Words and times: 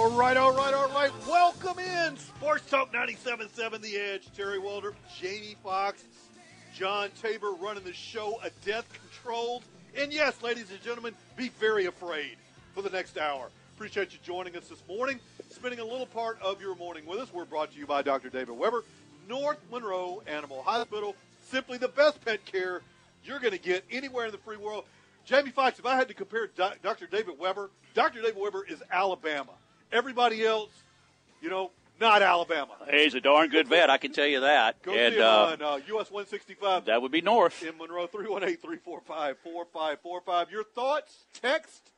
All 0.00 0.08
right, 0.12 0.34
all 0.34 0.56
right, 0.56 0.72
all 0.72 0.88
right. 0.88 1.12
Welcome 1.28 1.78
in. 1.78 2.16
Sports 2.16 2.70
Talk 2.70 2.90
97.7 2.90 3.82
The 3.82 3.98
Edge. 3.98 4.32
Terry 4.34 4.58
Waldrop, 4.58 4.94
Jamie 5.20 5.56
Fox, 5.62 6.04
John 6.74 7.10
Tabor 7.20 7.52
running 7.52 7.84
the 7.84 7.92
show, 7.92 8.40
a 8.42 8.48
death 8.64 8.86
controlled. 8.94 9.62
And 9.94 10.10
yes, 10.10 10.42
ladies 10.42 10.70
and 10.70 10.80
gentlemen, 10.80 11.14
be 11.36 11.50
very 11.50 11.84
afraid 11.84 12.38
for 12.74 12.80
the 12.80 12.88
next 12.88 13.18
hour. 13.18 13.50
Appreciate 13.76 14.14
you 14.14 14.18
joining 14.22 14.56
us 14.56 14.68
this 14.68 14.82
morning, 14.88 15.20
spending 15.50 15.80
a 15.80 15.84
little 15.84 16.06
part 16.06 16.40
of 16.40 16.62
your 16.62 16.74
morning 16.76 17.04
with 17.04 17.18
us. 17.18 17.30
We're 17.30 17.44
brought 17.44 17.70
to 17.72 17.78
you 17.78 17.86
by 17.86 18.00
Dr. 18.00 18.30
David 18.30 18.56
Weber, 18.56 18.84
North 19.28 19.58
Monroe 19.70 20.22
Animal 20.26 20.62
Hospital. 20.62 21.14
Simply 21.50 21.76
the 21.76 21.88
best 21.88 22.24
pet 22.24 22.42
care 22.46 22.80
you're 23.22 23.38
going 23.38 23.52
to 23.52 23.60
get 23.60 23.84
anywhere 23.90 24.24
in 24.24 24.32
the 24.32 24.38
free 24.38 24.56
world. 24.56 24.84
Jamie 25.26 25.50
Fox, 25.50 25.78
if 25.78 25.84
I 25.84 25.94
had 25.94 26.08
to 26.08 26.14
compare 26.14 26.46
Dr. 26.46 27.06
David 27.06 27.38
Weber, 27.38 27.68
Dr. 27.92 28.22
David 28.22 28.38
Weber 28.40 28.64
is 28.66 28.82
Alabama. 28.90 29.52
Everybody 29.92 30.44
else, 30.44 30.70
you 31.40 31.50
know, 31.50 31.70
not 32.00 32.22
Alabama. 32.22 32.72
Hey, 32.88 33.04
he's 33.04 33.14
a 33.14 33.20
darn 33.20 33.50
good 33.50 33.68
vet, 33.68 33.90
I 33.90 33.98
can 33.98 34.12
tell 34.12 34.26
you 34.26 34.40
that. 34.40 34.82
Go 34.82 34.92
and, 34.92 35.14
see 35.14 35.20
him 35.20 35.26
uh, 35.26 35.52
on 35.52 35.62
uh, 35.62 35.76
US 35.76 36.10
165. 36.10 36.86
That 36.86 37.02
would 37.02 37.12
be 37.12 37.20
north. 37.20 37.62
In 37.62 37.76
Monroe, 37.76 38.06
318-345-4545. 38.06 40.50
Your 40.50 40.64
thoughts, 40.64 41.26
text, 41.34 41.92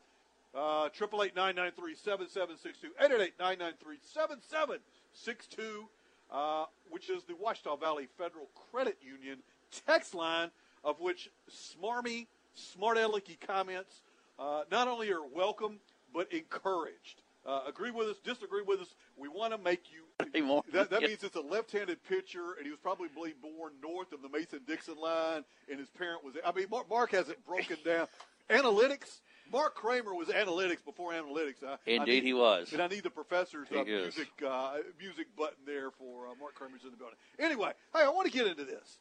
uh, 0.54 0.88
888-993-7762, 0.98 2.90
888-993-7762, 3.38 5.84
uh, 6.30 6.64
which 6.90 7.10
is 7.10 7.24
the 7.24 7.34
Ouachita 7.34 7.76
Valley 7.78 8.08
Federal 8.18 8.48
Credit 8.70 8.96
Union 9.00 9.38
text 9.86 10.14
line, 10.14 10.50
of 10.84 11.00
which 11.00 11.30
smarmy, 11.50 12.26
smart 12.54 12.98
alecky 12.98 13.40
comments 13.40 14.02
uh, 14.38 14.62
not 14.70 14.88
only 14.88 15.10
are 15.12 15.26
welcome, 15.34 15.80
but 16.12 16.30
encouraged. 16.32 17.21
Uh, 17.44 17.62
agree 17.66 17.90
with 17.90 18.08
us, 18.08 18.16
disagree 18.22 18.62
with 18.62 18.80
us. 18.80 18.94
We 19.16 19.28
want 19.28 19.52
to 19.52 19.58
make 19.58 19.90
you. 19.90 20.04
That, 20.72 20.90
that 20.90 21.02
means 21.02 21.24
it's 21.24 21.36
a 21.36 21.40
left-handed 21.40 22.02
pitcher, 22.04 22.54
and 22.56 22.64
he 22.64 22.70
was 22.70 22.78
probably 22.80 23.08
born 23.08 23.72
north 23.82 24.12
of 24.12 24.22
the 24.22 24.28
Mason-Dixon 24.28 24.96
line, 24.96 25.44
and 25.68 25.78
his 25.78 25.90
parent 25.90 26.24
was. 26.24 26.34
I 26.44 26.52
mean, 26.52 26.66
Mark, 26.70 26.88
Mark 26.88 27.10
has 27.12 27.28
it 27.28 27.44
broken 27.44 27.76
down. 27.84 28.06
Analytics. 28.48 29.20
Mark 29.50 29.74
Kramer 29.74 30.14
was 30.14 30.28
analytics 30.28 30.84
before 30.84 31.12
analytics. 31.12 31.62
I, 31.66 31.76
Indeed, 31.86 32.00
I 32.00 32.04
need, 32.04 32.22
he 32.24 32.32
was. 32.32 32.72
And 32.72 32.80
I 32.80 32.86
need 32.86 33.02
the 33.02 33.10
professor's 33.10 33.68
uh, 33.70 33.84
music 33.84 34.28
uh, 34.46 34.76
music 34.98 35.26
button 35.36 35.58
there 35.66 35.90
for 35.90 36.28
uh, 36.28 36.30
Mark 36.40 36.54
Kramer's 36.54 36.84
in 36.84 36.90
the 36.90 36.96
building. 36.96 37.16
Anyway, 37.38 37.72
hey, 37.94 38.02
I 38.02 38.08
want 38.08 38.30
to 38.30 38.32
get 38.32 38.46
into 38.46 38.64
this. 38.64 38.98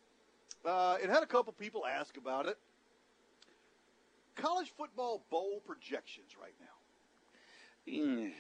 Uh, 0.65 0.97
it 1.01 1.09
had 1.09 1.23
a 1.23 1.25
couple 1.27 1.53
people 1.53 1.85
ask 1.85 2.17
about 2.17 2.47
it. 2.47 2.57
College 4.35 4.73
football 4.77 5.23
bowl 5.29 5.61
projections 5.65 6.31
right 6.39 6.53
now. 6.59 6.80
Mm. 7.87 8.31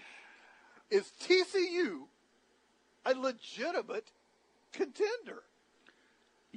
Is 0.89 1.11
TCU 1.21 2.01
a 3.05 3.13
legitimate 3.13 4.11
contender? 4.71 5.43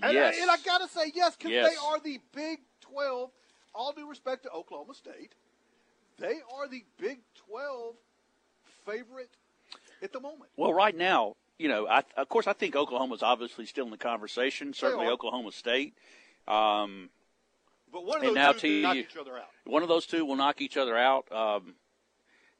And, 0.03 0.13
Yes. 0.13 0.37
I, 0.39 0.43
and 0.43 0.51
I 0.51 0.57
got 0.65 0.79
to 0.79 0.89
say 0.89 1.13
yes 1.15 1.37
because 1.37 1.53
Yes. 1.53 1.71
they 1.71 1.77
are 1.87 2.01
the 2.01 2.21
Big 2.35 2.61
12. 2.81 3.31
All 3.75 3.93
due 3.93 4.09
respect 4.09 4.42
to 4.45 4.51
Oklahoma 4.51 4.95
State, 4.95 5.35
they 6.19 6.41
are 6.55 6.69
the 6.69 6.85
Big 6.98 7.20
12 7.48 7.95
favorite 8.87 9.31
at 10.03 10.13
the 10.13 10.20
moment. 10.20 10.51
Well, 10.57 10.73
right 10.73 10.97
now, 10.97 11.35
you 11.58 11.69
know, 11.69 11.87
I, 11.89 12.03
of 12.17 12.29
course, 12.29 12.47
I 12.47 12.53
think 12.53 12.77
Oklahoma's 12.77 13.23
obviously 13.23 13.67
still 13.67 13.85
in 13.85 13.91
the 13.91 13.97
conversation. 13.97 14.75
Certainly. 14.75 15.07
Oklahoma 15.07 15.53
State. 15.53 15.95
Um, 16.47 17.11
But 17.92 18.05
one 18.05 18.19
of 18.19 18.25
those 18.25 18.35
now 18.35 18.53
two 18.53 18.61
can 18.61 18.83
knock 18.83 18.97
each 18.97 19.17
other 19.17 19.39
out. 19.39 19.48
one 19.64 19.83
of 19.83 19.89
those 19.89 20.07
two 20.07 20.25
will 20.25 20.37
knock 20.37 20.61
each 20.61 20.77
other 20.77 20.97
out. 20.97 21.31
Um, 21.33 21.75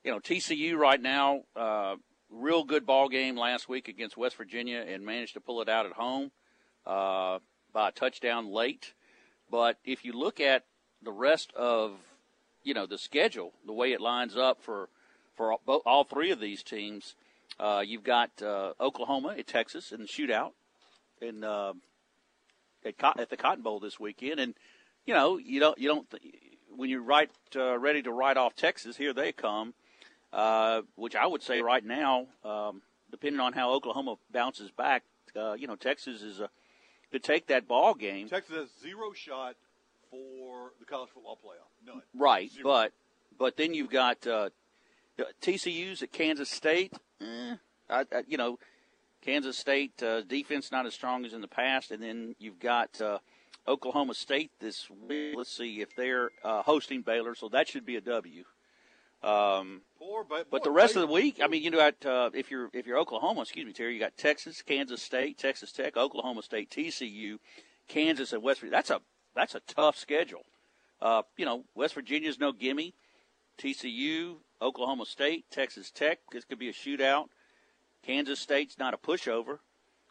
you 0.04 0.10
know, 0.10 0.20
TCU 0.20 0.76
right 0.76 1.00
now, 1.00 1.41
uh, 1.56 1.97
real 2.31 2.65
good 2.65 2.84
ball 2.84 3.09
game 3.09 3.37
last 3.37 3.69
week 3.69 3.88
against 3.88 4.16
West 4.16 4.37
Virginia 4.37 4.84
and 4.87 5.04
managed 5.04 5.34
to 5.34 5.41
pull 5.41 5.62
it 5.62 5.69
out 5.69 5.87
at 5.87 5.92
home 5.92 6.31
uh, 6.87 7.38
by 7.72 7.88
a 7.88 7.92
touchdown 7.92 8.53
late. 8.53 8.92
But 9.50 9.78
if 9.84 10.04
you 10.04 10.12
look 10.12 10.41
at 10.41 10.65
the 11.03 11.12
rest 11.12 11.53
of, 11.54 11.92
you 12.62 12.75
know, 12.75 12.87
the 12.87 12.98
schedule, 12.98 13.53
the 13.66 13.72
way 13.72 13.92
it 13.92 14.00
lines 14.00 14.37
up 14.37 14.62
for 14.62 14.88
for 15.37 15.54
all, 15.84 16.04
three 16.04 16.31
of 16.31 16.38
these 16.38 16.62
teams, 16.62 17.16
uh, 17.59 17.82
you've 17.84 18.04
got 18.04 18.31
uh, 18.41 18.72
Oklahoma 18.81 19.34
at 19.36 19.48
Texas 19.48 19.91
in 19.91 20.03
the 20.03 20.06
shootout, 20.06 20.53
in 21.21 21.42
uh, 21.42 21.72
at, 22.84 22.94
at 23.19 23.31
the 23.31 23.36
Cotton 23.36 23.65
Bowl 23.65 23.81
this 23.81 23.98
weekend, 23.98 24.38
and 24.38 24.54
you 25.04 25.12
know 25.12 25.36
you 25.36 25.59
don't 25.59 25.76
you 25.76 25.88
don't 25.88 26.06
when 26.71 26.88
you're 26.88 27.03
right 27.03 27.31
uh, 27.56 27.76
ready 27.78 28.03
to 28.03 28.12
write 28.12 28.36
off 28.36 28.54
Texas, 28.54 28.97
here 28.97 29.12
they 29.12 29.32
come. 29.32 29.75
Uh, 30.34 30.83
which 30.97 31.15
I 31.15 31.27
would 31.27 31.43
say 31.43 31.62
right 31.62 31.84
now, 31.84 32.27
um, 32.45 32.83
depending 33.12 33.39
on 33.39 33.53
how 33.53 33.71
Oklahoma 33.72 34.17
bounces 34.33 34.72
back, 34.72 35.05
uh, 35.37 35.53
you 35.53 35.69
know 35.69 35.77
Texas 35.77 36.22
is 36.22 36.41
a 36.41 36.50
to 37.12 37.21
take 37.21 37.47
that 37.47 37.69
ball 37.69 37.95
game. 37.95 38.28
Texas 38.28 38.56
has 38.56 38.69
zero 38.83 39.12
shot 39.12 39.55
for 40.11 40.72
the 40.81 40.84
college 40.84 41.11
football 41.15 41.39
playoff. 41.45 41.87
None. 41.87 42.03
Right, 42.12 42.50
Zero. 42.50 42.65
but 42.65 42.93
but 43.39 43.56
then 43.56 43.75
you've 43.75 43.91
got 43.91 44.27
uh, 44.27 44.50
TCU's 45.41 46.03
at 46.03 46.12
Kansas 46.12 46.51
State. 46.51 46.93
Eh, 47.21 47.55
I, 47.89 48.01
I, 48.01 48.25
you 48.27 48.37
know, 48.37 48.59
Kansas 49.22 49.56
State 49.56 50.03
uh, 50.03 50.22
defense 50.22 50.72
not 50.72 50.87
as 50.87 50.95
strong 50.95 51.25
as 51.25 51.33
in 51.33 51.41
the 51.41 51.49
past, 51.49 51.91
and 51.93 52.03
then 52.03 52.34
you've 52.41 52.59
got 52.59 53.01
uh, 53.01 53.19
Oklahoma 53.69 54.15
State 54.15 54.51
this 54.61 54.89
week. 54.91 55.34
Let's 55.37 55.56
see 55.56 55.81
if 55.81 55.95
they're 55.97 56.31
uh, 56.43 56.62
hosting 56.62 57.03
Baylor, 57.03 57.34
so 57.34 57.49
that 57.51 57.69
should 57.69 57.87
be 57.87 57.97
a 57.97 58.01
W. 58.01 58.45
Um, 59.22 59.81
Poor, 60.04 60.22
but, 60.22 60.50
but 60.50 60.62
the 60.62 60.70
rest 60.70 60.97
of 60.97 61.00
the 61.00 61.12
week, 61.12 61.41
I 61.42 61.47
mean, 61.47 61.62
you 61.62 61.70
got 61.70 62.04
uh, 62.04 62.28
if 62.34 62.50
you're 62.50 62.69
if 62.75 62.87
you're 62.87 62.98
Oklahoma, 62.98 63.41
excuse 63.41 63.65
me, 63.65 63.72
Terry, 63.72 63.94
you 63.94 64.00
got 64.00 64.16
Texas, 64.19 64.60
Kansas 64.60 65.00
State, 65.00 65.38
Texas 65.38 65.72
Tech, 65.72 65.97
Oklahoma 65.97 66.42
State, 66.42 66.70
TCU, 66.70 67.38
Kansas, 67.88 68.34
and 68.34 68.42
West 68.42 68.60
Virginia. 68.60 68.76
That's 68.76 68.91
a 68.91 69.00
that's 69.34 69.54
a 69.54 69.60
tough 69.60 69.97
schedule. 69.97 70.44
Uh, 71.00 71.22
you 71.38 71.47
know, 71.47 71.65
West 71.75 71.94
Virginia's 71.94 72.38
no 72.38 72.53
gimme. 72.53 72.94
TCU, 73.56 74.37
Oklahoma 74.60 75.06
State, 75.06 75.47
Texas 75.50 75.91
Tech. 75.91 76.19
This 76.32 76.44
could 76.44 76.59
be 76.59 76.69
a 76.69 76.72
shootout. 76.72 77.28
Kansas 78.04 78.41
State's 78.41 78.78
not 78.78 78.92
a 78.92 78.98
pushover. 78.98 79.60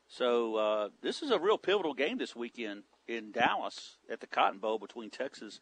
So 0.08 0.56
uh, 0.56 0.90
this 1.04 1.22
is 1.22 1.30
a 1.30 1.38
real 1.38 1.58
pivotal 1.60 1.94
game 1.94 2.18
this 2.18 2.36
weekend 2.36 2.84
in 3.08 3.32
Dallas 3.32 3.98
at 4.10 4.22
the 4.22 4.28
Cotton 4.28 4.60
Bowl 4.60 4.80
between 4.80 5.12
Texas 5.12 5.60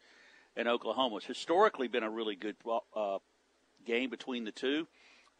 and 0.56 0.68
Oklahoma. 0.68 1.16
It's 1.16 1.26
historically 1.26 1.88
been 1.88 2.02
a 2.02 2.10
really 2.10 2.36
good 2.36 2.56
uh, 2.94 3.18
game 3.84 4.10
between 4.10 4.44
the 4.44 4.52
two. 4.52 4.86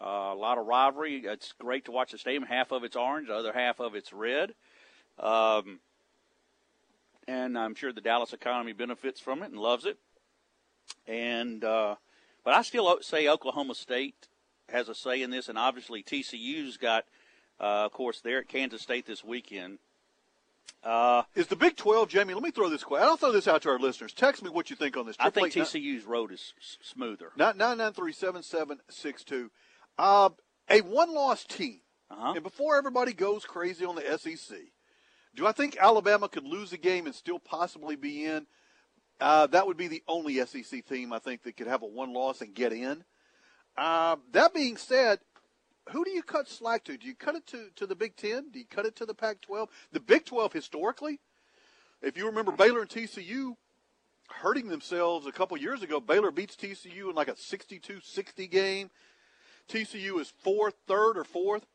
Uh, 0.01 0.33
a 0.33 0.35
lot 0.35 0.59
of 0.59 0.67
rivalry. 0.67 1.23
It's 1.25 1.53
great 1.59 1.85
to 1.85 1.93
watch 1.93 2.13
the 2.13 2.19
stadium. 2.19 2.43
Half 2.43 2.73
of 2.73 2.83
it's 2.85 2.97
orange, 2.97 3.29
the 3.29 3.35
other 3.35 3.53
half 3.53 3.81
of 3.81 3.95
it's 3.95 4.13
red. 4.13 4.55
Um, 5.19 5.81
and 7.29 7.57
I'm 7.57 7.75
sure 7.75 7.93
the 7.93 8.01
Dallas 8.01 8.33
economy 8.33 8.73
benefits 8.73 9.21
from 9.21 9.43
it 9.43 9.51
and 9.51 9.61
loves 9.61 9.87
it. 9.87 9.99
And 11.07 11.63
uh, 11.65 11.97
but 12.45 12.55
I 12.55 12.63
still 12.63 12.99
say 13.01 13.29
Oklahoma 13.29 13.75
State 13.75 14.29
has 14.69 14.89
a 14.89 14.95
say 14.95 15.23
in 15.23 15.31
this, 15.31 15.49
and 15.49 15.59
obviously 15.59 16.03
TCU's 16.03 16.77
got, 16.77 17.05
uh, 17.61 17.87
of 17.87 17.93
course, 17.93 18.21
they're 18.21 18.41
at 18.41 18.49
Kansas 18.49 18.83
State 18.83 19.07
this 19.07 19.23
weekend. 19.23 19.79
Uh, 20.83 21.23
Is 21.37 21.47
the 21.47 21.55
Big 21.57 21.77
12, 21.77 22.09
Jamie? 22.09 22.35
Let 22.35 22.43
me 22.43 22.51
throw 22.51 22.69
this 22.69 22.83
question. 22.83 23.07
I'll 23.07 23.17
throw 23.17 23.31
this 23.31 23.47
out 23.47 23.63
to 23.63 23.69
our 23.69 23.79
listeners. 23.79 24.13
Text 24.13 24.43
me 24.43 24.51
what 24.51 24.69
you 24.69 24.75
think 24.75 24.97
on 24.97 25.07
this. 25.07 25.15
I 25.21 25.31
think 25.31 25.53
TCU's 25.53 26.05
road 26.05 26.33
is 26.33 26.55
s- 26.59 26.77
smoother. 26.83 27.31
nine 27.37 27.57
nine 27.57 27.79
nine 27.79 27.93
three 27.93 28.13
seven 28.13 28.43
seven 28.43 28.81
six 28.91 29.23
two. 29.23 29.51
Uh, 29.97 30.31
a 30.69 30.81
one-loss 30.81 31.45
team. 31.45 31.81
Uh-huh. 32.11 32.33
And 32.35 32.43
before 32.43 32.77
everybody 32.77 33.13
goes 33.13 33.45
crazy 33.45 33.85
on 33.85 33.95
the 33.95 34.19
SEC, 34.19 34.59
do 35.37 35.47
I 35.47 35.53
think 35.53 35.77
Alabama 35.81 36.29
could 36.29 36.45
lose 36.45 36.73
a 36.73 36.79
game 36.79 37.07
and 37.07 37.15
still 37.15 37.39
possibly 37.39 37.95
be 37.97 38.25
in? 38.25 38.47
Uh, 39.21 39.47
that 39.47 39.67
would 39.69 39.77
be 39.77 39.87
the 39.89 40.03
only 40.09 40.45
SEC 40.45 40.85
team 40.87 41.13
I 41.13 41.21
think 41.21 41.45
that 41.45 41.57
could 41.57 41.69
have 41.69 41.83
a 41.83 41.87
one 41.87 42.13
loss 42.13 42.41
and 42.41 42.55
get 42.55 42.73
in. 42.73 43.05
Uh, 43.79 44.17
that 44.33 44.53
being 44.53 44.77
said, 44.77 45.21
who 45.91 46.05
do 46.05 46.11
you 46.11 46.23
cut 46.23 46.49
slack 46.49 46.85
to? 46.85 46.97
Do 46.97 47.07
you 47.07 47.15
cut 47.15 47.35
it 47.35 47.47
to, 47.49 47.69
to 47.77 47.87
the 47.87 47.95
Big 47.95 48.17
Ten? 48.17 48.51
Do 48.51 48.59
you 48.59 48.65
cut 48.65 48.87
it 48.87 48.97
to 48.97 49.07
the 49.07 49.15
Pac 49.15 49.41
12? 49.41 49.69
The 49.93 50.01
Big 50.01 50.25
12 50.25 50.53
historically, 50.53 51.21
if 52.01 52.17
you 52.17 52.27
remember 52.27 52.53
Baylor 52.53 52.83
and 52.83 52.91
TCU 52.91 53.57
hurting 54.29 54.69
themselves 54.69 55.27
a 55.27 55.33
couple 55.33 55.57
years 55.57 55.83
ago, 55.83 56.01
Baylor 56.01 56.31
beats 56.31 56.57
TCU 56.57 57.11
in 57.11 57.15
like 57.15 57.29
a 57.29 57.37
62 57.37 58.01
60 58.03 58.47
game. 58.47 58.91
TCU 59.69 60.21
is 60.21 60.33
fourth, 60.43 60.75
third, 60.87 61.17
or 61.17 61.25
fourth. 61.25 61.67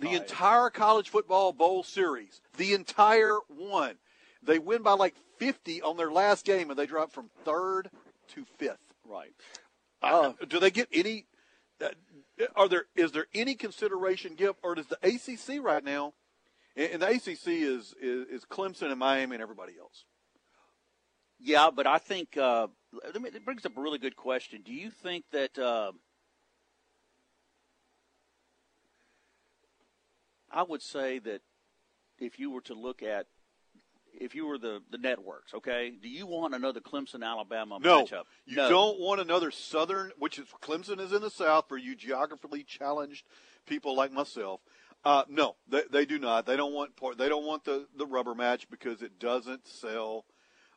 The 0.00 0.08
right. 0.08 0.16
entire 0.16 0.68
college 0.68 1.08
football 1.08 1.52
bowl 1.52 1.82
series, 1.82 2.42
the 2.58 2.74
entire 2.74 3.38
one. 3.48 3.96
They 4.42 4.58
win 4.58 4.82
by 4.82 4.92
like 4.92 5.14
50 5.38 5.80
on 5.82 5.96
their 5.96 6.10
last 6.10 6.44
game, 6.44 6.68
and 6.70 6.78
they 6.78 6.86
drop 6.86 7.12
from 7.12 7.30
third 7.44 7.90
to 8.34 8.44
fifth. 8.58 8.78
Right. 9.08 9.32
Uh, 10.02 10.32
do 10.46 10.60
they 10.60 10.70
get 10.70 10.88
any? 10.92 11.24
Uh, 11.82 11.88
are 12.54 12.68
there 12.68 12.84
is 12.94 13.12
there 13.12 13.26
any 13.34 13.54
consideration 13.54 14.34
given, 14.34 14.56
or 14.62 14.74
does 14.74 14.86
the 14.86 14.98
ACC 15.02 15.62
right 15.62 15.84
now? 15.84 16.14
And 16.76 17.00
the 17.00 17.08
ACC 17.08 17.48
is, 17.48 17.94
is 18.00 18.28
is 18.28 18.44
Clemson 18.44 18.90
and 18.90 18.98
Miami 18.98 19.36
and 19.36 19.42
everybody 19.42 19.72
else. 19.78 20.04
Yeah, 21.38 21.70
but 21.74 21.86
I 21.86 21.98
think 21.98 22.36
uh, 22.36 22.68
it 23.02 23.44
brings 23.44 23.64
up 23.66 23.76
a 23.76 23.80
really 23.80 23.98
good 23.98 24.16
question. 24.16 24.62
Do 24.64 24.72
you 24.72 24.90
think 24.90 25.24
that 25.32 25.58
uh, 25.58 25.92
I 30.50 30.62
would 30.62 30.82
say 30.82 31.18
that 31.20 31.42
if 32.18 32.38
you 32.38 32.50
were 32.50 32.62
to 32.62 32.74
look 32.74 33.02
at 33.02 33.26
if 34.20 34.34
you 34.34 34.46
were 34.46 34.58
the, 34.58 34.80
the 34.90 34.98
networks, 34.98 35.54
okay, 35.54 35.92
do 36.00 36.08
you 36.08 36.26
want 36.26 36.54
another 36.54 36.80
Clemson 36.80 37.24
Alabama 37.24 37.78
No, 37.80 38.04
matchup? 38.04 38.24
you 38.44 38.56
no. 38.56 38.68
don't 38.68 39.00
want 39.00 39.20
another 39.20 39.50
Southern, 39.50 40.12
which 40.18 40.38
is 40.38 40.46
Clemson 40.62 41.00
is 41.00 41.12
in 41.12 41.22
the 41.22 41.30
South 41.30 41.66
for 41.68 41.76
you 41.76 41.94
geographically 41.96 42.62
challenged 42.62 43.26
people 43.66 43.94
like 43.96 44.12
myself. 44.12 44.60
Uh, 45.04 45.24
no, 45.28 45.54
they, 45.68 45.82
they 45.90 46.04
do 46.04 46.18
not. 46.18 46.46
They 46.46 46.56
don't 46.56 46.72
want 46.72 46.96
part. 46.96 47.16
They 47.18 47.28
don't 47.28 47.44
want 47.46 47.64
the, 47.64 47.86
the 47.96 48.06
rubber 48.06 48.34
match 48.34 48.68
because 48.70 49.02
it 49.02 49.18
doesn't 49.18 49.66
sell. 49.68 50.24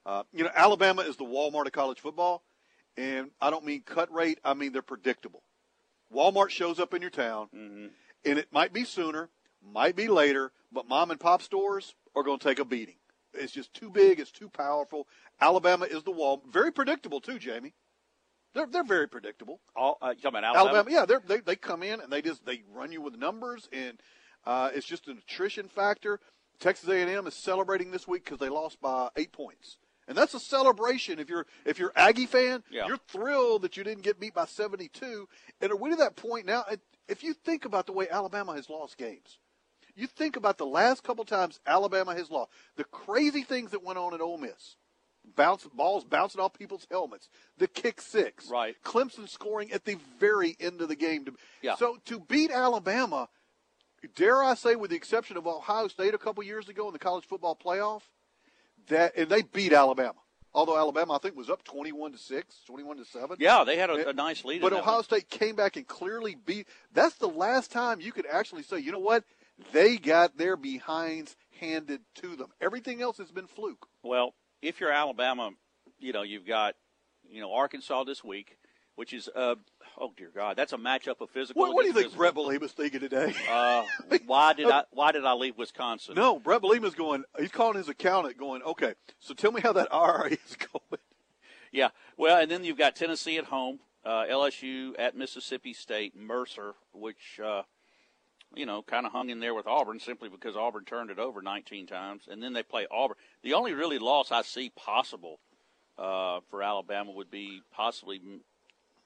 Uh, 0.05 0.23
you 0.33 0.43
know, 0.43 0.51
Alabama 0.55 1.01
is 1.01 1.15
the 1.17 1.25
Walmart 1.25 1.65
of 1.65 1.71
college 1.71 1.99
football, 1.99 2.43
and 2.95 3.31
I 3.41 3.49
don't 3.49 3.65
mean 3.65 3.81
cut 3.85 4.13
rate. 4.13 4.39
I 4.43 4.53
mean 4.53 4.71
they're 4.71 4.81
predictable. 4.81 5.43
Walmart 6.13 6.49
shows 6.49 6.79
up 6.79 6.93
in 6.93 7.01
your 7.01 7.11
town, 7.11 7.47
and 7.53 8.39
it 8.39 8.51
might 8.51 8.73
be 8.73 8.83
sooner, 8.83 9.29
might 9.63 9.95
be 9.95 10.07
later, 10.07 10.51
but 10.71 10.87
mom 10.87 11.11
and 11.11 11.19
pop 11.19 11.41
stores 11.41 11.95
are 12.15 12.23
going 12.23 12.39
to 12.39 12.43
take 12.47 12.59
a 12.59 12.65
beating. 12.65 12.95
It's 13.33 13.53
just 13.53 13.73
too 13.73 13.89
big. 13.89 14.19
It's 14.19 14.31
too 14.31 14.49
powerful. 14.49 15.07
Alabama 15.39 15.85
is 15.85 16.03
the 16.03 16.11
wall. 16.11 16.43
Very 16.49 16.71
predictable 16.71 17.21
too, 17.21 17.39
Jamie. 17.39 17.73
They're 18.53 18.65
they're 18.67 18.83
very 18.83 19.07
predictable. 19.07 19.61
All, 19.75 19.97
uh, 20.01 20.09
you 20.09 20.15
talking 20.15 20.29
about 20.39 20.43
Alabama? 20.55 20.69
Alabama, 20.77 20.91
yeah, 20.95 21.05
they're, 21.05 21.21
they 21.27 21.39
they 21.39 21.55
come 21.55 21.83
in 21.83 22.01
and 22.01 22.11
they 22.11 22.21
just 22.21 22.45
they 22.45 22.63
run 22.73 22.91
you 22.91 23.01
with 23.01 23.15
numbers, 23.15 23.69
and 23.71 24.01
uh, 24.45 24.71
it's 24.73 24.87
just 24.87 25.07
an 25.07 25.19
attrition 25.19 25.67
factor. 25.67 26.19
Texas 26.59 26.89
A&M 26.89 27.25
is 27.27 27.35
celebrating 27.35 27.91
this 27.91 28.07
week 28.07 28.25
because 28.25 28.39
they 28.39 28.49
lost 28.49 28.81
by 28.81 29.09
eight 29.15 29.31
points, 29.31 29.77
and 30.07 30.17
that's 30.17 30.33
a 30.33 30.39
celebration. 30.39 31.19
If 31.19 31.29
you're 31.29 31.45
if 31.63 31.77
you're 31.77 31.93
Aggie 31.95 32.25
fan, 32.25 32.63
Yeah. 32.71 32.87
you're 32.87 32.97
thrilled 33.07 33.61
that 33.61 33.77
you 33.77 33.83
didn't 33.83 34.03
get 34.03 34.19
beat 34.19 34.33
by 34.33 34.45
72. 34.45 35.29
And 35.61 35.71
are 35.71 35.75
we 35.77 35.91
to 35.91 35.95
that 35.97 36.15
point 36.15 36.45
now? 36.47 36.65
If 37.07 37.23
you 37.23 37.33
think 37.33 37.65
about 37.65 37.85
the 37.85 37.93
way 37.93 38.09
Alabama 38.09 38.53
has 38.55 38.69
lost 38.69 38.97
games, 38.97 39.37
you 39.99 40.07
think 40.07 40.35
about 40.35 40.57
the 40.57 40.65
last 40.65 41.03
couple 41.03 41.25
times 41.25 41.59
Alabama 41.65 42.15
has 42.15 42.31
lost, 42.31 42.51
the 42.75 42.83
crazy 42.85 43.43
things 43.43 43.71
that 43.71 43.83
went 43.83 43.99
on 43.99 44.13
at 44.13 44.21
Ole 44.21 44.37
Miss. 44.37 44.77
Bounce 45.35 45.67
balls 45.73 46.05
bouncing 46.05 46.41
off 46.41 46.53
people's 46.53 46.87
helmets. 46.89 47.29
The 47.57 47.67
kick 47.67 48.01
six. 48.01 48.49
Right. 48.49 48.75
Clemson 48.83 49.27
scoring 49.29 49.71
at 49.71 49.85
the 49.85 49.97
very 50.19 50.55
end 50.59 50.81
of 50.81 50.87
the 50.87 50.95
game. 50.95 51.25
To, 51.25 51.33
Yeah. 51.61 51.75
So 51.75 51.97
to 52.05 52.19
beat 52.21 52.51
Alabama, 52.51 53.27
dare 54.15 54.41
I 54.41 54.55
say, 54.55 54.75
with 54.75 54.89
the 54.91 54.95
exception 54.95 55.37
of 55.37 55.45
Ohio 55.45 55.87
State 55.87 56.13
a 56.13 56.17
couple 56.17 56.41
years 56.43 56.69
ago 56.69 56.87
in 56.87 56.93
the 56.93 56.99
college 56.99 57.25
football 57.25 57.55
playoff, 57.55 58.03
that 58.87 59.17
and 59.17 59.29
they 59.29 59.41
beat 59.41 59.73
Alabama. 59.73 60.15
Although 60.53 60.77
Alabama, 60.77 61.13
I 61.13 61.17
think, 61.19 61.35
was 61.35 61.49
up 61.49 61.63
twenty-one 61.63 62.11
to 62.13 62.17
six, 62.17 62.55
21 62.65 62.97
to 62.97 63.05
seven. 63.05 63.37
Yeah, 63.39 63.63
they 63.63 63.77
had 63.77 63.91
a, 63.91 63.93
eh, 63.93 64.09
a 64.09 64.13
nice 64.13 64.43
lead. 64.43 64.61
But 64.61 64.73
Ohio 64.73 64.95
one. 64.95 65.03
State 65.03 65.29
came 65.29 65.55
back 65.55 65.77
and 65.77 65.87
clearly 65.87 66.35
beat. 66.43 66.67
That's 66.91 67.15
the 67.15 67.27
last 67.27 67.71
time 67.71 68.01
you 68.01 68.11
could 68.11 68.25
actually 68.25 68.63
say, 68.63 68.79
you 68.79 68.91
know 68.91 68.99
what? 68.99 69.23
They 69.71 69.97
got 69.97 70.37
their 70.37 70.55
behinds 70.55 71.35
handed 71.59 72.01
to 72.15 72.35
them. 72.35 72.47
Everything 72.61 73.01
else 73.01 73.17
has 73.17 73.31
been 73.31 73.47
fluke. 73.47 73.87
Well, 74.03 74.33
if 74.61 74.79
you're 74.79 74.91
Alabama, 74.91 75.51
you 75.99 76.13
know 76.13 76.23
you've 76.23 76.47
got 76.47 76.75
you 77.29 77.41
know 77.41 77.53
Arkansas 77.53 78.03
this 78.05 78.23
week, 78.23 78.57
which 78.95 79.13
is 79.13 79.29
uh 79.35 79.55
oh 79.97 80.13
dear 80.15 80.31
God, 80.33 80.55
that's 80.55 80.73
a 80.73 80.77
matchup 80.77 81.21
of 81.21 81.29
physical. 81.29 81.61
What, 81.61 81.73
what 81.73 81.81
do 81.81 81.87
you 81.87 81.93
think 81.93 82.05
against 82.07 82.17
Bret 82.17 82.33
Bielema 82.35 82.61
was 82.61 82.71
thinking 82.71 82.99
today? 83.01 83.33
Uh, 83.49 83.83
why 84.25 84.53
did 84.53 84.69
I 84.69 84.83
why 84.91 85.11
did 85.11 85.25
I 85.25 85.33
leave 85.33 85.57
Wisconsin? 85.57 86.15
no, 86.15 86.39
Bret 86.39 86.61
Bielema's 86.61 86.95
going. 86.95 87.23
He's 87.37 87.51
calling 87.51 87.77
his 87.77 87.89
accountant, 87.89 88.37
going, 88.37 88.61
"Okay, 88.63 88.93
so 89.19 89.33
tell 89.33 89.51
me 89.51 89.61
how 89.61 89.73
that 89.73 89.93
IRA 89.93 90.31
is 90.31 90.55
going." 90.57 91.01
Yeah, 91.71 91.89
well, 92.17 92.39
and 92.41 92.49
then 92.49 92.63
you've 92.63 92.77
got 92.77 92.95
Tennessee 92.95 93.37
at 93.37 93.45
home, 93.45 93.79
uh, 94.03 94.25
LSU 94.29 94.93
at 94.97 95.15
Mississippi 95.15 95.73
State, 95.73 96.15
Mercer, 96.15 96.73
which 96.93 97.39
uh, 97.43 97.63
you 98.55 98.65
know 98.65 98.81
kind 98.81 99.05
of 99.05 99.11
hung 99.11 99.29
in 99.29 99.39
there 99.39 99.53
with 99.53 99.67
Auburn 99.67 99.99
simply 99.99 100.29
because 100.29 100.55
Auburn 100.55 100.85
turned 100.85 101.09
it 101.11 101.19
over 101.19 101.41
19 101.41 101.87
times, 101.87 102.23
and 102.29 102.41
then 102.41 102.53
they 102.53 102.63
play 102.63 102.87
Auburn. 102.91 103.17
The 103.43 103.53
only 103.53 103.73
really 103.73 103.99
loss 103.99 104.31
I 104.31 104.41
see 104.41 104.71
possible 104.75 105.39
uh, 105.97 106.39
for 106.49 106.63
Alabama 106.63 107.11
would 107.11 107.29
be 107.31 107.61
possibly 107.71 108.21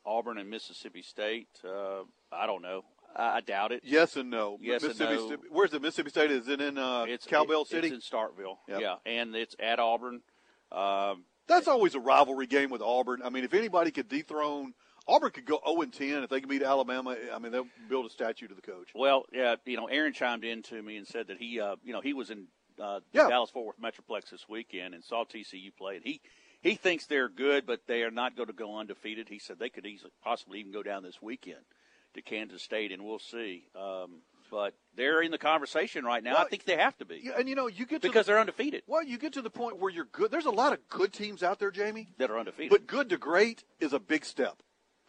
Auburn 0.06 0.38
and 0.38 0.50
Mississippi 0.50 1.02
State. 1.02 1.48
Uh, 1.64 2.04
I 2.32 2.46
don't 2.46 2.62
know. 2.62 2.84
I, 3.16 3.38
I 3.38 3.42
doubt 3.42 3.72
it. 3.72 3.82
Yes 3.86 4.16
and 4.16 4.30
no. 4.30 4.58
Yes 4.62 4.84
and 4.84 5.00
no. 5.00 5.28
State- 5.28 5.40
Where's 5.52 5.72
the 5.72 5.80
Mississippi 5.80 6.10
State? 6.10 6.32
Is 6.32 6.48
it 6.48 6.62
in 6.62 6.78
uh, 6.78 7.06
It's 7.08 7.26
Cowbell 7.26 7.64
it- 7.64 7.68
City? 7.68 7.88
It's 7.90 8.12
in 8.12 8.18
Starkville. 8.18 8.58
Yep. 8.68 8.82
Yeah, 8.82 8.96
and 9.06 9.36
it's 9.36 9.56
at 9.60 9.80
Auburn. 9.80 10.22
Um, 10.72 11.26
That's 11.48 11.68
always 11.68 11.94
a 11.96 12.00
rivalry 12.00 12.48
game 12.48 12.70
with 12.70 12.82
Auburn. 12.82 13.22
I 13.24 13.30
mean, 13.30 13.44
if 13.44 13.54
anybody 13.54 13.92
could 13.92 14.08
dethrone 14.08 14.74
Auburn, 15.08 15.32
could 15.32 15.46
go 15.46 15.60
0 15.68 15.82
and 15.82 15.94
10 15.94 16.24
if 16.24 16.30
they 16.30 16.40
could 16.40 16.50
beat 16.50 16.64
Alabama. 16.64 17.16
I 17.34 17.40
mean, 17.40 17.52
they'll 17.52 17.68
build 17.90 18.06
a 18.06 18.10
statue 18.10 18.48
to 18.48 18.56
the 18.56 18.62
coach. 18.62 18.90
Well, 18.96 19.26
yeah, 19.34 19.56
you 19.66 19.78
know, 19.78 19.88
Aaron 19.88 20.14
chimed 20.14 20.44
in 20.46 20.62
to 20.64 20.82
me 20.82 20.98
and 20.98 21.06
said 21.08 21.28
that 21.28 21.38
he, 21.38 21.60
uh, 21.60 21.76
you 21.84 21.94
know, 21.94 22.02
he 22.02 22.14
was 22.14 22.30
in 22.30 22.48
uh, 22.82 23.02
Yeah. 23.12 23.28
Dallas 23.28 23.50
Fort 23.50 23.66
Worth 23.66 23.82
Metroplex 23.82 24.30
this 24.32 24.48
weekend 24.48 24.94
and 24.94 25.04
saw 25.04 25.26
TCU 25.26 25.76
play, 25.76 25.96
and 25.98 26.06
he 26.06 26.22
he 26.62 26.76
thinks 26.76 27.06
they're 27.06 27.28
good, 27.30 27.66
but 27.66 27.82
they 27.88 28.04
are 28.04 28.12
not 28.12 28.38
going 28.38 28.48
to 28.48 28.54
go 28.54 28.78
undefeated. 28.78 29.28
He 29.28 29.38
said 29.40 29.60
they 29.60 29.70
could 29.70 29.86
easily, 29.86 30.12
possibly 30.24 30.60
even 30.62 30.72
go 30.72 30.82
down 30.82 31.04
this 31.04 31.22
weekend 31.22 31.60
to 32.14 32.22
Kansas 32.22 32.62
State, 32.64 32.92
and 32.94 33.04
we'll 33.04 33.20
see. 33.20 33.66
Um, 33.76 34.22
but 34.50 34.74
they're 34.96 35.22
in 35.22 35.32
the 35.32 35.38
conversation 35.38 36.06
right 36.06 36.24
now. 36.24 36.38
I 36.38 36.46
think 36.46 36.64
they 36.66 36.78
have 36.78 36.96
to 37.00 37.06
be 37.06 37.22
Yeah, 37.24 37.34
and 37.40 37.50
you 37.50 37.56
know, 37.56 37.68
you 37.68 37.86
get 37.86 38.02
to 38.04 38.08
because 38.08 38.28
the, 38.28 38.34
they're 38.34 38.40
undefeated. 38.40 38.84
well, 38.88 39.04
you 39.04 39.18
get 39.18 39.34
to 39.34 39.42
the 39.42 39.50
point 39.50 39.80
where 39.80 39.92
you're 39.92 40.06
good. 40.06 40.32
There's 40.32 40.46
a 40.46 40.52
lot 40.52 40.72
of 40.74 40.80
good 40.90 41.12
teams 41.12 41.44
out 41.44 41.60
there, 41.60 41.72
Jamie. 41.72 42.08
That 42.20 42.30
are 42.32 42.38
undefeated. 42.40 42.70
But 42.72 42.88
good 42.88 43.10
to 43.10 43.18
great 43.18 43.64
is 43.80 43.94
a 43.94 44.00
big 44.00 44.24
step. 44.24 44.62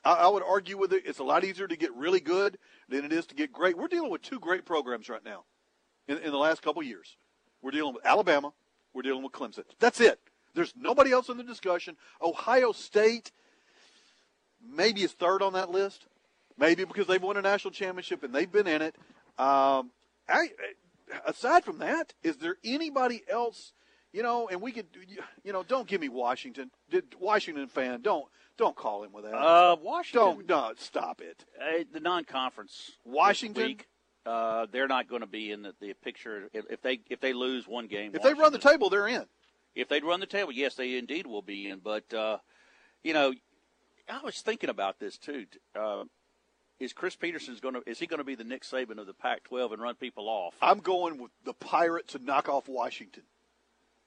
I, 0.05 0.13
I 0.15 0.29
would 0.29 0.43
argue 0.43 0.79
with 0.79 0.93
it. 0.93 1.05
It's 1.07 1.19
a 1.19 1.25
lot 1.25 1.45
easier 1.45 1.67
to 1.67 1.77
get 1.77 1.95
really 1.95 2.21
good 2.21 2.59
than 2.89 3.05
it 3.05 3.13
is 3.13 3.27
to 3.27 3.35
get 3.35 3.53
great. 3.53 3.77
We're 3.77 3.89
dealing 3.89 4.11
with 4.11 4.23
two 4.23 4.39
great 4.39 4.65
programs 4.65 5.09
right 5.09 5.25
now 5.25 5.45
in, 6.07 6.19
in 6.19 6.31
the 6.31 6.39
last 6.39 6.63
couple 6.63 6.83
years. 6.83 7.17
We're 7.63 7.71
dealing 7.71 7.95
with 7.95 8.05
Alabama. 8.05 8.53
We're 8.93 9.03
dealing 9.03 9.23
with 9.23 9.33
Clemson. 9.33 9.65
That's 9.81 10.01
it. 10.01 10.21
There's 10.55 10.73
nobody 10.77 11.11
else 11.11 11.29
in 11.29 11.37
the 11.37 11.43
discussion. 11.43 11.97
Ohio 12.23 12.73
State 12.73 13.33
maybe 14.65 15.03
is 15.03 15.13
third 15.13 15.43
on 15.43 15.55
that 15.55 15.71
list. 15.71 16.07
Maybe 16.57 16.85
because 16.85 17.09
they've 17.09 17.23
won 17.23 17.37
a 17.37 17.43
national 17.43 17.73
championship 17.73 18.23
and 18.23 18.33
they've 18.33 18.51
been 18.51 18.69
in 18.69 18.81
it. 18.81 18.95
Um, 19.39 19.91
I, 20.29 20.51
aside 21.27 21.65
from 21.65 21.79
that, 21.79 22.15
is 22.23 22.37
there 22.37 22.57
anybody 22.63 23.23
else? 23.29 23.73
You 24.13 24.23
know, 24.23 24.49
and 24.49 24.61
we 24.61 24.71
could, 24.71 24.87
you 25.43 25.53
know, 25.53 25.65
don't 25.65 25.89
give 25.89 26.01
me 26.01 26.09
Washington. 26.09 26.71
Washington 27.19 27.67
fan? 27.67 28.01
Don't 28.03 28.27
don't 28.57 28.77
call 28.77 29.05
him 29.05 29.13
with 29.13 29.25
that. 29.25 29.35
uh, 29.35 29.77
Washington, 29.81 30.47
don't 30.47 30.49
no, 30.49 30.73
stop 30.77 31.21
it. 31.21 31.45
uh, 31.61 31.85
the 31.93 32.01
non-conference 32.01 32.93
Washington? 33.05 33.65
week, 33.65 33.89
uh, 34.27 34.67
they're 34.71 34.89
not 34.89 35.09
going 35.09 35.21
to 35.21 35.27
be 35.27 35.51
in 35.51 35.63
the, 35.63 35.75
the 35.81 35.93
picture 35.95 36.49
if, 36.53 36.65
if 36.71 36.83
they 36.83 37.01
if 37.11 37.21
they 37.21 37.33
lose 37.33 37.67
one 37.67 37.87
game. 37.87 38.13
If 38.15 38.23
they 38.23 38.35
run 38.35 38.53
the 38.53 38.59
table, 38.59 38.91
they're 38.91 39.09
in. 39.09 39.25
If 39.75 39.89
they'd 39.89 40.05
run 40.05 40.21
the 40.21 40.27
table, 40.27 40.53
yes, 40.53 40.75
they 40.77 40.97
indeed 40.97 41.27
will 41.27 41.43
be 41.43 41.69
in. 41.69 41.81
But 41.81 42.13
uh, 42.15 42.39
you 43.03 43.13
know, 43.13 43.35
I 44.09 44.21
was 44.23 44.41
thinking 44.41 44.71
about 44.71 44.99
this 44.99 45.19
too. 45.19 45.47
Uh, 45.79 46.05
is 46.81 46.93
Chris 46.93 47.17
Petersen's 47.17 47.61
going 47.61 47.75
to 47.75 47.83
is 47.87 47.99
he 47.99 48.07
going 48.07 48.19
to 48.19 48.25
be 48.25 48.35
the 48.35 48.45
Nick 48.45 48.63
Saban 48.63 48.99
of 48.99 49.07
the 49.07 49.15
Pac-12 49.15 49.73
and 49.73 49.83
run 49.83 49.95
people 49.95 50.29
off? 50.29 50.55
I'm 50.61 50.79
going 50.79 51.19
with 51.19 51.31
the 51.45 51.55
Pirate 51.55 52.09
to 52.09 52.19
knock 52.19 52.49
off 52.49 52.69
Washington. 52.69 53.25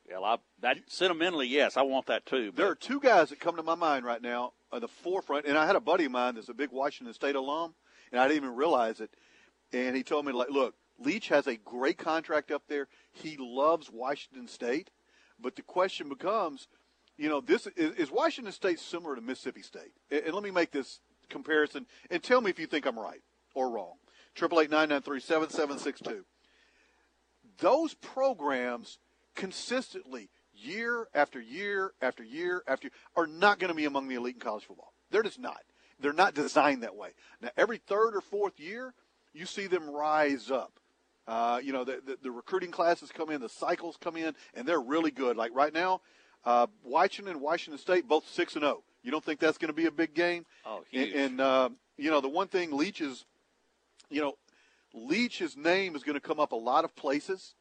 Well, 0.09 0.23
I, 0.23 0.37
that 0.61 0.77
sentimentally, 0.87 1.47
yes, 1.47 1.75
I 1.75 1.81
want 1.81 2.05
that 2.05 2.25
too. 2.25 2.51
There 2.55 2.69
are 2.69 2.75
two 2.75 2.99
guys 2.99 3.29
that 3.29 3.39
come 3.39 3.57
to 3.57 3.63
my 3.63 3.75
mind 3.75 4.05
right 4.05 4.21
now 4.21 4.53
at 4.73 4.81
the 4.81 4.87
forefront, 4.87 5.45
and 5.45 5.57
I 5.57 5.65
had 5.65 5.75
a 5.75 5.81
buddy 5.81 6.05
of 6.05 6.11
mine 6.11 6.35
that's 6.35 6.49
a 6.49 6.53
big 6.53 6.71
Washington 6.71 7.13
State 7.13 7.35
alum, 7.35 7.75
and 8.11 8.21
I 8.21 8.27
didn't 8.27 8.43
even 8.43 8.55
realize 8.55 9.01
it. 9.01 9.11
And 9.73 9.95
he 9.95 10.03
told 10.03 10.25
me, 10.25 10.31
like, 10.31 10.49
look, 10.49 10.75
Leach 10.97 11.27
has 11.27 11.45
a 11.45 11.57
great 11.57 11.97
contract 11.97 12.51
up 12.51 12.63
there. 12.69 12.87
He 13.11 13.35
loves 13.37 13.91
Washington 13.91 14.47
State, 14.47 14.89
but 15.39 15.57
the 15.57 15.61
question 15.61 16.07
becomes, 16.07 16.67
you 17.17 17.27
know, 17.27 17.41
this 17.41 17.67
is, 17.75 17.95
is 17.95 18.11
Washington 18.11 18.53
State 18.53 18.79
similar 18.79 19.15
to 19.15 19.21
Mississippi 19.21 19.61
State? 19.61 19.91
And, 20.09 20.23
and 20.25 20.33
let 20.33 20.43
me 20.43 20.51
make 20.51 20.71
this 20.71 21.01
comparison, 21.29 21.85
and 22.09 22.23
tell 22.23 22.39
me 22.39 22.49
if 22.49 22.59
you 22.59 22.67
think 22.67 22.85
I'm 22.85 22.97
right 22.97 23.21
or 23.53 23.69
wrong. 23.69 23.95
Triple 24.35 24.61
eight 24.61 24.69
nine 24.69 24.89
nine 24.89 25.01
three 25.01 25.19
seven 25.19 25.49
seven 25.49 25.77
six 25.79 25.99
two. 25.99 26.23
Those 27.59 27.95
programs 27.95 28.99
consistently, 29.37 30.29
year 30.53 31.07
after 31.13 31.39
year 31.39 31.93
after 32.01 32.23
year 32.23 32.63
after 32.67 32.87
year, 32.87 32.93
are 33.15 33.27
not 33.27 33.59
going 33.59 33.69
to 33.69 33.75
be 33.75 33.85
among 33.85 34.09
the 34.09 34.15
elite 34.15 34.35
in 34.35 34.41
college 34.41 34.65
football. 34.65 34.91
They're 35.11 35.23
just 35.23 35.39
not. 35.39 35.61
They're 35.99 36.11
not 36.11 36.33
designed 36.33 36.83
that 36.83 36.95
way. 36.95 37.11
Now, 37.41 37.49
every 37.55 37.77
third 37.77 38.15
or 38.15 38.21
fourth 38.21 38.59
year, 38.59 38.93
you 39.33 39.45
see 39.45 39.67
them 39.67 39.89
rise 39.89 40.51
up. 40.51 40.73
Uh, 41.27 41.59
you 41.63 41.73
know, 41.73 41.83
the, 41.83 42.01
the, 42.05 42.17
the 42.23 42.31
recruiting 42.31 42.71
classes 42.71 43.11
come 43.11 43.29
in, 43.29 43.41
the 43.41 43.49
cycles 43.49 43.97
come 43.99 44.15
in, 44.15 44.33
and 44.53 44.67
they're 44.67 44.81
really 44.81 45.11
good. 45.11 45.37
Like 45.37 45.53
right 45.53 45.73
now, 45.73 46.01
uh, 46.45 46.67
Washington 46.83 47.33
and 47.33 47.41
Washington 47.41 47.79
State 47.79 48.07
both 48.07 48.27
six 48.27 48.55
and 48.55 48.63
zero. 48.63 48.83
You 49.03 49.11
don't 49.11 49.23
think 49.23 49.39
that's 49.39 49.57
going 49.57 49.69
to 49.69 49.73
be 49.73 49.85
a 49.85 49.91
big 49.91 50.13
game? 50.13 50.45
Oh, 50.65 50.83
huge. 50.89 51.13
And, 51.13 51.21
and 51.21 51.41
uh, 51.41 51.69
you 51.97 52.09
know, 52.11 52.21
the 52.21 52.29
one 52.29 52.47
thing 52.47 52.75
Leach 52.75 53.01
is, 53.01 53.25
you 54.09 54.21
know, 54.21 54.33
Leach's 54.93 55.55
name 55.55 55.95
is 55.95 56.03
going 56.03 56.15
to 56.15 56.21
come 56.21 56.39
up 56.39 56.51
a 56.51 56.55
lot 56.55 56.85
of 56.85 56.95
places. 56.95 57.55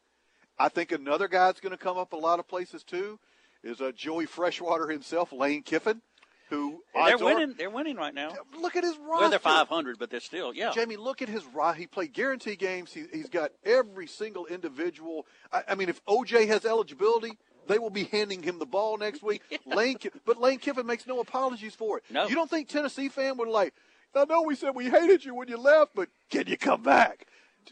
I 0.59 0.69
think 0.69 0.91
another 0.91 1.27
guy 1.27 1.47
that's 1.47 1.59
going 1.59 1.71
to 1.71 1.77
come 1.77 1.97
up 1.97 2.13
a 2.13 2.17
lot 2.17 2.39
of 2.39 2.47
places 2.47 2.83
too 2.83 3.19
is 3.63 3.81
uh, 3.81 3.91
Joey 3.95 4.25
Freshwater 4.25 4.87
himself, 4.89 5.31
Lane 5.31 5.61
Kiffin, 5.63 6.01
who 6.49 6.81
they're 6.93 7.03
odds 7.03 7.21
are- 7.21 7.25
winning. 7.25 7.55
They're 7.57 7.69
winning 7.69 7.95
right 7.97 8.13
now. 8.13 8.31
Look 8.59 8.75
at 8.75 8.83
his 8.83 8.97
roster. 8.97 9.21
Well, 9.21 9.29
they're 9.29 9.39
500, 9.39 9.99
but 9.99 10.09
they're 10.09 10.19
still 10.19 10.53
yeah. 10.53 10.71
Jamie, 10.71 10.95
look 10.97 11.21
at 11.21 11.29
his 11.29 11.45
ro 11.45 11.71
He 11.73 11.87
played 11.87 12.13
guarantee 12.13 12.55
games. 12.55 12.93
He, 12.93 13.05
he's 13.11 13.29
got 13.29 13.51
every 13.65 14.07
single 14.07 14.45
individual. 14.45 15.25
I, 15.51 15.63
I 15.69 15.75
mean, 15.75 15.89
if 15.89 16.03
OJ 16.05 16.47
has 16.47 16.65
eligibility, 16.65 17.37
they 17.67 17.79
will 17.79 17.89
be 17.89 18.05
handing 18.05 18.41
him 18.41 18.59
the 18.59 18.65
ball 18.65 18.97
next 18.97 19.21
week. 19.21 19.41
Lane, 19.65 19.97
but 20.25 20.39
Lane 20.39 20.59
Kiffin 20.59 20.85
makes 20.85 21.05
no 21.05 21.19
apologies 21.19 21.75
for 21.75 21.97
it. 21.97 22.03
No. 22.09 22.27
You 22.27 22.35
don't 22.35 22.49
think 22.49 22.69
Tennessee 22.69 23.09
fan 23.09 23.37
would 23.37 23.49
like? 23.49 23.73
I 24.15 24.25
know 24.25 24.41
we 24.41 24.55
said 24.55 24.73
we 24.73 24.89
hated 24.89 25.23
you 25.25 25.35
when 25.35 25.47
you 25.47 25.57
left, 25.57 25.91
but 25.93 26.09
can 26.31 26.47
you 26.47 26.57
come 26.57 26.81
back? 26.81 27.27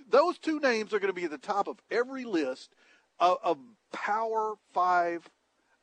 Those 0.09 0.37
two 0.37 0.59
names 0.59 0.93
are 0.93 0.99
going 0.99 1.13
to 1.13 1.19
be 1.19 1.25
at 1.25 1.31
the 1.31 1.37
top 1.37 1.67
of 1.67 1.77
every 1.89 2.25
list 2.25 2.73
of, 3.19 3.37
of 3.43 3.57
Power 3.91 4.55
Five. 4.73 5.29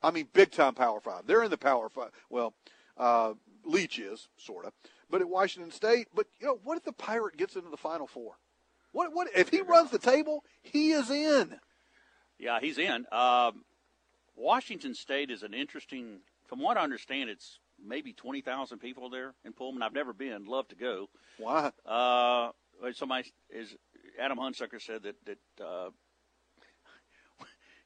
I 0.03 0.11
mean, 0.11 0.29
big 0.33 0.51
time 0.51 0.75
Power 0.75 1.01
Five. 1.01 1.27
They're 1.27 1.43
in 1.43 1.51
the 1.51 1.59
Power 1.59 1.89
Five. 1.89 2.11
Well, 2.29 2.55
uh, 2.97 3.35
Leach 3.65 3.99
is 3.99 4.29
sort 4.37 4.67
of, 4.67 4.73
but 5.11 5.21
at 5.21 5.29
Washington 5.29 5.73
State. 5.73 6.09
But 6.15 6.27
you 6.41 6.47
know, 6.47 6.59
what 6.65 6.77
if 6.77 6.85
the 6.85 6.93
Pirate 6.93 7.37
gets 7.37 7.57
into 7.57 7.71
the 7.71 7.77
Final 7.77 8.07
Four? 8.07 8.33
What? 8.93 9.15
What 9.15 9.29
if 9.35 9.49
he 9.49 9.61
runs 9.61 9.91
the 9.91 9.99
table? 9.99 10.45
He 10.61 10.93
is 10.93 11.11
in. 11.11 11.59
Yeah, 12.39 12.59
he's 12.61 12.79
in. 12.79 13.07
Um, 13.13 13.65
Washington 14.37 14.95
State 14.95 15.31
is 15.31 15.43
an 15.43 15.55
interesting. 15.55 16.21
From 16.49 16.61
what 16.61 16.77
I 16.77 16.83
understand, 16.83 17.31
it's 17.31 17.59
maybe 17.83 18.13
twenty 18.13 18.43
thousand 18.43 18.81
people 18.81 19.09
there 19.09 19.35
in 19.45 19.53
Pullman. 19.53 19.83
I've 19.83 19.95
never 19.95 20.13
been. 20.13 20.47
Love 20.47 20.69
to 20.69 20.75
go. 20.75 21.09
Why? 21.39 21.71
Uh, 21.87 22.51
somebody 22.95 23.33
is 23.49 23.75
Adam 24.21 24.39
Hunsucker 24.39 24.81
said 24.81 25.03
that 25.03 25.17
that 25.27 25.65
uh, 25.65 25.91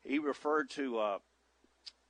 he 0.03 0.19
referred 0.19 0.71
to 0.71 0.99
uh, 0.99 1.19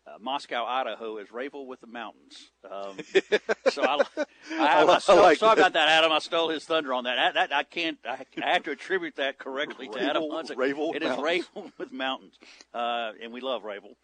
uh, 0.07 0.19
Moscow, 0.21 0.65
Idaho, 0.65 1.17
as 1.17 1.33
Rayville 1.33 1.67
with 1.67 1.81
the 1.81 1.87
mountains. 1.87 2.51
Um, 2.71 2.97
so 3.71 3.83
I, 3.83 4.05
I, 4.53 4.85
I, 4.85 4.85
I 4.85 4.99
stole, 4.99 5.17
like 5.17 5.39
sorry 5.39 5.57
that. 5.57 5.61
about 5.63 5.73
that, 5.73 5.89
Adam. 5.89 6.13
I 6.13 6.19
stole 6.21 6.49
his 6.49 6.65
thunder 6.65 6.95
on 6.95 7.05
that. 7.05 7.35
That, 7.35 7.51
that 7.51 7.57
I 7.57 7.63
can't. 7.65 7.99
I, 8.05 8.25
I 8.43 8.53
have 8.53 8.63
to 8.65 8.71
attribute 8.71 9.17
that 9.17 9.39
correctly 9.39 9.89
to 9.89 10.01
Adam 10.01 10.25
Hunsucker. 10.25 10.57
Rayville 10.57 10.95
It 10.95 11.03
is 11.03 11.09
Mountains. 11.09 11.25
Rayville 11.55 11.73
with 11.79 11.93
mountains, 11.93 12.39
uh, 12.73 13.13
and 13.23 13.33
we 13.33 13.41
love 13.41 13.63
Rayville, 13.65 13.97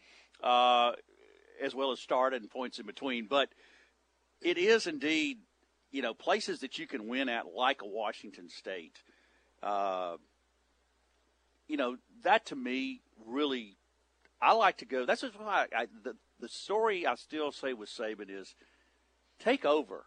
uh, 0.43 0.93
as 1.63 1.75
well 1.75 1.93
as 1.93 2.01
Start 2.01 2.35
and 2.35 2.51
points 2.51 2.79
in 2.79 2.87
between. 2.87 3.27
But 3.29 3.51
it 4.41 4.59
is 4.59 4.87
indeed, 4.87 5.39
you 5.93 6.03
know, 6.03 6.15
places 6.15 6.61
that 6.61 6.79
you 6.79 6.87
can 6.89 7.07
win 7.07 7.29
at, 7.29 7.45
like 7.55 7.83
a 7.83 7.87
Washington 7.87 8.49
State. 8.49 8.99
Uh, 9.63 10.17
you 11.69 11.77
know, 11.77 11.97
that 12.25 12.47
to 12.47 12.57
me 12.57 13.01
really, 13.27 13.77
I 14.41 14.53
like 14.53 14.79
to 14.79 14.85
go. 14.85 15.07
That's 15.07 15.21
just 15.21 15.39
why 15.39 15.67
I, 15.77 15.87
the 16.05 16.17
the 16.41 16.49
story 16.49 17.07
I 17.07 17.15
still 17.15 17.53
say 17.53 17.73
with 17.73 17.89
Saban 17.89 18.29
is 18.29 18.55
take 19.39 19.65
over 19.65 20.05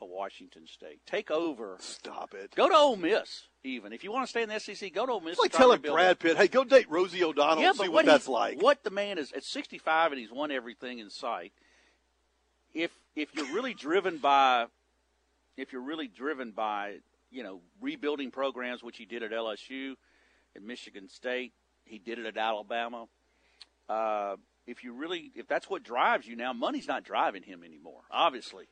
a 0.00 0.04
Washington 0.06 0.66
State, 0.66 1.00
take 1.06 1.30
over. 1.30 1.76
Stop 1.80 2.34
it. 2.34 2.54
Go 2.54 2.68
to 2.68 2.74
Ole 2.74 2.96
Miss, 2.96 3.48
even 3.64 3.92
if 3.92 4.04
you 4.04 4.12
want 4.12 4.26
to 4.26 4.30
stay 4.30 4.42
in 4.42 4.48
the 4.48 4.58
SEC. 4.58 4.92
Go 4.92 5.06
to 5.06 5.12
Ole 5.12 5.20
Miss. 5.20 5.32
It's 5.32 5.40
like 5.40 5.46
and 5.46 5.52
try 5.52 5.76
to 5.76 5.82
telling 5.82 5.94
Brad. 5.94 6.18
Pitt, 6.18 6.36
"Hey, 6.36 6.48
go 6.48 6.64
date 6.64 6.90
Rosie 6.90 7.22
O'Donnell 7.24 7.62
Yeah, 7.62 7.70
and 7.70 7.76
see 7.76 7.82
what, 7.88 7.92
what, 7.92 8.06
that's 8.06 8.28
like." 8.28 8.60
What 8.60 8.84
the 8.84 8.90
man 8.90 9.18
is 9.18 9.32
at 9.32 9.44
65 9.44 10.12
and 10.12 10.20
he's 10.20 10.32
won 10.32 10.50
everything 10.50 10.98
in 10.98 11.10
sight. 11.10 11.52
If 12.74 12.90
if 13.14 13.34
you're 13.34 13.52
really 13.52 13.74
driven 13.74 14.18
by, 14.18 14.66
if 15.56 15.72
you're 15.72 15.82
really 15.82 16.08
driven 16.08 16.52
by, 16.52 16.96
you 17.32 17.42
know, 17.42 17.60
rebuilding 17.80 18.30
programs, 18.30 18.82
which 18.82 18.98
he 18.98 19.04
did 19.04 19.22
at 19.22 19.32
LSU, 19.32 19.94
at 20.54 20.62
Michigan 20.62 21.08
State, 21.08 21.52
he 21.84 21.98
did 21.98 22.18
it 22.18 22.26
at 22.26 22.36
Alabama. 22.36 23.06
Uh, 23.88 24.36
if 24.66 24.84
you 24.84 24.92
really, 24.92 25.32
if 25.34 25.48
that's 25.48 25.68
what 25.68 25.82
drives 25.82 26.26
you 26.26 26.36
now, 26.36 26.52
money's 26.52 26.86
not 26.86 27.04
driving 27.04 27.42
him 27.42 27.64
anymore, 27.64 28.02
obviously. 28.10 28.66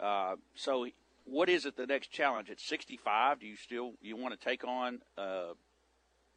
Uh, 0.00 0.36
so, 0.54 0.86
what 1.24 1.48
is 1.48 1.66
it? 1.66 1.76
The 1.76 1.86
next 1.86 2.10
challenge 2.10 2.50
at 2.50 2.60
65? 2.60 3.40
Do 3.40 3.46
you 3.46 3.56
still 3.56 3.94
you 4.00 4.16
want 4.16 4.38
to 4.38 4.42
take 4.42 4.64
on 4.64 5.00
uh, 5.18 5.52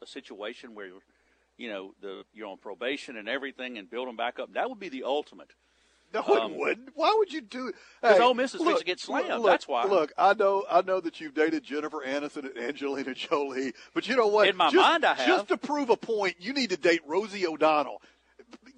a 0.01 0.07
situation 0.07 0.75
where 0.75 0.87
you 1.57 1.69
know 1.69 1.93
the 2.01 2.23
you're 2.33 2.47
on 2.47 2.57
probation 2.57 3.15
and 3.15 3.29
everything 3.29 3.77
and 3.77 3.89
build 3.89 4.07
them 4.07 4.15
back 4.17 4.39
up? 4.39 4.53
That 4.53 4.69
would 4.69 4.79
be 4.79 4.89
the 4.89 5.03
ultimate. 5.03 5.51
No, 6.13 6.21
it 6.21 6.29
Um, 6.41 6.57
wouldn't. 6.57 6.89
Why 6.95 7.13
would 7.17 7.31
you 7.31 7.41
do? 7.41 7.71
'Cause 8.01 8.17
Hey, 8.17 8.23
Ole 8.23 8.33
Miss 8.33 8.55
is 8.55 8.61
look, 8.61 8.79
to 8.79 8.83
get 8.85 8.99
slammed. 8.99 9.27
look, 9.29 9.45
That's 9.45 9.67
why. 9.67 9.83
Look, 9.85 10.11
I 10.17 10.33
know, 10.33 10.65
I 10.69 10.81
know 10.81 10.99
that 11.01 11.19
you've 11.21 11.33
dated 11.35 11.63
Jennifer 11.63 12.03
Aniston 12.05 12.45
and 12.55 12.57
Angelina 12.57 13.13
Jolie, 13.13 13.73
but 13.93 14.07
you 14.07 14.15
know 14.15 14.27
what? 14.27 14.47
In 14.47 14.55
my 14.57 14.71
just, 14.71 14.75
mind, 14.77 15.05
I 15.05 15.13
have. 15.13 15.27
Just 15.27 15.47
to 15.49 15.57
prove 15.57 15.89
a 15.91 15.97
point, 15.97 16.37
you 16.39 16.53
need 16.53 16.71
to 16.71 16.77
date 16.77 17.01
Rosie 17.05 17.45
O'Donnell. 17.45 18.01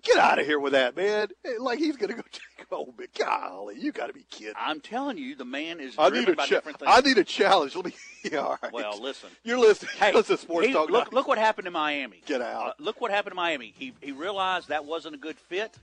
Get 0.03 0.17
out 0.17 0.39
of 0.39 0.45
here 0.45 0.59
with 0.59 0.73
that, 0.73 0.95
man. 0.97 1.27
Like 1.59 1.77
he's 1.79 1.95
gonna 1.95 2.15
go 2.15 2.23
take 2.31 2.67
home. 2.69 2.93
But 2.97 3.13
golly, 3.13 3.79
you 3.79 3.91
got 3.91 4.07
to 4.07 4.13
be 4.13 4.25
kidding. 4.31 4.55
I'm 4.57 4.81
telling 4.81 5.17
you, 5.17 5.35
the 5.35 5.45
man 5.45 5.79
is 5.79 5.93
I 5.97 6.09
need 6.09 6.27
a 6.27 6.33
by 6.35 6.45
cha- 6.47 6.55
different 6.55 6.79
things. 6.79 6.91
I 6.93 7.01
need 7.01 7.17
a 7.19 7.23
challenge. 7.23 7.75
Let 7.75 7.85
me. 7.85 7.93
Yeah, 8.23 8.39
all 8.41 8.57
right. 8.61 8.71
well, 8.71 9.00
listen. 9.01 9.29
you're 9.43 9.57
listening. 9.57 9.93
Hey, 9.97 10.11
listen, 10.13 10.38
sports 10.38 10.67
he- 10.67 10.73
talk. 10.73 10.91
look, 10.91 11.11
Now. 11.11 11.15
look 11.17 11.27
what 11.27 11.39
happened 11.39 11.65
in 11.65 11.73
Miami. 11.73 12.21
Get 12.27 12.39
out. 12.41 12.67
Uh, 12.67 12.73
look 12.77 13.01
what 13.01 13.09
happened 13.09 13.31
in 13.33 13.35
Miami. 13.38 13.73
He 13.75 13.93
he 14.01 14.11
realized 14.11 14.67
that 14.67 14.85
wasn't 14.85 15.15
a 15.15 15.17
good 15.17 15.38
fit. 15.39 15.75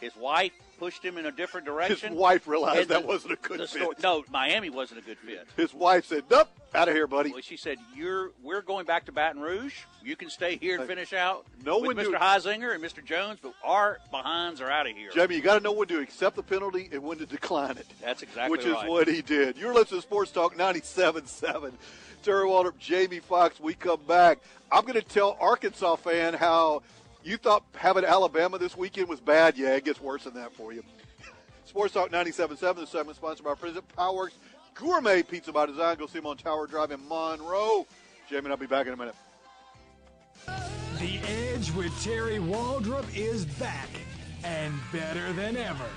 His 0.00 0.14
wife 0.16 0.52
pushed 0.78 1.04
him 1.04 1.18
in 1.18 1.26
a 1.26 1.32
different 1.32 1.66
direction. 1.66 2.10
His 2.12 2.18
wife 2.18 2.46
realized 2.46 2.82
And 2.82 2.88
that 2.90 3.02
the- 3.02 3.08
wasn't 3.08 3.32
a 3.32 3.36
good 3.36 3.58
the 3.58 3.66
fit. 3.66 3.80
story- 3.80 3.96
no, 4.02 4.24
Miami 4.30 4.70
wasn't 4.70 5.00
a 5.00 5.02
good 5.02 5.18
fit. 5.18 5.48
His 5.56 5.74
wife 5.74 6.06
said, 6.06 6.24
"Nope, 6.30 6.48
out 6.72 6.86
of 6.88 6.94
here, 6.94 7.08
buddy." 7.08 7.32
Well, 7.32 7.40
she 7.42 7.56
said, 7.56 7.78
"You're 7.96 8.30
we're 8.40 8.62
going 8.62 8.86
back 8.86 9.06
to 9.06 9.12
Baton 9.12 9.40
Rouge. 9.42 9.74
You 10.04 10.14
can 10.14 10.30
stay 10.30 10.56
here 10.56 10.78
and 10.78 10.86
finish 10.86 11.12
out 11.12 11.46
No 11.64 11.78
with 11.80 11.96
Mr. 11.96 12.14
Huizenga 12.16 12.72
and 12.74 12.82
Mr. 12.84 13.04
Jones, 13.04 13.40
but 13.42 13.54
our 13.64 13.98
behinds 14.12 14.60
are 14.60 14.70
out 14.70 14.86
of 14.88 14.96
here." 14.96 15.10
Jamie, 15.10 15.34
you 15.34 15.40
got 15.42 15.54
to 15.54 15.60
know 15.60 15.72
when 15.72 15.88
to 15.88 15.98
accept 15.98 16.36
the 16.36 16.44
penalty 16.44 16.88
and 16.92 17.02
when 17.02 17.18
to 17.18 17.26
decline 17.26 17.76
it. 17.76 17.86
That's 18.00 18.22
exactly 18.22 18.56
Which 18.56 18.66
is 18.66 18.74
what 18.88 19.08
he 19.08 19.20
did. 19.20 19.58
You're 19.58 19.74
listening 19.74 20.00
to 20.00 20.06
Sports 20.06 20.30
Talk 20.30 20.56
97.7. 20.56 21.76
Terry 22.22 22.46
Waldrop, 22.46 22.78
Jamie 22.78 23.20
Fox. 23.20 23.58
We 23.60 23.74
come 23.74 24.00
back. 24.06 24.38
I'm 24.70 24.82
going 24.82 24.94
to 25.00 25.02
tell 25.02 25.36
Arkansas 25.40 25.96
fan 25.96 26.34
how 26.34 26.82
you 27.28 27.36
thought 27.36 27.62
having 27.74 28.04
Alabama 28.04 28.58
this 28.58 28.76
weekend 28.76 29.08
was 29.08 29.20
bad. 29.20 29.56
Yeah, 29.58 29.76
it 29.76 29.84
gets 29.84 30.00
worse 30.00 30.24
than 30.24 30.34
that 30.34 30.52
for 30.54 30.72
you. 30.72 30.82
Sports 31.66 31.92
Talk 31.92 32.10
97.7. 32.10 32.76
The 32.76 32.86
segment 32.86 33.16
sponsored 33.16 33.44
by 33.44 33.54
President 33.54 33.84
Powerworks 33.96 34.32
Gourmet 34.74 35.22
Pizza 35.22 35.52
by 35.52 35.66
Design. 35.66 35.98
Go 35.98 36.06
see 36.06 36.18
them 36.18 36.26
on 36.26 36.38
Tower 36.38 36.66
Drive 36.66 36.90
in 36.90 37.06
Monroe. 37.06 37.86
Jamie 38.28 38.44
and 38.44 38.52
I'll 38.52 38.56
be 38.56 38.66
back 38.66 38.86
in 38.86 38.94
a 38.94 38.96
minute. 38.96 39.14
The 40.46 41.20
Edge 41.26 41.70
with 41.72 41.92
Terry 42.02 42.38
Waldrop 42.38 43.04
is 43.14 43.44
back 43.44 43.90
and 44.42 44.72
better 44.92 45.32
than 45.34 45.56
ever. 45.56 45.88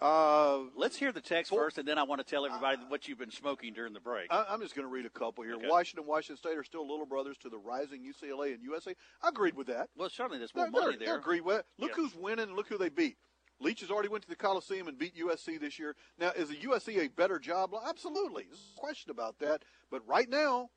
Uh, 0.00 0.60
Let's 0.76 0.96
hear 0.96 1.10
the 1.10 1.20
text 1.20 1.52
first, 1.52 1.76
and 1.78 1.86
then 1.88 1.98
I 1.98 2.04
want 2.04 2.20
to 2.20 2.24
tell 2.24 2.46
everybody 2.46 2.78
what 2.88 3.08
you've 3.08 3.18
been 3.18 3.32
smoking 3.32 3.72
during 3.72 3.92
the 3.92 4.00
break. 4.00 4.32
I- 4.32 4.46
I'm 4.48 4.60
just 4.60 4.76
going 4.76 4.86
to 4.86 4.92
read 4.92 5.06
a 5.06 5.10
couple 5.10 5.42
here. 5.42 5.54
Okay. 5.56 5.66
Washington, 5.68 6.06
Washington 6.06 6.36
State 6.36 6.56
are 6.56 6.62
still 6.62 6.88
little 6.88 7.06
brothers 7.06 7.36
to 7.38 7.48
the 7.48 7.58
rising 7.58 8.02
UCLA 8.04 8.54
and 8.54 8.62
USA. 8.62 8.94
I 9.22 9.28
agreed 9.30 9.56
with 9.56 9.66
that. 9.66 9.88
well, 9.96 10.08
certainly 10.08 10.38
there's 10.38 10.54
more 10.54 10.66
They're, 10.66 10.70
money 10.70 10.86
they're, 10.92 10.98
there. 10.98 11.06
they're 11.08 11.18
agreed 11.18 11.40
with 11.42 11.58
it. 11.60 11.66
Look 11.78 11.90
Yeah. 11.90 11.96
who's 11.96 12.14
winning 12.14 12.54
look 12.54 12.68
who 12.68 12.78
they 12.78 12.88
beat. 12.90 13.16
Leach 13.60 13.80
has 13.80 13.90
already 13.90 14.08
went 14.08 14.22
to 14.22 14.28
the 14.28 14.36
Coliseum 14.36 14.86
and 14.86 14.96
beat 14.96 15.16
USC 15.16 15.58
this 15.58 15.80
year. 15.80 15.96
Now, 16.16 16.30
is 16.30 16.48
the 16.48 16.54
USC 16.54 16.98
a 16.98 17.08
better 17.08 17.40
job? 17.40 17.74
Absolutely. 17.88 18.44
There's 18.44 18.72
no 18.76 18.80
question 18.80 19.10
about 19.10 19.40
that. 19.40 19.64
But 19.90 20.06
right 20.06 20.28
now, 20.28 20.70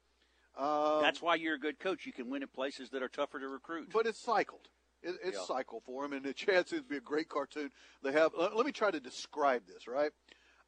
um, 0.58 1.00
That's 1.04 1.22
why 1.22 1.36
you're 1.36 1.54
a 1.56 1.60
good 1.60 1.78
coach. 1.80 2.08
You 2.08 2.12
can 2.12 2.28
win 2.32 2.42
at 2.42 2.52
places 2.54 2.90
that 2.90 3.04
are 3.04 3.08
tougher 3.08 3.40
to 3.40 3.48
recruit. 3.48 3.90
but 3.94 4.08
it's 4.08 4.20
cycled. 4.20 4.70
It, 5.04 5.16
it's 5.24 5.38
Yeah. 5.38 5.46
cycle 5.46 5.82
for 5.86 6.06
him, 6.06 6.14
and 6.14 6.24
the 6.26 6.34
chance 6.34 6.70
to 6.70 6.82
be 6.82 6.98
a 6.98 7.02
great 7.02 7.30
cartoon. 7.30 7.72
They 8.04 8.12
have. 8.12 8.32
Let, 8.38 8.56
let 8.56 8.66
me 8.66 8.72
try 8.72 8.92
to 8.92 9.00
describe 9.00 9.64
this. 9.68 9.88
Right, 9.88 10.12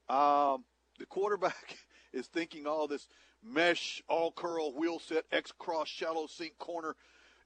um, 0.10 0.66
the 1.00 1.06
quarterback 1.06 1.78
is 2.14 2.28
thinking 2.28 2.68
all 2.68 2.88
this. 2.88 3.08
mesh, 3.44 4.02
all 4.08 4.32
curl, 4.32 4.74
wheel 4.74 5.00
set, 5.00 5.26
X 5.32 5.52
cross, 5.58 5.88
shallow 5.88 6.28
sink 6.28 6.58
corner. 6.60 6.96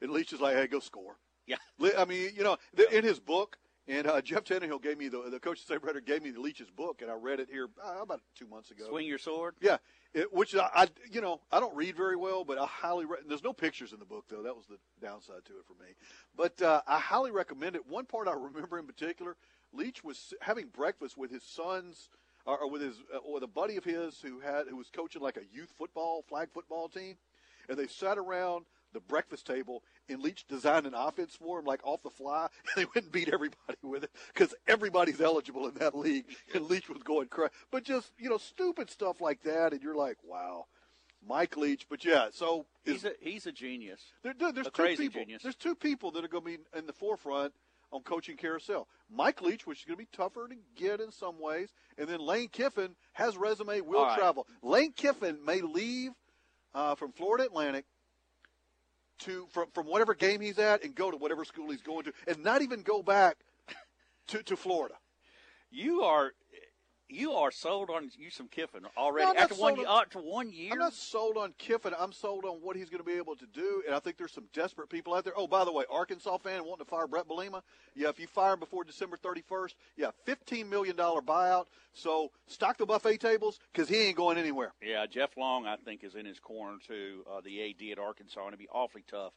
And 0.01 0.12
Leach 0.12 0.32
is 0.32 0.39
like, 0.39 0.56
hey, 0.56 0.67
go 0.67 0.79
score. 0.79 1.17
Yeah. 1.48 1.58
I 1.98 2.06
mean, 2.06 2.32
you 2.36 2.44
know, 2.44 2.58
the, 2.75 2.96
in 2.96 3.03
his 3.03 3.20
book, 3.20 3.58
and 3.88 4.08
uh, 4.08 4.22
Jeff 4.22 4.44
Tannehill 4.44 4.82
gave 4.82 4.98
me 4.98 5.08
the 5.08 5.29
the 5.29 5.39
coach 5.39 5.62
of 5.70 5.84
Writer 5.84 6.01
gave 6.01 6.24
me 6.24 6.32
the 6.32 6.41
Leach's 6.41 6.70
book, 6.70 7.01
and 7.01 7.10
I 7.10 7.15
read 7.15 7.39
it 7.39 7.50
here 7.50 7.67
uh, 7.84 8.01
about 8.01 8.22
two 8.36 8.48
months 8.48 8.72
ago. 8.72 8.86
Swing 8.89 9.08
your 9.08 9.17
sword. 9.17 9.56
Yeah, 9.62 9.77
it, 10.13 10.32
which 10.34 10.56
I, 10.56 10.70
I, 10.74 10.88
you 11.12 11.22
know, 11.22 11.41
I 11.51 11.60
don't 11.60 11.75
read 11.75 11.96
very 11.96 12.15
well, 12.15 12.44
but 12.44 12.58
I 12.58 12.65
highly. 12.65 13.06
Re- 13.06 13.17
there's 13.27 13.44
no 13.44 13.53
pictures 13.53 13.94
in 13.94 14.00
the 14.00 14.06
book 14.06 14.25
though. 14.29 14.44
That 14.44 14.56
was 14.56 14.65
the 14.65 14.77
downside 15.01 15.46
to 15.46 15.53
it 15.53 15.65
for 15.65 15.82
me. 15.82 15.91
But 16.36 16.62
uh, 16.62 16.82
I 16.88 17.00
highly 17.00 17.32
recommend 17.32 17.75
it. 17.75 17.88
One 17.88 18.06
part 18.06 18.27
I 18.27 18.34
remember 18.34 18.79
in 18.79 18.86
particular, 18.86 19.36
Leach 19.74 20.03
was 20.03 20.34
having 20.41 20.67
breakfast 20.67 21.17
with 21.17 21.32
his 21.32 21.44
sons. 21.44 22.10
Or 22.46 22.72
with 22.72 22.82
his, 22.82 22.96
uh, 23.13 23.20
with 23.29 23.44
a 23.44 23.48
buddy 23.48 23.75
of 23.75 23.84
his 23.84 24.22
who 24.22 24.39
had 24.39 24.67
who 24.70 24.77
was 24.77 24.88
coaching 24.89 25.22
like 25.22 25.36
a 25.36 25.44
youth 25.53 25.74
football 25.77 26.24
flag 26.29 26.48
football 26.53 26.88
team, 26.88 27.17
and 27.67 27.77
they 27.77 27.88
sat 27.88 28.17
around 28.17 28.63
the 28.94 29.00
breakfast 29.00 29.46
table, 29.46 29.84
and 30.10 30.22
Leach 30.22 30.46
designed 30.48 30.86
an 30.86 30.94
offense 30.94 31.36
for 31.36 31.60
him, 31.60 31.65
like 31.65 31.86
off 31.86 32.01
the 32.03 32.10
fly, 32.10 32.48
and 32.75 32.75
they 32.75 32.86
went 32.86 33.06
and 33.06 33.12
beat 33.12 33.29
everybody 33.29 33.77
with 33.82 34.03
it 34.03 34.12
because 34.34 34.53
everybody's 34.67 35.22
eligible 35.22 35.67
in 35.67 35.75
that 35.75 35.96
league, 35.96 36.25
and 36.53 36.70
Leach 36.70 36.89
was 36.89 37.03
going 37.03 37.27
crazy. 37.27 37.51
But 37.72 37.84
just 37.84 38.12
you 38.17 38.29
know, 38.29 38.38
stupid 38.38 38.89
stuff 38.89 39.22
like 39.22 39.44
that, 39.44 39.74
and 39.74 39.82
you're 39.82 39.96
like, 39.96 40.17
wow, 40.24 40.65
Mike 41.27 41.58
Leach. 41.58 41.88
But 41.89 42.06
yeah, 42.06 42.27
so 42.32 42.65
he's 42.84 43.06
a 43.06 43.13
he's 43.20 43.46
a 43.46 43.51
genius. 43.51 44.01
There, 44.24 44.34
there, 44.38 44.51
there's 44.51 44.67
a 44.67 44.72
two 44.72 44.84
crazy 44.84 45.03
people. 45.03 45.22
Genius. 45.22 45.44
There's 45.44 45.56
two 45.56 45.75
people 45.75 46.12
that 46.12 46.24
are 46.24 46.29
going 46.29 46.44
to 46.44 46.50
be 46.50 46.58
in 46.77 46.86
the 46.86 46.94
forefront 46.94 47.53
on 47.91 48.01
coaching 48.01 48.38
carousel. 48.38 48.88
Mike 49.10 49.41
Leach, 49.41 49.65
which 49.65 49.79
is 49.79 49.86
going 49.86 49.98
to 49.98 50.03
be 50.03 50.10
tougher 50.12 50.48
to 50.48 50.56
get 50.75 51.00
in 51.00 51.12
some 51.12 51.39
ways, 51.39 51.70
and 51.98 52.08
then 52.08 52.20
Lane 52.20 52.50
Kiffin 52.50 52.96
has 53.13 53.38
resume, 53.38 53.82
will 53.82 54.03
right. 54.03 54.17
travel. 54.17 54.48
Lane 54.62 54.91
Kiffin 54.91 55.39
may 55.46 55.62
leave 55.62 56.12
uh, 56.74 56.96
from 56.96 57.12
Florida 57.12 57.46
Atlantic 57.46 57.86
to 59.20 59.48
from 59.52 59.68
from 59.74 59.88
whatever 59.88 60.14
game 60.14 60.42
he's 60.42 60.60
at 60.60 60.84
and 60.84 60.96
go 60.96 61.12
to 61.12 61.18
whatever 61.18 61.46
school 61.46 61.70
he's 61.70 61.82
going 61.82 62.06
to, 62.06 62.14
and 62.28 62.44
not 62.44 62.62
even 62.62 62.82
go 62.82 63.02
back 63.02 63.38
to 64.28 64.44
to 64.44 64.56
Florida. 64.56 64.96
You 65.70 66.04
are 66.04 66.32
you 67.10 67.32
are 67.32 67.52
sold 67.52 67.90
on 67.90 68.10
you 68.18 68.30
some 68.30 68.48
Kiffin 68.48 68.84
already 68.98 69.26
No, 69.34 69.40
after 69.40 69.56
one 69.56 69.80
on- 69.80 70.02
after 70.04 70.20
one 70.20 70.52
year. 70.52 70.74
I'm 70.74 70.80
not 70.80 70.94
sold 70.94 71.38
on 71.38 71.54
Kiffin. 71.58 71.94
I'm 71.98 72.12
sold 72.12 72.44
on 72.46 72.56
what 72.62 72.76
he's 72.76 72.90
going 72.90 73.00
to 73.00 73.06
be 73.06 73.14
able 73.18 73.36
to 73.38 73.46
do, 73.46 73.84
and 73.86 73.96
I 73.96 74.00
think 74.00 74.18
there's 74.18 74.34
some 74.34 74.48
desperate 74.54 74.90
people 74.90 75.14
out 75.14 75.24
there. 75.24 75.34
Oh, 75.36 75.48
by 75.48 75.64
the 75.64 75.72
way, 75.72 75.86
Arkansas 75.90 76.38
fan 76.38 76.66
wanting 76.66 76.86
to 76.86 76.90
fire 76.90 77.08
Bret 77.08 77.28
Bielema. 77.28 77.62
Yeah, 77.96 78.10
if 78.10 78.20
you 78.20 78.28
fire 78.28 78.54
him 78.54 78.60
before 78.60 78.84
December 78.84 79.18
31st, 79.18 79.76
yeah, 79.96 80.12
15 80.26 80.70
million 80.70 80.96
dollar 80.96 81.22
buyout. 81.22 81.66
So 81.94 82.32
stock 82.48 82.78
the 82.78 82.86
buffet 82.86 83.18
tables 83.20 83.60
because 83.72 83.88
he 83.90 83.96
ain't 83.98 84.18
going 84.18 84.38
anywhere. 84.38 84.74
Yeah, 84.82 85.06
Jeff 85.06 85.38
Long, 85.38 85.66
I 85.66 85.78
think, 85.78 86.04
is 86.04 86.16
in 86.16 86.26
his 86.26 86.40
corner 86.40 86.78
too. 86.86 87.24
Uh, 87.32 87.42
the 87.42 87.70
AD 87.70 87.92
at 87.92 88.00
Arkansas, 88.00 88.40
and 88.42 88.50
it'd 88.50 88.60
be 88.60 88.68
awfully 88.72 89.04
tough 89.10 89.34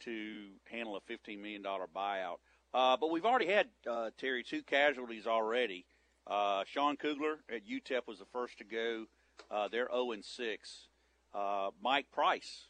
to 0.00 0.48
handle 0.70 0.96
a 0.96 1.00
fifteen 1.00 1.40
million 1.40 1.62
dollar 1.62 1.86
buyout. 1.94 2.36
Uh, 2.74 2.96
but 2.96 3.10
we've 3.10 3.24
already 3.24 3.46
had 3.46 3.68
uh, 3.90 4.10
Terry 4.18 4.42
two 4.42 4.62
casualties 4.62 5.26
already. 5.26 5.86
Uh, 6.26 6.64
Sean 6.66 6.96
Kugler 6.96 7.38
at 7.48 7.66
UTEP 7.66 8.06
was 8.06 8.18
the 8.18 8.24
first 8.32 8.58
to 8.58 8.64
go. 8.64 9.06
Uh, 9.50 9.68
they're 9.68 9.88
zero 9.90 10.12
and 10.12 10.24
six. 10.24 10.88
Uh, 11.34 11.70
Mike 11.82 12.06
Price, 12.12 12.66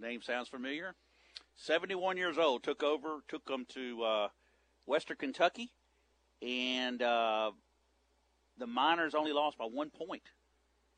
name 0.00 0.22
sounds 0.22 0.48
familiar. 0.48 0.94
Seventy-one 1.56 2.16
years 2.16 2.38
old, 2.38 2.62
took 2.62 2.82
over, 2.82 3.20
took 3.28 3.44
them 3.46 3.66
to 3.74 4.02
uh, 4.02 4.28
Western 4.86 5.16
Kentucky, 5.16 5.70
and 6.42 7.02
uh, 7.02 7.50
the 8.58 8.66
Miners 8.66 9.14
only 9.14 9.32
lost 9.32 9.58
by 9.58 9.64
one 9.64 9.90
point. 9.90 10.22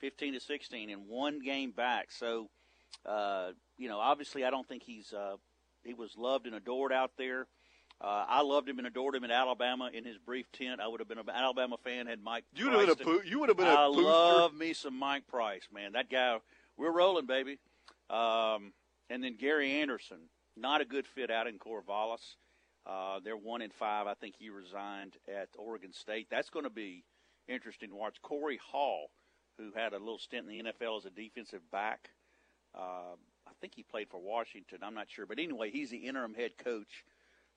15 0.01 0.35
to 0.35 0.41
16 0.41 0.91
in 0.91 0.99
one 1.09 1.41
game 1.41 1.71
back. 1.71 2.13
So, 2.13 2.51
uh, 3.07 3.53
you 3.79 3.89
know, 3.89 3.99
obviously, 3.99 4.45
I 4.45 4.51
don't 4.51 4.69
think 4.69 4.83
he's 4.83 5.15
he 5.83 5.95
was 5.95 6.15
loved 6.19 6.45
and 6.47 6.55
adored 6.55 6.93
out 6.93 7.13
there. 7.17 7.47
Uh, 8.00 8.25
I 8.28 8.43
loved 8.43 8.69
him 8.69 8.78
and 8.78 8.87
adored 8.87 9.15
him 9.15 9.25
in 9.25 9.30
Alabama 9.30 9.91
in 9.93 10.04
his 10.04 10.19
brief 10.19 10.47
stint. 10.54 10.80
I 10.80 10.87
would 10.89 11.00
have 11.00 11.09
been 11.09 11.19
an 11.19 11.30
Alabama 11.32 11.76
fan 11.82 12.06
had 12.06 12.23
Mike. 12.23 12.45
You 12.54 12.67
would 12.67 12.89
have 12.89 12.99
been 12.99 13.09
a 13.09 13.19
poo- 13.19 13.26
you 13.26 13.41
would 13.41 13.49
have 13.49 13.56
been 13.56 13.67
a 13.67 13.71
I 13.71 13.87
love 13.87 14.54
me 14.54 14.75
some 14.75 14.99
Mike 14.99 15.26
Price, 15.26 15.67
man. 15.73 15.93
That 15.93 16.11
guy, 16.11 16.39
we're 16.76 16.93
rolling, 16.93 17.26
baby. 17.26 17.59
Um, 18.11 18.73
and 19.09 19.25
then 19.25 19.37
Gary 19.37 19.80
Anderson, 19.80 20.19
not 20.56 20.82
a 20.82 20.85
good 20.85 21.06
fit 21.06 21.30
out 21.30 21.47
in 21.47 21.59
Corvallis. 21.59 22.37
Uh, 22.87 23.19
they're 23.25 23.37
one 23.37 23.63
in 23.63 23.71
five. 23.71 24.06
I 24.06 24.15
think 24.15 24.35
he 24.39 24.50
resigned 24.50 25.15
at 25.26 25.49
Oregon 25.59 25.93
State. 25.93 26.28
That's 26.30 26.50
going 26.50 26.65
to 26.65 26.71
be 26.71 27.02
interesting 27.49 27.91
to 27.91 27.97
watch. 27.97 28.21
Cory 28.23 28.59
Hall, 28.71 29.11
who 29.59 29.73
had 29.75 29.93
a 29.95 29.99
little 29.99 30.19
stint 30.19 30.47
in 30.49 30.59
the 30.59 30.73
NFL 30.73 30.99
as 30.99 31.04
a 31.06 31.11
defensive 31.11 31.63
back. 31.73 32.11
Uh, 32.76 33.17
I 33.47 33.52
think 33.61 33.75
he 33.75 33.82
played 33.82 34.09
for 34.11 34.21
Washington. 34.21 34.78
I'm 34.82 34.95
not 34.95 35.06
sure, 35.09 35.25
but 35.25 35.39
anyway, 35.39 35.71
he's 35.71 35.91
the 35.91 35.97
interim 35.97 36.35
head 36.35 36.52
coach 36.63 37.04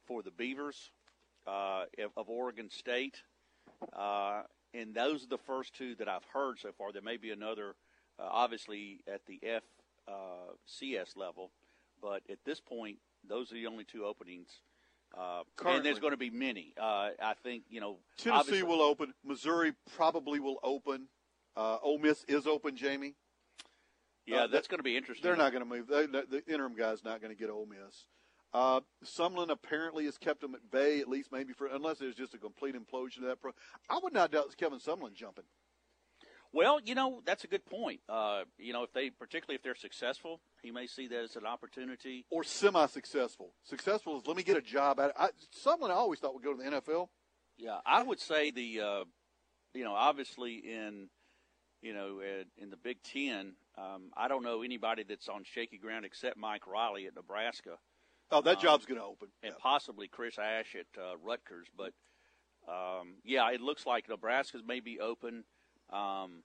for 0.10 0.24
the 0.24 0.32
Beavers 0.32 0.89
uh, 1.48 1.86
of, 2.17 2.28
Oregon 2.28 2.69
State. 2.69 3.22
Uh, 3.95 4.41
and 4.74 4.93
those 4.93 5.24
are 5.24 5.28
the 5.28 5.38
first 5.38 5.74
two 5.76 5.95
that 5.95 6.10
I've 6.10 6.26
heard 6.34 6.60
so 6.60 6.72
far. 6.78 6.91
There 6.91 7.04
may 7.04 7.17
be 7.17 7.30
another, 7.30 7.76
uh, 8.19 8.28
obviously, 8.30 9.02
at 9.08 9.22
the 9.28 9.39
FCS 10.10 11.15
level, 11.15 11.52
but 12.02 12.24
at 12.30 12.39
this 12.43 12.60
point, 12.60 12.98
those 13.28 13.52
are 13.52 13.56
the 13.56 13.67
only 13.67 13.84
two 13.84 14.04
openings. 14.04 14.50
Uh, 15.15 15.43
and 15.65 15.86
there's 15.86 16.00
going 16.00 16.12
to 16.12 16.17
be 16.17 16.30
many. 16.30 16.74
Uh, 16.80 17.10
I 17.22 17.34
think 17.43 17.63
you 17.69 17.80
know. 17.80 17.98
Tennessee 18.17 18.63
will 18.63 18.82
open. 18.82 19.13
Missouri 19.24 19.74
probably 19.95 20.39
will 20.39 20.60
open. 20.63 21.08
Uh, 21.56 21.78
Ole 21.82 21.98
Miss 21.98 22.24
is 22.28 22.45
open. 22.45 22.76
Jamie. 22.76 23.15
Yeah, 24.28 24.43
uh, 24.43 24.48
that's 24.48 24.67
going 24.67 24.78
to 24.78 24.84
be 24.84 24.95
interesting. 24.95 25.24
They're 25.24 25.36
not 25.36 25.52
going 25.52 25.63
to 25.63 25.69
move. 25.69 25.88
They, 25.88 26.06
the, 26.06 26.26
the 26.30 26.43
interim 26.52 26.76
guy's 26.76 27.04
not 27.04 27.22
going 27.22 27.36
to 27.36 27.39
get 27.39 27.50
Ole 27.50 27.65
Miss. 27.65 28.06
Uh, 28.53 28.81
Sumlin 29.05 29.49
apparently 29.49 30.05
has 30.05 30.17
kept 30.17 30.41
them 30.41 30.55
at 30.55 30.71
bay, 30.71 30.99
at 30.99 31.07
least 31.07 31.31
maybe 31.31 31.53
for 31.53 31.67
unless 31.67 31.99
there's 31.99 32.15
just 32.15 32.33
a 32.33 32.38
complete 32.38 32.75
implosion 32.75 33.17
of 33.19 33.25
that. 33.25 33.41
Pro- 33.41 33.51
I 33.89 33.99
would 34.01 34.13
not 34.13 34.31
doubt 34.31 34.45
it's 34.47 34.55
Kevin 34.55 34.79
Sumlin 34.79 35.13
jumping. 35.13 35.45
Well, 36.51 36.79
you 36.83 36.95
know 36.95 37.21
that's 37.25 37.43
a 37.43 37.47
good 37.47 37.63
point. 37.65 37.99
Uh, 38.09 38.41
you 38.57 38.73
know, 38.73 38.81
if 38.83 38.91
they, 38.91 39.12
particularly 39.12 39.55
if 39.55 39.62
they're 39.62 39.75
successful, 39.75 40.41
he 40.63 40.71
may 40.71 40.88
see 40.88 41.07
that 41.07 41.23
as 41.23 41.35
an 41.35 41.45
opportunity. 41.45 42.25
or 42.31 42.43
semi-successful. 42.43 43.53
Successful 43.63 44.17
is 44.17 44.25
let 44.25 44.35
me 44.35 44.41
get 44.41 44.57
a 44.57 44.62
job 44.62 44.99
at 44.99 45.09
it. 45.09 45.15
I, 45.17 45.29
someone 45.51 45.91
I 45.91 45.95
always 45.95 46.19
thought 46.19 46.33
would 46.33 46.43
go 46.43 46.55
to 46.55 46.63
the 46.63 46.69
NFL. 46.69 47.09
Yeah, 47.57 47.77
I 47.85 48.01
would 48.01 48.19
say 48.19 48.49
the, 48.49 48.81
uh, 48.81 49.03
you 49.75 49.83
know, 49.83 49.93
obviously 49.93 50.55
in, 50.55 51.09
you 51.83 51.93
know, 51.93 52.19
in, 52.21 52.45
in 52.57 52.69
the 52.71 52.77
Big 52.77 53.03
Ten, 53.03 53.53
um, 53.77 54.12
I 54.17 54.27
don't 54.27 54.43
know 54.43 54.63
anybody 54.63 55.03
that's 55.07 55.29
on 55.29 55.43
shaky 55.43 55.77
ground 55.77 56.03
except 56.03 56.35
Mike 56.35 56.65
Riley 56.65 57.05
at 57.05 57.15
Nebraska 57.15 57.77
Oh, 58.32 58.42
that 58.42 58.58
Um, 58.58 58.62
job's 58.63 58.86
going 58.86 59.00
to 59.00 59.06
open. 59.06 59.30
and 59.42 59.54
Yeah. 59.54 59.58
possibly 59.60 60.08
Chris 60.08 60.38
Ash 60.38 60.76
at 60.76 60.88
uh, 60.98 61.18
Rutgers. 61.18 61.68
But 61.76 61.94
um, 62.68 63.15
yeah, 63.24 63.50
it 63.52 63.62
looks 63.62 63.86
like 63.86 64.08
Nebraska's 64.08 64.63
may 64.63 64.80
be 64.80 65.00
open. 65.00 65.46
Um, 65.89 66.44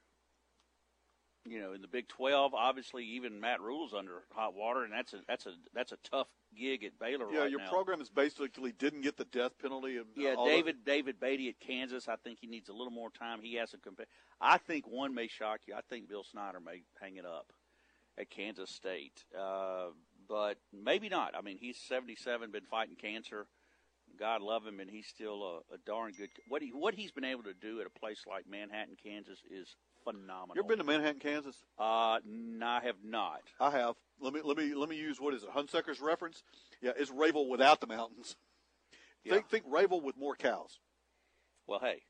you 1.46 1.60
know, 1.60 1.74
in 1.74 1.82
the 1.82 1.88
Big 1.88 2.08
Twelve, 2.08 2.54
obviously 2.54 3.04
even 3.04 3.38
Matt 3.38 3.60
Rhule's 3.60 3.92
under 3.92 4.22
hot 4.32 4.54
water, 4.54 4.82
and 4.84 4.92
that's 4.92 5.12
a 5.12 5.20
that's 5.28 5.44
a 5.44 5.52
that's 5.74 5.92
a 5.92 5.98
tough 5.98 6.28
gig 6.56 6.84
at 6.84 6.98
Baylor 6.98 7.30
Yeah, 7.30 7.40
right 7.40 7.50
your 7.50 7.60
now. 7.60 7.68
program 7.68 8.00
is 8.00 8.08
basically 8.08 8.72
didn't 8.72 9.02
get 9.02 9.18
the 9.18 9.26
death 9.26 9.58
penalty. 9.58 9.98
And 9.98 10.06
Yeah, 10.16 10.34
all 10.36 10.46
the- 10.46 10.50
David 10.52 10.84
David 10.86 11.20
Beaty 11.20 11.50
at 11.50 11.60
Kansas. 11.60 12.08
I 12.08 12.16
think 12.16 12.38
he 12.38 12.46
needs 12.46 12.70
a 12.70 12.72
little 12.72 12.92
more 12.92 13.10
time. 13.10 13.42
He 13.42 13.54
has 13.56 13.72
to 13.72 13.78
compare. 13.78 14.06
I 14.40 14.56
think 14.56 14.86
one 14.86 15.12
may 15.12 15.26
shock 15.28 15.66
you. 15.66 15.74
I 15.74 15.82
think 15.82 16.08
Bill 16.08 16.24
Snyder 16.24 16.60
may 16.60 16.82
hang 16.98 17.16
it 17.16 17.26
up 17.26 17.52
at 18.16 18.30
Kansas 18.30 18.70
State, 18.70 19.26
uh, 19.36 19.90
but 20.28 20.56
maybe 20.72 21.08
not. 21.08 21.34
I 21.36 21.42
mean, 21.42 21.58
he's 21.58 21.78
seventy 21.78 22.16
seven, 22.16 22.50
been 22.50 22.64
fighting 22.70 22.96
cancer. 22.96 23.46
God 24.18 24.42
love 24.42 24.64
him, 24.64 24.80
and 24.80 24.88
he's 24.88 25.06
still 25.06 25.42
a, 25.42 25.74
a 25.74 25.78
darn 25.86 26.12
good. 26.12 26.28
What 26.48 26.62
he 26.62 26.68
what 26.68 26.94
he's 26.94 27.10
been 27.10 27.24
able 27.24 27.42
to 27.44 27.54
do 27.54 27.80
at 27.80 27.86
a 27.86 27.98
place 27.98 28.22
like 28.28 28.48
Manhattan, 28.48 28.96
Kansas, 29.02 29.40
is 29.50 29.74
phenomenal. 30.04 30.54
you 30.56 30.62
ever 30.62 30.68
been 30.68 30.78
to 30.78 30.84
Manhattan, 30.84 31.20
Kansas? 31.20 31.56
Uh, 31.78 32.18
no, 32.24 32.66
I 32.66 32.80
have 32.84 32.96
not. 33.04 33.40
I 33.58 33.70
have. 33.70 33.96
Let 34.20 34.32
me 34.32 34.40
let 34.44 34.56
me 34.56 34.74
let 34.74 34.88
me 34.88 34.96
use 34.96 35.20
what 35.20 35.34
is 35.34 35.42
it? 35.42 35.50
Hunsucker's 35.50 36.00
reference. 36.00 36.42
Yeah, 36.80 36.92
it's 36.96 37.10
Rayville 37.10 37.48
without 37.48 37.80
the 37.80 37.86
mountains. 37.86 38.36
Yeah. 39.24 39.34
Think 39.34 39.48
think 39.48 39.64
Rayville 39.66 40.02
with 40.02 40.16
more 40.16 40.36
cows. 40.36 40.78
Well, 41.66 41.80
hey, 41.80 42.02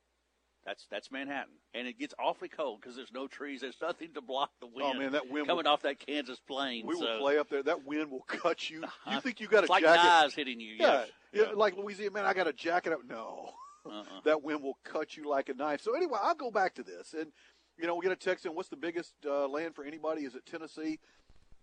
that's 0.65 0.87
that's 0.91 1.11
Manhattan, 1.11 1.55
and 1.75 1.87
it 1.87 1.99
gets 1.99 2.15
awfully 2.19 2.49
cold 2.49 2.81
because 2.81 2.97
there's 2.97 3.13
no 3.13 3.27
trees. 3.27 3.61
There's 3.61 3.77
nothing 3.83 4.15
to 4.15 4.21
block 4.21 4.51
the 4.61 4.67
wind. 4.67 4.95
Oh 4.95 4.99
man, 4.99 5.13
that 5.13 5.31
wind 5.31 5.47
coming 5.47 5.65
will, 5.65 5.73
off 5.73 5.83
that 5.83 5.99
Kansas 5.99 6.41
plain. 6.41 6.87
we 6.87 6.95
so 6.95 7.01
will 7.01 7.19
play 7.19 7.39
up 7.39 7.51
there. 7.51 7.63
That 7.63 7.85
wind 7.85 8.11
will 8.11 8.25
cut 8.27 8.71
you. 8.71 8.85
You 9.11 9.21
think 9.21 9.41
you 9.41 9.47
got 9.47 9.65
it's 9.65 9.69
a 9.69 9.73
like 9.73 9.83
jacket? 9.83 9.99
Like 9.99 10.21
knives 10.21 10.35
hitting 10.35 10.61
you. 10.61 10.75
Yeah, 10.79 11.05
yes. 11.33 11.49
yeah, 11.49 11.55
like 11.55 11.77
Louisiana. 11.77 12.13
Man, 12.13 12.25
I 12.25 12.33
got 12.33 12.49
a 12.49 12.53
jacket. 12.53 12.93
Up. 12.93 13.01
No, 13.07 13.51
Uh-uh. 13.85 14.05
that 14.25 14.43
wind 14.43 14.63
will 14.63 14.79
cut 14.85 15.17
you 15.17 15.29
like 15.29 15.49
a 15.49 15.55
knife. 15.55 15.83
So 15.83 15.95
anyway, 15.95 16.19
I'll 16.23 16.35
go 16.35 16.51
back 16.51 16.75
to 16.77 16.83
this, 16.83 17.15
and 17.19 17.33
you 17.79 17.87
know, 17.87 17.97
we 17.97 18.03
get 18.03 18.13
a 18.13 18.17
text 18.17 18.47
in. 18.47 18.55
What's 18.55 18.69
the 18.71 18.77
biggest 18.77 19.15
uh, 19.27 19.47
land 19.49 19.75
for 19.75 19.85
anybody? 19.85 20.23
Is 20.23 20.35
it 20.35 20.47
Tennessee? 20.47 20.99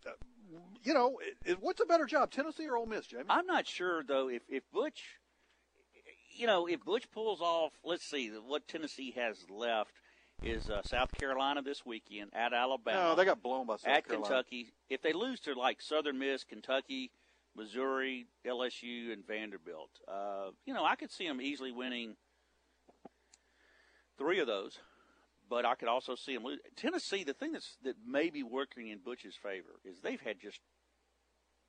Uh, 0.05 0.11
you 0.83 0.93
know, 0.93 1.17
it, 1.21 1.51
it, 1.51 1.57
what's 1.61 1.81
a 1.81 1.85
better 1.85 2.05
job, 2.05 2.31
Tennessee 2.31 2.67
or 2.67 2.77
Ole 2.77 2.85
Miss, 2.85 3.07
Jamie? 3.07 3.25
I'm 3.29 3.45
not 3.45 3.67
sure 3.67 4.03
though 4.03 4.29
if 4.29 4.43
if 4.49 4.63
Butch, 4.71 5.17
you 6.35 6.47
know, 6.47 6.67
if 6.67 6.83
Butch 6.83 7.09
pulls 7.11 7.41
off, 7.41 7.73
let's 7.83 8.03
see 8.03 8.29
what 8.29 8.67
Tennessee 8.67 9.13
has 9.15 9.37
left. 9.49 9.91
is 10.43 10.69
uh, 10.69 10.81
South 10.83 11.11
Carolina 11.19 11.61
this 11.61 11.85
weekend 11.85 12.31
at 12.33 12.53
Alabama. 12.53 13.09
No, 13.09 13.15
they 13.15 13.25
got 13.25 13.43
blown 13.43 13.67
by 13.67 13.75
South 13.77 13.87
at 13.87 14.07
Carolina. 14.07 14.27
Kentucky. 14.27 14.73
If 14.89 15.01
they 15.01 15.13
lose 15.13 15.39
to 15.41 15.53
like 15.53 15.81
Southern 15.81 16.17
Miss, 16.17 16.43
Kentucky, 16.43 17.11
Missouri, 17.55 18.25
LSU, 18.45 19.11
and 19.13 19.25
Vanderbilt, 19.25 19.91
uh, 20.07 20.51
you 20.65 20.73
know, 20.73 20.83
I 20.83 20.95
could 20.95 21.11
see 21.11 21.27
them 21.27 21.41
easily 21.41 21.71
winning 21.71 22.15
three 24.17 24.39
of 24.39 24.47
those. 24.47 24.79
But 25.49 25.65
I 25.65 25.75
could 25.75 25.89
also 25.89 26.15
see 26.15 26.33
them 26.33 26.45
lose. 26.45 26.59
Tennessee, 26.77 27.25
the 27.25 27.33
thing 27.33 27.51
that's 27.51 27.75
that 27.83 27.95
may 28.07 28.29
be 28.29 28.41
working 28.41 28.87
in 28.87 28.99
Butch's 28.99 29.35
favor 29.35 29.81
is 29.83 29.99
they've 29.99 30.21
had 30.21 30.39
just 30.39 30.61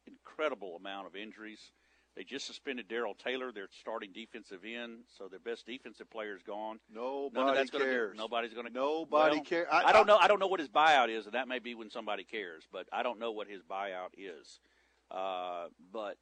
incredible 0.07 0.77
amount 0.77 1.09
of 1.09 1.17
injuries. 1.17 1.73
They 2.17 2.25
just 2.25 2.47
suspended 2.47 2.89
Darrell 2.89 3.15
Taylor, 3.15 3.53
their 3.53 3.69
starting 3.81 4.13
defensive 4.13 4.61
end, 4.67 5.05
so 5.17 5.29
their 5.29 5.39
best 5.39 5.65
defensive 5.65 6.11
player 6.11 6.37
is 6.37 6.43
gone. 6.43 6.79
Nobody 6.93 7.61
of 7.61 7.71
gonna 7.71 7.85
cares. 7.85 8.17
nobody's 8.19 8.53
going 8.53 8.67
to. 8.67 8.73
Nobody 8.73 9.37
well, 9.37 9.45
cares. 9.45 9.69
I, 9.73 9.93
don't 9.93 10.07
know. 10.07 10.19
I 10.19 10.29
don't 10.29 10.39
know 10.39 10.47
what 10.47 10.61
his 10.61 10.69
buyout 10.69 11.09
is, 11.09 11.25
and 11.25 11.35
that 11.35 11.49
may 11.49 11.59
be 11.59 11.75
when 11.75 11.89
somebody 11.91 12.25
cares. 12.25 12.65
But 12.71 12.87
I 12.93 13.03
don't 13.03 13.19
know 13.19 13.33
what 13.33 13.49
his 13.49 13.63
buyout 13.63 14.11
is. 14.19 14.61
Uh, 15.11 15.69
but 15.91 16.17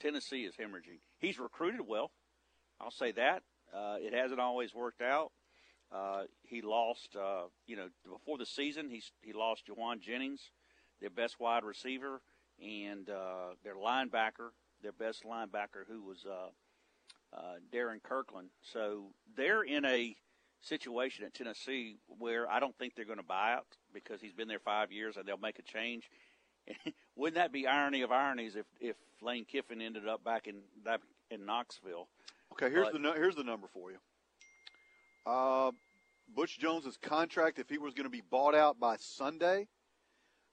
Tennessee 0.00 0.44
is 0.44 0.54
hemorrhaging. 0.54 1.00
He's 1.18 1.38
recruited 1.38 1.82
well. 1.86 2.10
I'll 2.80 2.90
say 2.90 3.12
that. 3.12 3.42
Uh, 3.74 3.96
it 3.98 4.14
hasn't 4.14 4.40
always 4.40 4.74
worked 4.74 5.02
out. 5.02 5.30
Uh, 5.92 6.22
he 6.42 6.62
lost, 6.62 7.16
uh, 7.16 7.44
you 7.66 7.76
know, 7.76 7.88
before 8.10 8.38
the 8.38 8.46
season, 8.46 8.88
he's, 8.90 9.12
he 9.20 9.32
lost 9.32 9.64
Jauan 9.68 10.00
Jennings, 10.00 10.50
their 11.00 11.10
best 11.10 11.38
wide 11.38 11.64
receiver, 11.64 12.20
and 12.60 13.08
uh, 13.08 13.54
their 13.62 13.76
linebacker, 13.76 14.50
their 14.84 14.92
best 14.92 15.24
linebacker, 15.24 15.84
who 15.88 16.02
was 16.02 16.24
uh, 16.24 17.36
uh, 17.36 17.54
Darrin 17.72 18.00
Kirkland. 18.04 18.50
So 18.62 19.06
they're 19.36 19.62
in 19.62 19.84
a 19.84 20.14
situation 20.60 21.24
at 21.24 21.34
Tennessee 21.34 21.96
where 22.06 22.48
I 22.48 22.60
don't 22.60 22.76
think 22.78 22.94
they're 22.94 23.04
going 23.04 23.18
to 23.18 23.24
buy 23.24 23.54
out 23.54 23.66
because 23.92 24.20
he's 24.20 24.32
been 24.32 24.46
there 24.46 24.60
five 24.60 24.92
years 24.92 25.16
and 25.16 25.26
they'll 25.26 25.36
make 25.36 25.58
a 25.58 25.62
change. 25.62 26.08
Wouldn't 27.16 27.34
that 27.36 27.52
be 27.52 27.66
irony 27.66 28.02
of 28.02 28.12
ironies 28.12 28.56
if, 28.56 28.66
if 28.80 28.96
Lane 29.20 29.44
Kiffin 29.44 29.82
ended 29.82 30.06
up 30.06 30.22
back 30.22 30.46
in 30.46 30.60
back 30.84 31.00
in 31.30 31.44
Knoxville? 31.44 32.08
Okay, 32.52 32.70
here's 32.70 32.90
But- 32.90 33.02
the 33.02 33.12
here's 33.12 33.34
the 33.34 33.44
number 33.44 33.66
for 33.66 33.90
you. 33.90 33.98
Uh, 35.26 35.72
Butch 36.34 36.58
Jones's 36.58 36.98
contract, 36.98 37.58
if 37.58 37.68
he 37.68 37.78
was 37.78 37.94
going 37.94 38.04
to 38.04 38.10
be 38.10 38.22
bought 38.30 38.54
out 38.54 38.78
by 38.78 38.96
Sunday, 38.98 39.68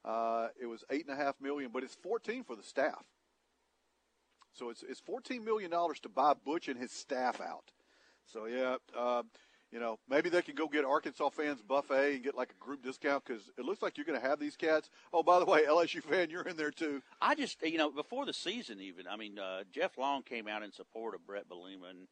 uh, 0.04 0.48
it 0.62 0.66
was 0.66 0.84
eight 0.90 1.06
and 1.08 1.18
a 1.18 1.22
half 1.22 1.36
million, 1.42 1.72
but 1.74 1.84
it's 1.84 1.96
fourteen 1.96 2.44
for 2.44 2.56
the 2.56 2.64
staff. 2.64 3.04
So 4.54 4.70
it's 4.70 4.84
it's 4.84 5.00
fourteen 5.00 5.44
million 5.46 5.72
dollars 5.72 6.00
to 6.02 6.10
buy 6.10 6.34
Butch 6.34 6.68
and 6.68 6.80
his 6.80 6.92
staff 6.92 7.40
out. 7.42 7.72
So 8.26 8.46
yeah, 8.46 8.76
uh, 8.98 9.24
you 9.72 9.80
know 9.80 10.00
maybe 10.10 10.30
they 10.30 10.42
can 10.42 10.56
go 10.56 10.68
get 10.68 10.86
Arkansas 10.86 11.30
fans 11.30 11.62
buffet 11.62 12.16
and 12.16 12.24
get 12.24 12.36
like 12.36 12.52
a 12.52 12.64
group 12.64 12.84
discount 12.84 13.24
because 13.26 13.50
it 13.58 13.66
looks 13.66 13.82
like 13.82 13.98
you're 13.98 14.06
going 14.06 14.20
to 14.20 14.28
have 14.28 14.40
these 14.40 14.56
cats. 14.56 14.90
Oh, 15.14 15.24
by 15.24 15.40
the 15.40 15.46
way, 15.46 15.64
LSU 15.64 16.04
fan, 16.04 16.30
you're 16.30 16.44
in 16.44 16.58
there 16.58 16.72
too. 16.72 17.02
I 17.22 17.36
just, 17.36 17.62
you 17.62 17.78
know, 17.78 17.90
before 17.92 18.26
the 18.26 18.34
season, 18.34 18.80
even, 18.82 19.08
I 19.08 19.16
mean, 19.18 19.40
uh, 19.40 19.64
Jeff 19.72 19.98
Long 19.98 20.24
came 20.24 20.48
out 20.48 20.64
in 20.64 20.72
support 20.72 21.16
of 21.16 21.26
Bret 21.26 21.50
Bielema, 21.50 21.90
and 21.90 22.08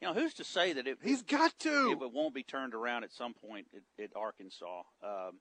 you 0.00 0.08
know, 0.08 0.14
who's 0.14 0.34
to 0.34 0.44
say 0.44 0.72
that 0.72 0.86
it, 0.86 0.98
He's 1.02 1.22
got 1.22 1.58
to. 1.60 1.92
if 1.92 2.02
it 2.02 2.12
won't 2.12 2.34
be 2.34 2.42
turned 2.42 2.74
around 2.74 3.04
at 3.04 3.12
some 3.12 3.34
point 3.34 3.66
at, 3.74 4.04
at 4.04 4.10
Arkansas? 4.16 4.82
Um, 5.02 5.38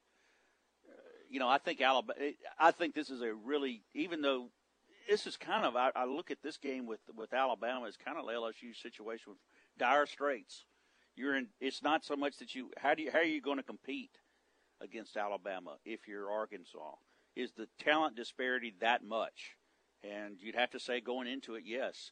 uh, 0.87 0.91
you 1.29 1.39
know, 1.39 1.47
I 1.47 1.59
think 1.59 1.79
Alabama. 1.81 2.19
I 2.59 2.71
think 2.71 2.93
this 2.93 3.09
is 3.09 3.21
a 3.21 3.33
really, 3.33 3.83
even 3.93 4.21
though 4.21 4.49
this 5.09 5.25
is 5.25 5.37
kind 5.37 5.65
of, 5.65 5.75
I, 5.75 5.91
I 5.95 6.05
look 6.05 6.29
at 6.29 6.41
this 6.43 6.57
game 6.57 6.85
with 6.85 6.99
with 7.15 7.33
Alabama 7.33 7.87
as 7.87 7.97
kind 7.97 8.17
of 8.17 8.25
the 8.25 8.31
LSU 8.31 8.75
situation 8.79 9.31
with 9.31 9.39
dire 9.77 10.05
straits. 10.05 10.65
You're 11.15 11.35
in. 11.35 11.47
It's 11.59 11.83
not 11.83 12.05
so 12.05 12.15
much 12.15 12.37
that 12.37 12.55
you. 12.55 12.69
How 12.77 12.93
do 12.93 13.03
you? 13.03 13.11
How 13.11 13.19
are 13.19 13.23
you 13.23 13.41
going 13.41 13.57
to 13.57 13.63
compete 13.63 14.17
against 14.81 15.17
Alabama 15.17 15.75
if 15.83 16.07
you're 16.07 16.31
Arkansas? 16.31 16.93
Is 17.35 17.51
the 17.53 17.67
talent 17.79 18.15
disparity 18.15 18.73
that 18.79 19.03
much? 19.03 19.55
And 20.03 20.37
you'd 20.39 20.55
have 20.55 20.71
to 20.71 20.79
say 20.79 21.01
going 21.01 21.27
into 21.27 21.55
it, 21.55 21.63
yes. 21.65 22.11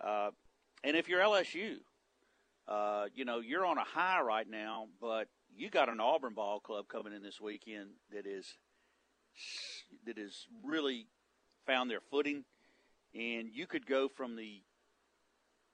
Uh, 0.00 0.30
and 0.84 0.96
if 0.96 1.08
you're 1.08 1.20
LSU, 1.20 1.78
uh, 2.68 3.06
you 3.14 3.24
know 3.24 3.40
you're 3.40 3.66
on 3.66 3.78
a 3.78 3.84
high 3.84 4.20
right 4.20 4.48
now, 4.48 4.86
but 5.00 5.28
you 5.56 5.70
got 5.70 5.88
an 5.88 6.00
Auburn 6.00 6.34
ball 6.34 6.60
club 6.60 6.86
coming 6.86 7.12
in 7.12 7.22
this 7.22 7.40
weekend 7.40 7.90
that 8.12 8.26
is 8.26 8.58
that 10.04 10.18
is 10.18 10.46
really 10.62 11.08
found 11.66 11.90
their 11.90 12.00
footing, 12.10 12.44
and 13.14 13.48
you 13.52 13.66
could 13.66 13.86
go 13.86 14.08
from 14.08 14.36
the 14.36 14.62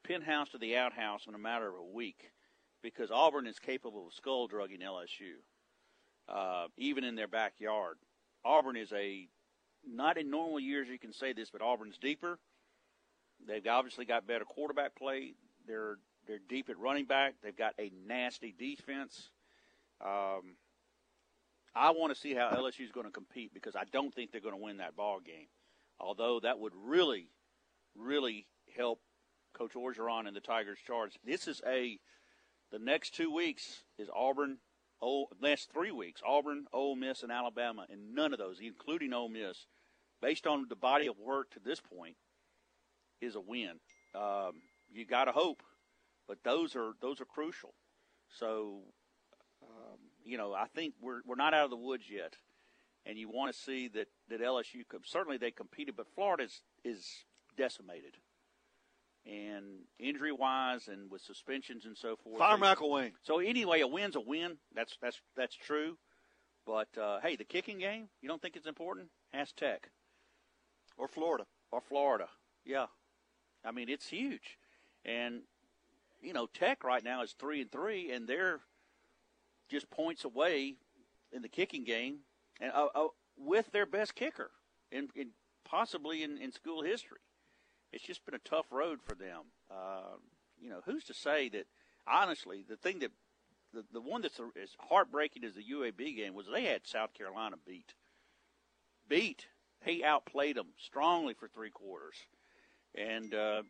penthouse 0.05 0.51
to 0.51 0.59
the 0.59 0.77
outhouse 0.77 1.27
in 1.29 1.35
a 1.35 1.39
matter 1.39 1.69
of 1.69 1.75
a 1.75 1.95
week 1.95 2.31
because 2.83 3.11
Auburn 3.11 3.47
is 3.47 3.59
capable 3.59 4.07
of 4.07 4.15
skull 4.15 4.47
drugging 4.49 4.81
LSU, 4.81 5.35
uh, 6.29 6.67
even 6.77 7.05
in 7.05 7.15
their 7.15 7.29
backyard. 7.29 7.97
Auburn 8.45 8.77
is 8.77 8.93
a 8.93 9.29
not 9.89 10.19
in 10.19 10.31
normal 10.31 10.61
years 10.61 10.89
you 10.89 10.99
can 10.99 11.13
say 11.13 11.33
this, 11.33 11.51
but 11.51 11.63
Auburn's 11.63 11.99
deeper. 11.99 12.39
They've 13.47 13.67
obviously 13.67 14.05
got 14.05 14.27
better 14.27 14.45
quarterback 14.45 14.95
play. 14.97 15.35
They're 15.67 15.99
they're 16.27 16.41
deep 16.49 16.71
at 16.71 16.79
running 16.79 17.05
back. 17.07 17.35
They've 17.43 17.57
got 17.57 17.75
a 17.79 17.91
nasty 18.07 18.55
defense. 18.57 19.31
Um, 20.01 20.57
I 21.75 21.91
want 21.91 22.15
to 22.15 22.21
see 22.21 22.35
how 22.35 22.51
LSU 22.51 22.85
is 22.85 22.93
going 22.93 23.07
to 23.07 23.13
compete 23.13 23.53
because 23.55 23.75
I 23.75 23.85
don't 23.93 24.15
think 24.15 24.31
they're 24.31 24.41
going 24.41 24.55
to 24.55 24.63
win 24.63 24.77
that 24.77 24.95
ball 24.95 25.21
game. 25.21 25.47
Although 26.01 26.41
that 26.41 26.59
would 26.59 26.73
really, 26.75 27.29
really 27.97 28.47
help 28.77 29.01
Coach 29.53 29.75
Orgeron 29.75 30.27
and 30.27 30.35
the 30.35 30.41
Tigers 30.41 30.79
charge. 30.87 31.19
This 31.25 31.47
is 31.47 31.61
a 31.67 31.99
the 32.71 32.79
next 32.79 33.15
two 33.15 33.33
weeks 33.33 33.83
is 33.99 34.09
Auburn. 34.15 34.59
Oh, 35.01 35.27
last 35.41 35.71
three 35.73 35.91
weeks 35.91 36.23
Auburn, 36.27 36.67
Ole 36.73 36.97
Miss, 36.97 37.23
and 37.23 37.33
Alabama, 37.33 37.87
and 37.91 38.15
none 38.15 38.33
of 38.33 38.39
those, 38.39 38.61
including 38.61 39.13
Ole 39.13 39.29
Miss, 39.29 39.67
based 40.21 40.47
on 40.47 40.67
the 40.69 40.77
body 40.77 41.07
of 41.07 41.19
work 41.19 41.51
to 41.51 41.61
this 41.61 41.81
point, 41.81 42.17
is 43.21 43.35
a 43.35 43.41
win. 43.41 43.81
Um, 44.15 44.63
you 44.91 45.05
got 45.05 45.25
to 45.25 45.33
hope, 45.33 45.63
but 46.27 46.39
those 46.45 46.77
are 46.77 46.93
those 47.01 47.21
are 47.21 47.27
crucial. 47.27 47.75
So, 48.39 48.83
um, 49.63 49.99
you 50.25 50.39
know, 50.39 50.55
I 50.55 50.67
think 50.75 50.95
we're 51.01 51.21
we're 51.27 51.35
not 51.35 51.55
out 51.55 51.65
of 51.65 51.71
the 51.71 51.77
woods 51.77 52.05
yet, 52.11 52.37
and 53.07 53.19
you 53.19 53.29
want 53.29 53.53
to 53.55 53.59
see 53.61 53.89
that 53.89 54.09
that 54.29 54.41
LSU 54.41 54.83
com- 54.91 55.01
certainly 55.05 55.37
they 55.39 55.51
competed, 55.51 55.97
but 55.97 56.07
Florida 56.15 56.45
is, 56.45 56.63
is 56.85 57.07
decimated, 57.57 58.17
and 59.27 59.65
injury 59.99 60.33
wise, 60.33 60.89
and 60.89 61.11
with 61.11 61.23
suspensions 61.23 61.85
and 61.85 61.97
so 61.97 62.17
forth. 62.17 62.39
Fire 62.39 62.57
McElwain. 62.59 63.13
so 63.23 63.39
anyway, 63.39 63.81
a 63.81 63.87
win's 63.87 64.17
a 64.17 64.21
win. 64.21 64.57
That's 64.75 64.97
that's 65.01 65.21
that's 65.37 65.55
true. 65.55 65.97
But 66.67 66.89
uh, 66.97 67.21
hey, 67.21 67.37
the 67.37 67.45
kicking 67.45 67.79
game, 67.79 68.09
you 68.21 68.29
don't 68.29 68.41
think 68.41 68.57
it's 68.57 68.67
important? 68.69 69.09
Ask 69.35 69.57
Tech 69.57 69.91
Or 70.97 71.09
Florida. 71.09 71.45
or 71.73 71.81
Florida. 71.81 72.29
Yeah, 72.65 72.87
I 73.65 73.73
mean 73.73 73.89
it's 73.89 74.09
huge, 74.09 74.59
and 75.05 75.43
you 76.21 76.33
know 76.33 76.47
Tech 76.47 76.85
right 76.85 77.03
now 77.03 77.23
is 77.23 77.33
three 77.33 77.61
and 77.61 77.71
three, 77.73 78.13
and 78.13 78.29
they're 78.29 78.61
just 79.71 79.91
points 79.91 80.25
away 80.25 80.77
in 81.33 81.43
the 81.43 81.49
kicking 81.49 81.83
game, 81.85 82.19
and 82.63 82.73
uh, 82.73 82.87
uh, 82.95 83.09
with 83.37 83.73
their 83.73 83.87
best 83.87 84.15
kicker, 84.15 84.51
in, 84.93 85.09
in 85.15 85.31
possibly 85.65 86.23
in, 86.23 86.39
in 86.39 86.53
school 86.53 86.83
history. 86.83 87.19
It's 87.93 88.05
just 88.05 88.25
been 88.25 88.35
a 88.35 88.49
tough 88.49 88.67
road 88.71 89.01
for 89.03 89.15
them. 89.15 89.43
Uh, 89.71 90.17
you 90.61 90.71
know, 90.71 90.81
who's 90.87 91.05
to 91.05 91.15
say 91.15 91.49
that? 91.51 91.67
Honestly, 92.07 92.65
the 92.69 92.77
thing 92.77 93.01
that 93.01 93.11
the, 93.73 93.85
the 93.93 94.01
one 94.01 94.23
that's 94.23 94.41
as 94.61 94.77
heartbreaking 94.89 95.45
as 95.45 95.55
the 95.55 95.63
UAB 95.63 96.17
game 96.17 96.35
was 96.35 96.47
they 96.47 96.65
had 96.65 96.87
South 96.87 97.15
Carolina 97.15 97.57
beat. 97.67 97.95
Beat. 99.09 99.47
He 99.85 100.05
outplayed 100.05 100.57
them 100.57 100.69
strongly 100.79 101.35
for 101.35 101.49
three 101.49 101.71
quarters. 101.71 102.17
And 102.95 103.35
uh, 103.35 103.63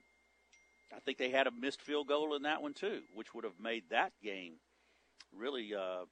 I 0.95 1.01
think 1.01 1.19
they 1.19 1.31
had 1.31 1.47
a 1.47 1.51
missed 1.51 1.83
field 1.83 2.09
goal 2.09 2.35
in 2.35 2.43
that 2.43 2.63
one, 2.63 2.75
too, 2.75 3.03
which 3.15 3.35
would 3.35 3.45
have 3.45 3.61
made 3.61 3.85
that 3.91 4.13
game 4.23 4.55
really, 5.33 5.75
uh, 5.75 6.05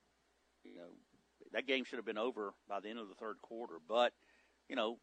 you 0.62 0.74
know, 0.74 0.90
that 1.52 1.66
game 1.66 1.84
should 1.84 1.96
have 1.96 2.06
been 2.06 2.18
over 2.18 2.54
by 2.68 2.80
the 2.80 2.88
end 2.88 2.98
of 2.98 3.08
the 3.08 3.14
third 3.14 3.36
quarter. 3.42 3.74
But, 3.88 4.12
you 4.68 4.76
know, 4.76 4.98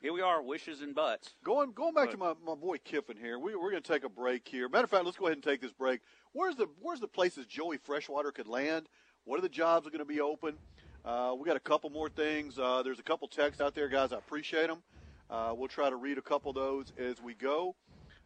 here 0.00 0.12
we 0.12 0.20
are, 0.20 0.42
wishes 0.42 0.82
and 0.82 0.94
buts. 0.94 1.30
Going 1.44 1.72
going 1.72 1.94
back 1.94 2.06
Go 2.06 2.12
to 2.12 2.18
my, 2.18 2.34
my 2.46 2.54
boy 2.54 2.76
Kiffin 2.78 3.16
here. 3.16 3.38
We, 3.38 3.56
we're 3.56 3.70
going 3.70 3.82
to 3.82 3.92
take 3.92 4.04
a 4.04 4.08
break 4.08 4.46
here. 4.46 4.68
Matter 4.68 4.84
of 4.84 4.90
fact, 4.90 5.04
let's 5.04 5.16
go 5.16 5.26
ahead 5.26 5.36
and 5.38 5.44
take 5.44 5.60
this 5.60 5.72
break. 5.72 6.00
Where's 6.32 6.56
the 6.56 6.68
Where's 6.80 7.00
the 7.00 7.08
places 7.08 7.46
Joey 7.46 7.78
Freshwater 7.78 8.30
could 8.30 8.46
land? 8.46 8.88
What 9.24 9.38
are 9.38 9.42
the 9.42 9.48
jobs 9.48 9.84
that 9.84 9.88
are 9.88 9.96
going 9.96 10.06
to 10.06 10.14
be 10.14 10.20
open? 10.20 10.54
Uh, 11.04 11.34
we 11.38 11.46
got 11.46 11.56
a 11.56 11.60
couple 11.60 11.88
more 11.90 12.08
things. 12.08 12.58
Uh, 12.58 12.82
there's 12.82 12.98
a 12.98 13.02
couple 13.02 13.26
texts 13.28 13.60
out 13.60 13.74
there, 13.74 13.88
guys. 13.88 14.12
I 14.12 14.18
appreciate 14.18 14.66
them. 14.66 14.82
Uh, 15.30 15.54
we'll 15.56 15.68
try 15.68 15.88
to 15.88 15.96
read 15.96 16.18
a 16.18 16.22
couple 16.22 16.50
of 16.50 16.56
those 16.56 16.92
as 16.98 17.20
we 17.20 17.34
go. 17.34 17.74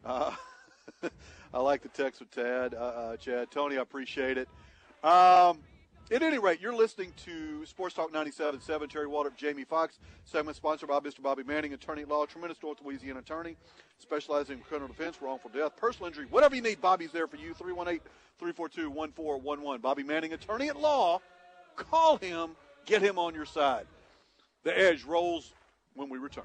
Uh, 0.04 0.32
I 1.54 1.58
like 1.60 1.82
the 1.82 1.88
text 1.88 2.20
with 2.20 2.30
Tad, 2.30 2.74
uh, 2.74 2.78
uh, 2.78 3.16
Chad, 3.16 3.50
Tony. 3.50 3.78
I 3.78 3.82
appreciate 3.82 4.38
it. 4.38 4.48
Um, 5.04 5.60
At 6.12 6.24
any 6.24 6.38
rate, 6.38 6.60
you're 6.60 6.74
listening 6.74 7.12
to 7.24 7.64
Sports 7.64 7.94
Talk 7.94 8.12
97.7. 8.12 8.90
Terry 8.90 9.06
Waldrop, 9.06 9.36
Jamie 9.36 9.62
Fox. 9.62 10.00
Segment 10.24 10.56
sponsored 10.56 10.88
by 10.88 10.98
Mr. 10.98 11.22
Bobby 11.22 11.44
Manning, 11.44 11.72
attorney 11.72 12.02
at 12.02 12.08
law, 12.08 12.26
tremendous 12.26 12.58
North 12.60 12.78
Louisiana 12.84 13.20
attorney, 13.20 13.56
specializing 13.98 14.58
in 14.58 14.62
criminal 14.64 14.88
defense, 14.88 15.22
wrongful 15.22 15.52
death, 15.54 15.76
personal 15.76 16.08
injury, 16.08 16.26
whatever 16.28 16.56
you 16.56 16.62
need. 16.62 16.80
Bobby's 16.80 17.12
there 17.12 17.28
for 17.28 17.36
you. 17.36 17.54
318-342-1411. 18.42 19.80
Bobby 19.80 20.02
Manning, 20.02 20.32
attorney 20.32 20.68
at 20.68 20.80
law. 20.80 21.20
Call 21.76 22.16
him. 22.16 22.56
Get 22.86 23.02
him 23.02 23.16
on 23.16 23.32
your 23.32 23.46
side. 23.46 23.86
The 24.64 24.76
Edge 24.76 25.04
rolls 25.04 25.52
when 25.94 26.08
we 26.08 26.18
return. 26.18 26.42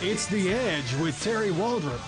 It's 0.00 0.26
The 0.26 0.52
Edge 0.52 0.92
with 0.96 1.22
Terry 1.22 1.50
Waldrop. 1.50 2.00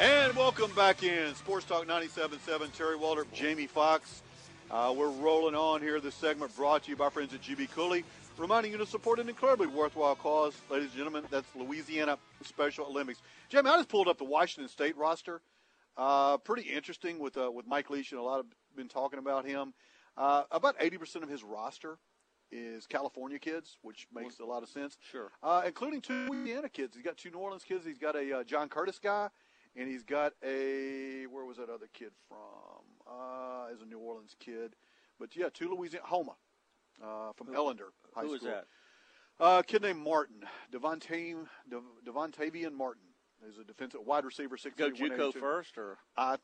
And 0.00 0.34
welcome 0.34 0.74
back 0.74 1.02
in 1.02 1.34
Sports 1.34 1.66
Talk 1.66 1.86
97.7. 1.86 2.72
Terry 2.72 2.96
Waldrop, 2.96 3.30
Jamie 3.34 3.66
Fox. 3.66 4.22
Uh, 4.70 4.94
we're 4.96 5.10
rolling 5.10 5.54
on 5.54 5.82
here. 5.82 6.00
This 6.00 6.14
segment 6.14 6.56
brought 6.56 6.84
to 6.84 6.90
you 6.90 6.96
by 6.96 7.10
friends 7.10 7.34
at 7.34 7.42
GB 7.42 7.70
Cooley, 7.72 8.06
reminding 8.38 8.72
you 8.72 8.78
to 8.78 8.86
support 8.86 9.18
an 9.18 9.28
incredibly 9.28 9.66
worthwhile 9.66 10.16
cause. 10.16 10.54
Ladies 10.70 10.88
and 10.88 10.96
gentlemen, 10.96 11.24
that's 11.30 11.54
Louisiana 11.54 12.16
Special 12.42 12.86
Olympics. 12.86 13.20
Jamie, 13.50 13.68
I 13.68 13.76
just 13.76 13.90
pulled 13.90 14.08
up 14.08 14.16
the 14.16 14.24
Washington 14.24 14.70
State 14.70 14.96
roster. 14.96 15.42
Uh, 15.98 16.38
pretty 16.38 16.62
interesting 16.62 17.18
with 17.18 17.36
uh, 17.36 17.50
with 17.50 17.66
Mike 17.66 17.90
Leach 17.90 18.12
and 18.12 18.20
a 18.20 18.22
lot 18.22 18.38
of 18.38 18.46
been 18.76 18.88
talking 18.88 19.18
about 19.18 19.46
him. 19.46 19.74
Uh, 20.16 20.44
about 20.50 20.78
80% 20.78 21.22
of 21.22 21.28
his 21.28 21.44
roster 21.44 21.98
is 22.50 22.86
California 22.86 23.38
kids, 23.38 23.78
which 23.82 24.06
makes 24.12 24.40
a 24.40 24.44
lot 24.44 24.62
of 24.62 24.68
sense. 24.68 24.96
Sure. 25.10 25.30
Uh, 25.42 25.62
including 25.66 26.00
two 26.00 26.26
Louisiana 26.28 26.68
kids. 26.68 26.94
He's 26.94 27.04
got 27.04 27.16
two 27.16 27.30
New 27.30 27.38
Orleans 27.38 27.64
kids. 27.64 27.84
He's 27.84 27.98
got 27.98 28.16
a 28.16 28.38
uh, 28.38 28.44
John 28.44 28.68
Curtis 28.68 28.98
guy, 28.98 29.28
and 29.76 29.88
he's 29.88 30.02
got 30.02 30.32
a 30.42 31.26
where 31.26 31.44
was 31.44 31.58
that 31.58 31.68
other 31.70 31.88
kid 31.92 32.10
from? 32.28 32.38
Uh, 33.06 33.72
as 33.72 33.80
a 33.80 33.86
New 33.86 33.98
Orleans 33.98 34.34
kid, 34.38 34.74
but 35.18 35.34
yeah, 35.36 35.48
two 35.52 35.74
Louisiana 35.74 36.04
Houma 36.06 36.36
uh, 37.02 37.32
from 37.36 37.48
Ellender 37.48 37.90
High 38.14 38.22
Who 38.22 38.26
School. 38.26 38.34
is 38.36 38.42
that? 38.42 38.64
Uh, 39.40 39.60
a 39.60 39.62
kid 39.62 39.82
named 39.82 40.00
Martin, 40.00 40.42
Devontae, 40.72 41.36
Dev, 41.70 41.82
Devontavian 42.04 42.72
Martin. 42.72 43.04
He's 43.46 43.58
a 43.58 43.64
defensive 43.64 44.00
wide 44.04 44.24
receiver, 44.24 44.56
six 44.56 44.74
Go 44.74 44.90
JUCO 44.90 45.32
first, 45.32 45.78
or 45.78 45.98
I 46.16 46.36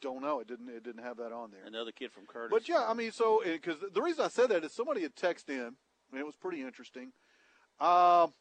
don't 0.00 0.22
know. 0.22 0.40
It 0.40 0.48
didn't. 0.48 0.68
It 0.68 0.82
didn't 0.82 1.02
have 1.04 1.16
that 1.18 1.32
on 1.32 1.50
there. 1.50 1.64
another 1.66 1.92
kid 1.92 2.12
from 2.12 2.26
Curtis? 2.26 2.50
But 2.52 2.68
yeah, 2.68 2.84
I 2.88 2.94
mean, 2.94 3.12
so 3.12 3.40
because 3.44 3.76
the 3.92 4.02
reason 4.02 4.24
I 4.24 4.28
said 4.28 4.48
that 4.50 4.64
is 4.64 4.72
somebody 4.72 5.02
had 5.02 5.14
texted 5.16 5.50
in, 5.50 5.74
and 6.10 6.20
it 6.20 6.26
was 6.26 6.36
pretty 6.36 6.62
interesting. 6.62 7.12
Um, 7.80 8.32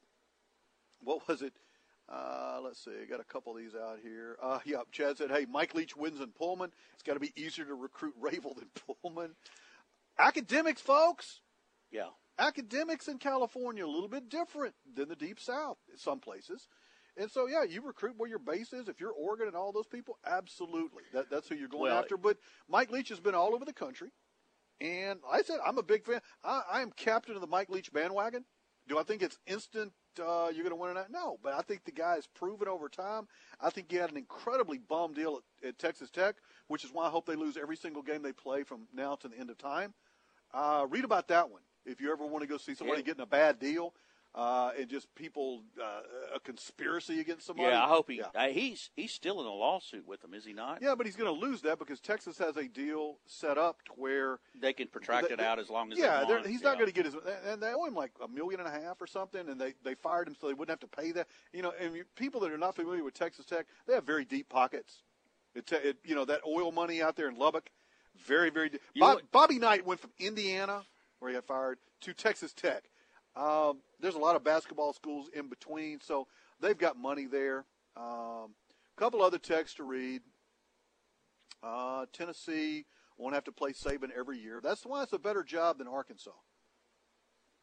what 1.02 1.28
was 1.28 1.42
it? 1.42 1.54
Uh, 2.12 2.60
let's 2.64 2.84
see. 2.84 2.92
I 3.02 3.06
got 3.06 3.20
a 3.20 3.24
couple 3.24 3.56
of 3.56 3.62
these 3.62 3.76
out 3.76 4.00
here. 4.02 4.36
Uh, 4.42 4.60
yeah, 4.66 4.82
Chad 4.92 5.18
said, 5.18 5.30
"Hey, 5.32 5.46
Mike 5.50 5.76
Leach 5.76 5.96
wins 5.96 6.20
in 6.20 6.30
Pullman. 6.32 6.72
It's 6.94 7.04
got 7.04 7.14
to 7.14 7.20
be 7.20 7.32
easier 7.36 7.66
to 7.66 7.76
recruit 7.76 8.16
Rayville 8.20 8.56
than 8.56 8.70
Pullman." 9.02 9.36
Academics, 10.18 10.82
folks. 10.82 11.42
yeah. 11.92 12.10
Academics 12.38 13.10
in 13.10 13.18
California 13.18 13.86
a 13.86 13.88
little 13.88 14.08
bit 14.08 14.30
different 14.30 14.74
than 14.96 15.10
the 15.10 15.16
Deep 15.16 15.42
South 15.42 15.78
in 15.92 15.98
some 15.98 16.20
places. 16.22 16.70
And 17.18 17.30
so, 17.30 17.48
yeah, 17.48 17.64
you 17.64 17.82
recruit 17.82 18.14
where 18.18 18.30
your 18.30 18.40
base 18.40 18.74
is. 18.74 18.88
If 18.88 19.00
you're 19.00 19.12
Oregon 19.12 19.48
and 19.48 19.56
all 19.56 19.72
those 19.72 19.88
people, 19.88 20.18
absolutely, 20.26 21.04
that, 21.14 21.30
that's 21.30 21.48
who 21.50 21.56
you're 21.56 21.68
going 21.68 21.84
Well, 21.84 21.98
after. 22.00 22.18
But 22.18 22.38
Mike 22.68 22.92
Leach 22.92 23.10
has 23.10 23.20
been 23.20 23.36
all 23.36 23.54
over 23.54 23.66
the 23.66 23.74
country, 23.74 24.12
and 24.82 25.20
I 25.30 25.42
said 25.42 25.58
I'm 25.66 25.78
a 25.78 25.84
big 25.84 26.06
fan. 26.06 26.22
I, 26.44 26.62
I 26.74 26.82
am 26.82 26.92
captain 26.92 27.36
of 27.36 27.42
the 27.42 27.48
Mike 27.48 27.70
Leach 27.70 27.92
bandwagon. 27.92 28.46
Do 28.88 28.98
I 28.98 29.04
think 29.04 29.22
it's 29.22 29.38
instant? 29.46 29.94
Uh, 30.20 30.50
you're 30.54 30.64
going 30.64 30.70
to 30.70 30.76
win 30.76 30.96
not? 30.96 31.12
No, 31.12 31.38
but 31.44 31.54
I 31.54 31.62
think 31.62 31.86
the 31.86 31.92
guy 31.92 32.16
has 32.16 32.28
proven 32.28 32.68
over 32.68 32.90
time. 32.90 33.28
I 33.62 33.70
think 33.70 33.92
he 33.92 33.98
had 33.98 34.10
an 34.12 34.18
incredibly 34.18 34.80
bum 34.80 35.14
deal 35.14 35.40
at, 35.64 35.70
at 35.70 35.80
Texas 35.80 36.10
Tech, 36.10 36.36
which 36.68 36.84
is 36.84 36.92
why 36.92 37.06
I 37.06 37.10
hope 37.10 37.26
they 37.26 37.36
lose 37.36 37.56
every 37.56 37.78
single 37.78 38.02
game 38.02 38.22
they 38.22 38.34
play 38.34 38.64
from 38.64 38.88
now 38.94 39.16
to 39.18 39.28
the 39.28 39.38
end 39.38 39.50
of 39.50 39.58
time. 39.58 39.94
Uh, 40.54 40.88
read 40.90 41.06
about 41.06 41.28
that 41.28 41.50
one 41.50 41.62
if 41.86 42.02
you 42.02 42.12
ever 42.12 42.26
want 42.26 42.42
to 42.42 42.48
go 42.48 42.58
see 42.58 42.74
somebody 42.74 43.02
Yeah. 43.02 43.06
getting 43.06 43.22
a 43.22 43.28
bad 43.28 43.60
deal 43.60 43.94
uh, 44.36 44.72
and 44.80 44.88
just 44.88 45.14
people 45.16 45.64
uh, 45.82 46.02
a 46.36 46.40
conspiracy 46.40 47.20
against 47.20 47.46
somebody. 47.48 47.70
Yeah, 47.70 47.84
I 47.84 47.88
hope 47.88 48.10
he. 48.10 48.18
Yeah. 48.18 48.26
Uh, 48.36 48.48
he's 48.48 48.90
he's 48.96 49.12
still 49.12 49.42
in 49.42 49.48
a 49.48 49.52
lawsuit 49.54 50.08
with 50.08 50.22
them, 50.22 50.34
is 50.34 50.46
he 50.46 50.54
not? 50.54 50.80
Yeah, 50.82 50.96
but 50.96 51.06
he's 51.06 51.16
going 51.16 51.34
to 51.34 51.46
lose 51.46 51.62
that 51.62 51.80
because 51.80 52.00
Texas 52.00 52.38
has 52.38 52.56
a 52.56 52.68
deal 52.68 53.18
set 53.26 53.58
up 53.58 53.84
to 53.86 53.92
where 53.94 54.40
They 54.60 54.74
can 54.74 54.88
protract 54.88 55.28
They- 55.30 55.34
it 55.34 55.40
out 55.40 55.58
as 55.60 55.70
long 55.70 55.92
as 55.92 55.98
yeah, 55.98 56.24
they 56.26 56.34
want. 56.34 56.48
he's 56.48 56.62
not 56.62 56.76
going 56.78 56.88
to 56.90 56.94
get 56.94 57.06
his, 57.06 57.16
and 57.48 57.62
they 57.62 57.74
owe 57.74 57.86
him 57.86 57.96
like 57.96 58.12
a 58.24 58.28
million 58.28 58.60
and 58.60 58.70
a 58.70 58.72
half 58.72 59.02
or 59.02 59.08
something, 59.08 59.50
and 59.50 59.60
they 59.60 59.74
they 59.84 59.96
fired 59.96 60.28
him 60.28 60.36
so 60.40 60.48
they 60.48 60.54
wouldn't 60.54 60.80
have 60.80 60.90
to 60.90 60.96
pay 60.96 61.12
that. 61.14 61.28
You 61.52 61.64
know, 61.64 61.74
and 61.80 62.04
people 62.16 62.42
that 62.42 62.52
are 62.52 62.58
not 62.58 62.76
familiar 62.76 63.04
with 63.04 63.16
Texas 63.16 63.46
Tech, 63.46 63.66
they 63.88 63.94
have 63.94 64.06
very 64.06 64.26
deep 64.26 64.50
pockets. 64.50 65.02
It, 65.56 65.72
it 65.72 65.98
you 66.06 66.14
know 66.16 66.26
that 66.26 66.42
oil 66.48 66.72
money 66.72 67.02
out 67.02 67.16
there 67.16 67.28
in 67.28 67.36
Lubbock, 67.38 67.72
very 68.26 68.52
very. 68.52 68.70
Deep. 68.70 68.82
You 68.94 69.02
know 69.02 69.16
Bob, 69.16 69.22
Bobby 69.32 69.58
Knight 69.60 69.86
went 69.86 70.00
from 70.00 70.12
Indiana, 70.20 70.84
where 71.18 71.32
he 71.32 71.36
got 71.36 71.46
fired, 71.46 71.80
to 72.02 72.14
Texas 72.14 72.54
Tech. 72.54 72.89
Um, 73.36 73.80
there's 74.00 74.16
a 74.16 74.20
lot 74.20 74.36
of 74.36 74.44
basketball 74.44 74.94
schools 74.94 75.30
in 75.34 75.48
between, 75.48 76.00
so 76.02 76.28
they've 76.60 76.78
got 76.78 76.98
money 76.98 77.26
there. 77.26 77.66
Um, 77.96 78.56
a 78.98 79.00
couple 79.00 79.22
other 79.22 79.38
texts 79.38 79.78
to 79.78 79.84
read. 79.84 80.22
Uh, 81.62 82.06
Tennessee 82.14 82.86
won't 83.18 83.36
have 83.36 83.44
to 83.46 83.52
play 83.52 83.72
Saban 83.72 84.10
every 84.18 84.40
year. 84.40 84.60
That's 84.64 84.86
why 84.86 85.04
it's 85.04 85.14
a 85.14 85.20
better 85.20 85.44
job 85.44 85.78
than 85.78 85.88
Arkansas. 85.88 86.32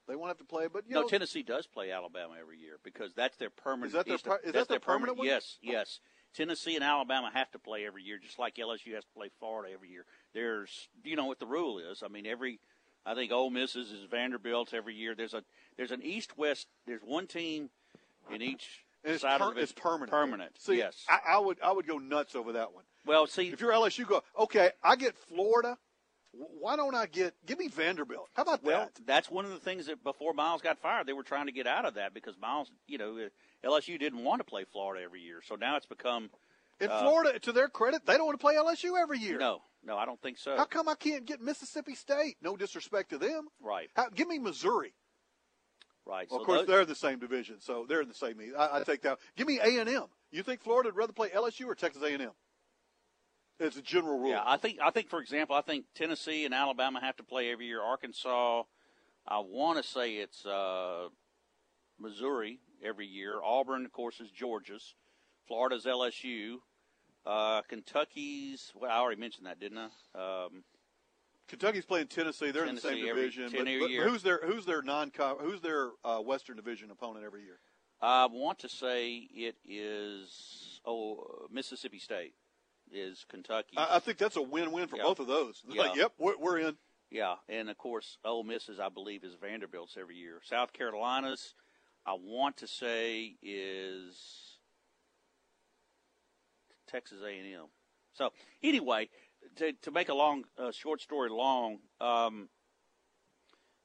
They 0.07 0.15
won't 0.15 0.29
have 0.29 0.39
to 0.39 0.45
play, 0.45 0.69
but 0.73 0.85
you 0.87 0.95
no, 0.95 1.03
know, 1.03 1.09
Tennessee 1.09 1.43
does 1.43 1.67
play 1.67 1.91
Alabama 1.91 2.35
every 2.41 2.59
year 2.59 2.79
because 2.85 3.13
that's 3.15 3.37
their 3.39 3.51
permanent. 3.51 3.89
Is 3.89 3.93
that 3.95 4.07
their 4.07 4.19
per- 4.19 4.41
is 4.45 4.53
that 4.53 4.69
their 4.69 4.79
permanent 4.79 5.19
one? 5.19 5.27
Yes, 5.27 5.59
yes. 5.61 5.99
Tennessee 6.37 6.75
and 6.75 6.85
Alabama 6.85 7.31
have 7.33 7.51
to 7.53 7.59
play 7.59 7.87
every 7.87 8.03
year, 8.03 8.19
just 8.19 8.39
like 8.39 8.57
LSU 8.57 8.95
has 8.95 9.05
to 9.05 9.11
play 9.17 9.31
Florida 9.39 9.73
every 9.73 9.89
year. 9.89 10.05
There's, 10.35 10.89
you 11.03 11.17
know 11.17 11.25
what 11.25 11.39
the 11.39 11.47
rule 11.47 11.79
is. 11.79 12.03
I 12.05 12.09
mean, 12.09 12.27
every, 12.27 12.61
I 13.07 13.15
think 13.15 13.31
Ole 13.33 13.51
Miss's 13.51 13.93
is 13.93 14.05
Vanderbilt's 14.11 14.75
every 14.75 14.95
year. 14.95 15.15
There's 15.15 15.33
a, 15.35 15.43
there's 15.77 15.93
an 15.93 16.03
East-West. 16.03 16.67
There's 16.87 17.03
one 17.03 17.27
team 17.29 17.71
in 18.31 18.43
each 18.43 18.85
and 19.05 19.15
it's, 19.15 19.23
side 19.23 19.41
per- 19.41 19.51
of 19.51 19.55
the 19.55 19.61
it's 19.61 19.73
permanent. 19.73 20.11
Permanent. 20.11 20.53
See, 20.59 20.79
yes. 20.79 21.05
I, 21.09 21.35
I 21.35 21.39
would 21.39 21.59
I 21.63 21.71
would 21.71 21.87
go 21.87 21.99
nuts 21.99 22.35
over 22.35 22.53
that 22.55 22.75
one. 22.75 22.83
well, 23.07 23.27
see, 23.29 23.49
If 23.49 23.61
you're 23.61 23.71
LSU, 23.73 24.07
go 24.07 24.23
okay. 24.39 24.71
I 24.83 24.97
get 24.97 25.17
Florida. 25.17 25.79
Why 26.61 26.77
don't 26.77 26.95
I 26.95 27.07
get? 27.07 27.35
Give 27.47 27.59
me 27.59 27.69
Vanderbilt. 27.69 28.29
How 28.35 28.43
about 28.43 28.63
Well, 28.63 28.91
that? 28.95 29.07
that's 29.07 29.31
one 29.31 29.45
of 29.47 29.53
the 29.53 29.59
things 29.61 29.87
that 29.87 30.03
before 30.05 30.35
Miles 30.35 30.61
got 30.61 30.79
fired, 30.79 31.07
they 31.07 31.15
were 31.15 31.23
trying 31.23 31.47
to 31.47 31.53
get 31.53 31.67
out 31.67 31.87
of 31.87 31.95
that 31.95 32.13
because 32.13 32.35
Miles, 32.39 32.71
you 32.87 32.99
know, 32.99 33.17
uh, 33.17 33.67
LSU 33.67 33.99
didn't 33.99 34.23
want 34.23 34.41
to 34.41 34.45
play 34.45 34.65
Florida 34.71 35.03
every 35.03 35.23
year. 35.23 35.41
So 35.47 35.55
now 35.55 35.77
it's 35.77 35.87
become 35.87 36.29
In 36.81 36.91
uh, 36.91 37.01
Florida, 37.01 37.39
to 37.39 37.53
their 37.53 37.69
credit, 37.69 38.05
they 38.07 38.17
don't 38.17 38.27
want 38.27 38.39
to 38.39 38.43
play 38.45 38.55
LSU 38.55 39.01
every 39.01 39.19
year. 39.19 39.39
no, 39.39 39.63
no, 39.85 39.97
I 39.97 40.05
don't 40.05 40.21
think 40.21 40.37
so. 40.39 40.57
How 40.57 40.65
come 40.65 40.89
I 40.89 40.95
can't 40.95 41.25
get 41.25 41.41
Mississippi 41.41 41.95
State? 41.95 42.37
No 42.43 42.57
disrespect 42.57 43.11
to 43.11 43.19
them. 43.19 43.49
Right, 43.63 43.89
How, 43.97 44.09
give 44.11 44.29
me 44.29 44.39
Missouri. 44.39 44.93
right. 46.05 46.27
Well, 46.31 46.39
so 46.39 46.43
of 46.43 46.47
course, 46.47 46.59
those- 46.61 46.67
they're 46.69 46.81
in 46.83 46.89
the 46.89 46.95
same 46.95 47.19
division, 47.19 47.61
so 47.61 47.87
they're 47.89 48.03
in 48.03 48.09
the 48.09 48.15
same. 48.15 48.37
I, 48.59 48.81
I 48.81 48.83
take 48.83 49.03
that. 49.03 49.19
Give 49.37 49.47
me 49.47 49.59
A 49.63 49.79
and 49.81 49.89
M. 49.89 50.05
You 50.31 50.43
think 50.43 50.61
Florida 50.63 50.89
would 50.89 50.97
rather 50.97 51.13
play 51.13 51.31
LSU 51.31 51.67
or 51.67 51.75
Texas 51.75 52.03
A 52.03 52.13
and 52.13 52.23
M? 52.23 52.33
It's 53.59 53.77
a 53.79 53.83
general 53.83 54.19
rule. 54.19 54.31
yeah, 54.31 54.43
I 54.45 54.59
think 54.59 54.79
I 54.83 54.91
think 54.91 55.09
for 55.09 55.19
example, 55.21 55.57
I 55.57 55.63
think 55.63 55.87
Tennessee 55.95 56.45
and 56.45 56.53
Alabama 56.53 57.01
have 57.01 57.17
to 57.17 57.23
play 57.23 57.51
every 57.51 57.65
year. 57.67 57.81
Arkansas, 57.81 58.65
I 59.27 59.39
want 59.39 59.83
to 59.83 59.89
say 59.89 60.17
it's 60.17 60.45
uh, 60.45 61.09
Missouri 61.99 62.61
every 62.85 63.07
year. 63.07 63.41
Auburn, 63.43 63.87
of 63.87 63.93
course, 63.93 64.21
is 64.21 64.31
Georgia's. 64.31 64.95
Florida's 65.47 65.85
LSU. 65.85 66.57
Uh, 67.25 67.63
Kentucky's. 67.63 68.73
Well, 68.75 68.91
I 68.91 68.99
already 68.99 69.21
mentioned 69.21 69.47
that, 69.47 69.59
didn't 69.59 69.79
I? 69.79 70.45
Um, 70.45 70.65
Kentucky's 71.49 71.85
playing 71.85 72.09
Tennessee. 72.09 72.51
They're 72.51 72.65
in 72.67 72.75
the 72.75 72.81
same 72.81 72.99
every- 73.07 73.23
division. 73.23 73.49
But, 73.53 73.65
but 73.65 73.91
year. 73.91 74.09
who's 74.09 74.23
their 74.23 74.41
who's 74.45 74.65
their 74.67 74.83
non 74.83 75.11
who's 75.41 75.61
their 75.61 75.91
uh, 76.05 76.19
Western 76.19 76.57
Division 76.57 76.91
opponent 76.91 77.25
every 77.25 77.43
year? 77.43 77.59
I 78.01 78.27
want 78.27 78.59
to 78.61 78.69
say 78.69 79.29
it 79.33 79.57
is 79.67 80.81
oh 80.85 81.47
Mississippi 81.51 81.99
State 81.99 82.35
is 82.93 83.25
Kentucky. 83.29 83.75
I, 83.77 83.97
I 83.97 83.99
think 84.01 84.19
that's 84.19 84.37
a 84.37 84.43
win-win 84.43 84.87
for 84.89 84.97
Yeah. 84.97 85.03
both 85.05 85.19
of 85.19 85.27
those. 85.27 85.63
It's 85.67 85.77
Like, 85.77 85.97
Yeah. 85.97 86.03
yep, 86.03 86.13
we're, 86.19 86.39
we're 86.39 86.59
in. 86.59 86.77
yeah, 87.11 87.37
and 87.49 87.69
of 87.71 87.79
course 87.79 88.19
Ole 88.25 88.45
Miss's 88.45 88.79
I 88.79 88.89
believe 88.91 89.25
is 89.25 89.35
Vanderbilt's 89.41 89.97
every 89.99 90.17
year. 90.17 90.41
South 90.45 90.73
Carolina's 90.73 91.55
I 92.05 92.13
want 92.21 92.59
to 92.59 92.67
say 92.69 93.37
is 93.43 94.56
Texas 96.87 97.19
A&M. 97.27 97.67
So 98.13 98.31
anyway, 98.63 99.09
to 99.57 99.73
to 99.83 99.91
make 99.91 100.09
a 100.09 100.15
long 100.15 100.45
uh, 100.59 100.73
short 100.73 101.01
story 101.01 101.31
long, 101.31 101.79
um, 102.01 102.49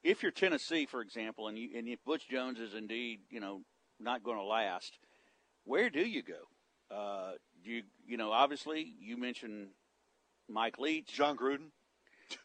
if 0.04 0.24
you're 0.24 0.32
Tennessee, 0.32 0.86
for 0.86 1.02
example, 1.02 1.48
and 1.48 1.58
you 1.58 1.70
and 1.76 1.88
if 1.88 2.04
Butch 2.06 2.30
Jones 2.30 2.60
is 2.60 2.74
indeed 2.74 3.22
you 3.30 3.40
know 3.40 3.62
not 4.00 4.24
going 4.24 4.38
to 4.38 4.44
last, 4.44 4.98
where 5.66 5.90
do 5.90 6.02
you 6.02 6.24
go? 6.24 6.96
Uh, 6.96 7.32
do 7.64 7.72
you 7.72 7.84
you 8.06 8.18
know 8.18 8.32
obviously 8.32 8.94
you 9.00 9.18
mentioned 9.18 9.68
Mike 10.50 10.80
Leach. 10.80 11.14
Jon 11.14 11.38
Gruden. 11.38 11.72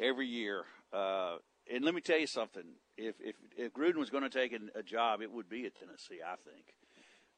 every 0.00 0.26
year. 0.26 0.64
Uh, 0.92 1.36
and 1.72 1.84
let 1.84 1.94
me 1.94 2.00
tell 2.00 2.18
you 2.18 2.26
something: 2.26 2.64
if 2.96 3.16
if, 3.20 3.36
if 3.56 3.72
Gruden 3.72 3.96
was 3.96 4.10
going 4.10 4.22
to 4.22 4.30
take 4.30 4.52
an, 4.52 4.70
a 4.74 4.82
job, 4.82 5.20
it 5.20 5.30
would 5.30 5.48
be 5.48 5.66
at 5.66 5.74
Tennessee, 5.74 6.20
I 6.24 6.36
think, 6.50 6.64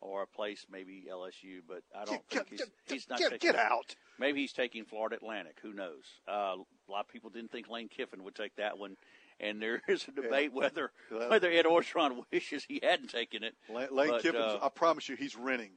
or 0.00 0.22
a 0.22 0.26
place 0.26 0.66
maybe 0.70 1.04
LSU. 1.10 1.60
But 1.66 1.82
I 1.94 2.04
don't 2.04 2.26
Get, 2.28 2.46
think 2.48 2.50
he's, 2.50 2.58
get, 2.60 2.68
he's 2.88 3.08
not 3.08 3.18
get, 3.18 3.30
taking. 3.32 3.50
get 3.52 3.58
out. 3.60 3.94
Maybe 4.18 4.40
he's 4.40 4.52
taking 4.52 4.84
Florida 4.84 5.16
Atlantic. 5.16 5.58
Who 5.62 5.72
knows? 5.72 6.04
Uh, 6.28 6.56
a 6.88 6.90
lot 6.90 7.00
of 7.00 7.08
people 7.08 7.30
didn't 7.30 7.50
think 7.52 7.68
Lane 7.68 7.88
Kiffin 7.88 8.24
would 8.24 8.34
take 8.34 8.56
that 8.56 8.78
one, 8.78 8.96
and 9.38 9.60
there 9.60 9.82
is 9.88 10.06
a 10.08 10.12
debate 10.12 10.52
whether 10.52 10.90
whether 11.10 11.50
Ed 11.50 11.64
Orgeron 11.66 12.22
wishes 12.32 12.64
he 12.64 12.80
hadn't 12.82 13.10
taken 13.10 13.42
it. 13.44 13.54
Lane, 13.68 13.88
Lane 13.92 14.10
But, 14.10 14.22
Kiffin's, 14.22 14.44
uh, 14.44 14.58
I 14.62 14.68
promise 14.68 15.08
you, 15.08 15.16
he's 15.16 15.36
renting 15.36 15.72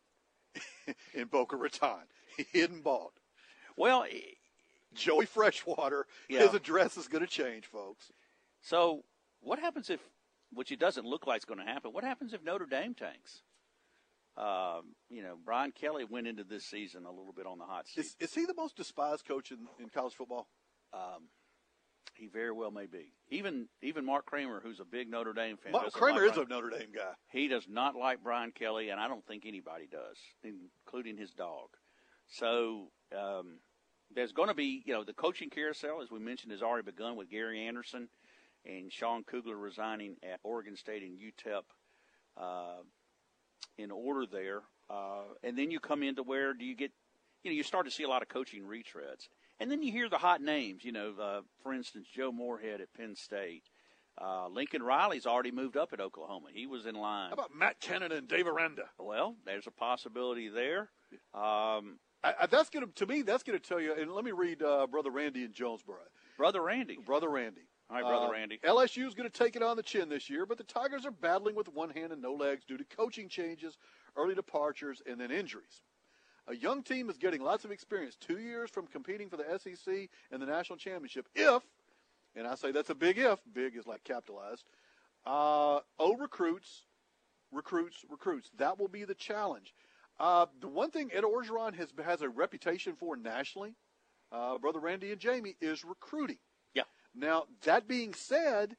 in 1.14 1.26
Boca 1.26 1.56
Raton. 1.56 2.04
He 2.52 2.60
hadn't 2.62 2.84
bought. 2.84 3.14
Well, 3.78 4.06
Joey 4.94 5.26
Freshwater, 5.26 6.06
Yeah. 6.30 6.42
his 6.42 6.54
address 6.54 6.98
is 6.98 7.08
going 7.08 7.24
to 7.26 7.30
change, 7.30 7.66
folks. 7.66 8.12
so 8.62 9.04
what 9.42 9.60
happens 9.60 9.90
if, 9.90 10.00
which 10.54 10.72
it 10.72 10.80
doesn't 10.80 11.06
look 11.06 11.28
like 11.28 11.40
is 11.40 11.46
going 11.46 11.60
to 11.60 11.66
happen? 11.66 11.92
What 11.92 12.04
happens 12.04 12.34
if 12.34 12.44
Notre 12.44 12.66
Dame 12.66 12.94
tanks? 12.94 13.42
Um, 14.36 14.96
you 15.10 15.22
know, 15.22 15.36
Brian 15.44 15.72
Kelly 15.72 16.06
went 16.06 16.28
into 16.28 16.44
this 16.44 16.66
season 16.66 17.06
a 17.06 17.10
little 17.10 17.34
bit 17.36 17.46
on 17.46 17.60
the 17.60 17.66
hot 17.66 17.88
seat. 17.88 18.02
Is, 18.02 18.16
is 18.20 18.34
he 18.34 18.46
the 18.46 18.56
most 18.56 18.76
despised 18.76 19.26
coach 19.26 19.52
in, 19.52 19.60
in 19.80 19.90
college 19.90 20.14
football? 20.14 20.48
Um, 20.92 21.30
he 22.16 22.28
very 22.28 22.52
well 22.52 22.72
may 22.72 22.86
be. 22.86 23.12
Even 23.30 23.68
even 23.82 24.06
Mark 24.06 24.26
Kramer, 24.26 24.60
who's 24.64 24.80
a 24.80 24.86
big 24.86 25.10
Notre 25.10 25.34
Dame 25.34 25.58
fan, 25.58 25.72
Mark 25.72 25.92
Kramer 25.92 26.22
like 26.22 26.32
is 26.32 26.38
a 26.38 26.46
Notre 26.46 26.70
Dame 26.70 26.90
guy. 26.96 27.14
He 27.32 27.48
does 27.48 27.68
not 27.68 27.96
like 27.96 28.24
Brian 28.24 28.52
Kelly, 28.52 28.90
and 28.90 29.00
I 29.00 29.08
don't 29.08 29.26
think 29.26 29.46
anybody 29.46 29.88
does, 29.92 30.18
including 30.44 31.18
his 31.18 31.32
dog. 31.32 31.70
So 32.28 32.90
um, 33.18 33.60
there's 34.14 34.32
going 34.32 34.50
to 34.50 34.56
be, 34.56 34.84
you 34.86 34.94
know, 34.94 35.04
the 35.04 35.14
coaching 35.14 35.50
carousel, 35.50 36.02
as 36.02 36.12
we 36.12 36.20
mentioned, 36.20 36.52
has 36.52 36.62
already 36.62 36.86
begun 36.86 37.16
with 37.16 37.30
Gary 37.30 37.66
Anderson 37.68 38.10
and 38.66 38.92
Sean 38.92 39.24
Kugler 39.24 39.58
resigning 39.58 40.16
at 40.24 40.40
Oregon 40.44 40.76
State 40.76 41.04
and 41.04 41.18
UTEP 41.18 41.64
uh, 42.38 42.84
in 43.78 43.92
order 43.92 44.26
there. 44.26 44.62
Uh, 44.90 45.24
and 45.44 45.58
then 45.58 45.72
you 45.72 45.80
come 45.80 46.04
into 46.04 46.24
where 46.24 46.54
do 46.54 46.66
you 46.66 46.76
get, 46.76 46.92
you 47.44 47.52
know, 47.52 47.56
you 47.56 47.64
start 47.64 47.86
to 47.86 47.92
see 47.92 48.04
a 48.04 48.08
lot 48.08 48.22
of 48.22 48.28
coaching 48.28 48.64
retreads. 48.64 49.28
And 49.60 49.70
then 49.72 49.82
you 49.82 49.92
hear 49.92 50.10
the 50.10 50.18
hot 50.18 50.42
names, 50.42 50.84
you 50.84 50.92
know, 50.92 51.14
uh, 51.22 51.42
for 51.62 51.74
instance, 51.74 52.08
Joe 52.14 52.32
Moorhead 52.32 52.82
at 52.82 52.94
Penn 52.94 53.16
State. 53.16 53.64
Uh, 54.22 54.48
Lincoln 54.48 54.84
Riley's 54.84 55.26
already 55.26 55.52
moved 55.52 55.76
up 55.76 55.94
at 55.94 56.00
Oklahoma. 56.00 56.48
He 56.54 56.68
was 56.68 56.86
in 56.86 56.96
line. 56.96 57.30
How 57.30 57.34
about 57.34 57.56
Matt 57.56 57.80
Canada 57.80 58.18
and 58.18 58.28
Dave 58.28 58.48
Aranda? 58.48 58.84
Well, 59.00 59.36
there's 59.46 59.68
a 59.68 59.72
possibility 59.72 60.50
there. 60.50 60.90
Um, 61.34 62.00
I, 62.24 62.34
I, 62.42 62.46
that's 62.50 62.70
going 62.70 62.86
to, 62.86 62.92
to 62.94 63.06
me, 63.06 63.24
that's 63.24 63.44
going 63.44 63.60
to 63.60 63.68
tell 63.68 63.80
you. 63.80 63.96
And 64.00 64.12
let 64.12 64.24
me 64.24 64.32
read 64.32 64.62
uh, 64.62 64.86
Brother 64.88 65.10
Randy 65.10 65.44
in 65.44 65.54
Jonesboro. 65.54 65.98
Brother 66.38 66.62
Randy. 66.62 66.98
Brother 67.04 67.30
Randy. 67.30 67.62
Right, 67.94 68.04
Brother 68.04 68.26
Uh, 68.28 68.32
Randy. 68.32 68.58
LSU 68.64 69.08
is 69.08 69.14
going 69.14 69.30
to 69.30 69.38
take 69.38 69.56
it 69.56 69.62
on 69.62 69.78
the 69.78 69.84
chin 69.84 70.10
this 70.10 70.30
year, 70.30 70.46
but 70.46 70.58
the 70.58 70.64
Tigers 70.64 71.06
are 71.06 71.12
battling 71.12 71.56
with 71.56 71.68
one 71.70 71.92
hand 71.92 72.12
and 72.12 72.22
no 72.22 72.34
legs 72.34 72.66
due 72.66 72.78
to 72.78 72.84
coaching 72.86 73.30
changes, 73.30 73.78
early 74.16 74.34
departures, 74.34 75.02
and 75.06 75.20
then 75.20 75.30
injuries. 75.30 75.82
A 76.48 76.56
young 76.56 76.84
team 76.84 77.10
is 77.10 77.18
getting 77.18 77.42
lots 77.42 77.66
of 77.66 77.72
experience, 77.72 78.18
two 78.20 78.40
years 78.40 78.70
from 78.70 78.88
competing 78.88 79.30
for 79.30 79.38
the 79.38 79.46
SEC 79.60 80.10
and 80.32 80.42
the 80.42 80.46
national 80.46 80.78
championship. 80.78 81.28
If, 81.36 81.64
and 82.36 82.48
I 82.48 82.56
say 82.56 82.72
that's 82.72 82.90
a 82.90 82.96
big 82.96 83.18
if, 83.20 83.40
big 83.54 83.78
is 83.78 83.86
like 83.86 84.04
capitalized, 84.04 84.66
uh, 85.26 85.80
O 86.00 86.16
recruits, 86.18 86.86
recruits, 87.52 88.04
recruits. 88.10 88.50
That 88.58 88.80
will 88.80 88.88
be 88.90 89.06
the 89.06 89.14
challenge. 89.16 89.74
Uh, 90.20 90.48
the 90.60 90.68
one 90.68 90.92
thing 90.92 91.12
Ed 91.14 91.24
Orgeron 91.24 91.76
has 91.76 91.94
has 92.04 92.22
a 92.22 92.30
reputation 92.30 92.96
for 92.96 93.16
nationally, 93.16 93.76
uh, 94.32 94.58
brother 94.58 94.80
Randy 94.80 95.12
and 95.12 95.22
Jamie, 95.22 95.56
is 95.62 95.86
recruiting. 95.86 96.40
Yeah. 97.16 97.28
Now 97.28 97.44
that 97.64 97.88
being 97.88 98.14
said, 98.14 98.76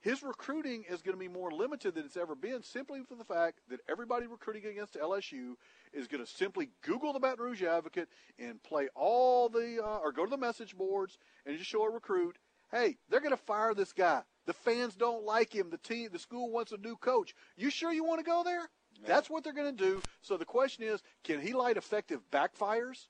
his 0.00 0.22
recruiting 0.22 0.84
is 0.88 1.02
going 1.02 1.16
to 1.16 1.20
be 1.20 1.26
more 1.26 1.50
limited 1.50 1.94
than 1.94 2.04
it's 2.04 2.16
ever 2.16 2.36
been, 2.36 2.62
simply 2.62 3.00
for 3.08 3.16
the 3.16 3.24
fact 3.24 3.60
that 3.70 3.80
everybody 3.88 4.26
recruiting 4.26 4.64
against 4.66 4.94
LSU 4.94 5.54
is 5.92 6.06
going 6.06 6.24
to 6.24 6.30
simply 6.30 6.68
Google 6.82 7.12
the 7.12 7.18
Baton 7.18 7.44
Rouge 7.44 7.62
Advocate 7.62 8.08
and 8.38 8.62
play 8.62 8.88
all 8.94 9.48
the 9.48 9.82
uh, 9.82 9.98
or 9.98 10.12
go 10.12 10.24
to 10.24 10.30
the 10.30 10.36
message 10.36 10.76
boards 10.76 11.18
and 11.44 11.58
just 11.58 11.68
show 11.68 11.82
a 11.82 11.90
recruit, 11.90 12.38
hey, 12.70 12.98
they're 13.08 13.20
going 13.20 13.32
to 13.32 13.36
fire 13.36 13.74
this 13.74 13.92
guy. 13.92 14.22
The 14.46 14.52
fans 14.52 14.94
don't 14.94 15.24
like 15.24 15.52
him. 15.52 15.70
The 15.70 15.78
team, 15.78 16.10
the 16.12 16.20
school 16.20 16.52
wants 16.52 16.70
a 16.70 16.76
new 16.76 16.96
coach. 16.96 17.34
You 17.56 17.70
sure 17.70 17.92
you 17.92 18.04
want 18.04 18.20
to 18.20 18.24
go 18.24 18.44
there? 18.44 18.68
That's 19.04 19.28
what 19.28 19.44
they're 19.44 19.52
going 19.52 19.76
to 19.76 19.84
do. 19.84 20.02
So 20.22 20.36
the 20.36 20.44
question 20.44 20.84
is, 20.84 21.02
can 21.24 21.40
he 21.40 21.52
light 21.52 21.76
effective 21.76 22.20
backfires 22.30 23.08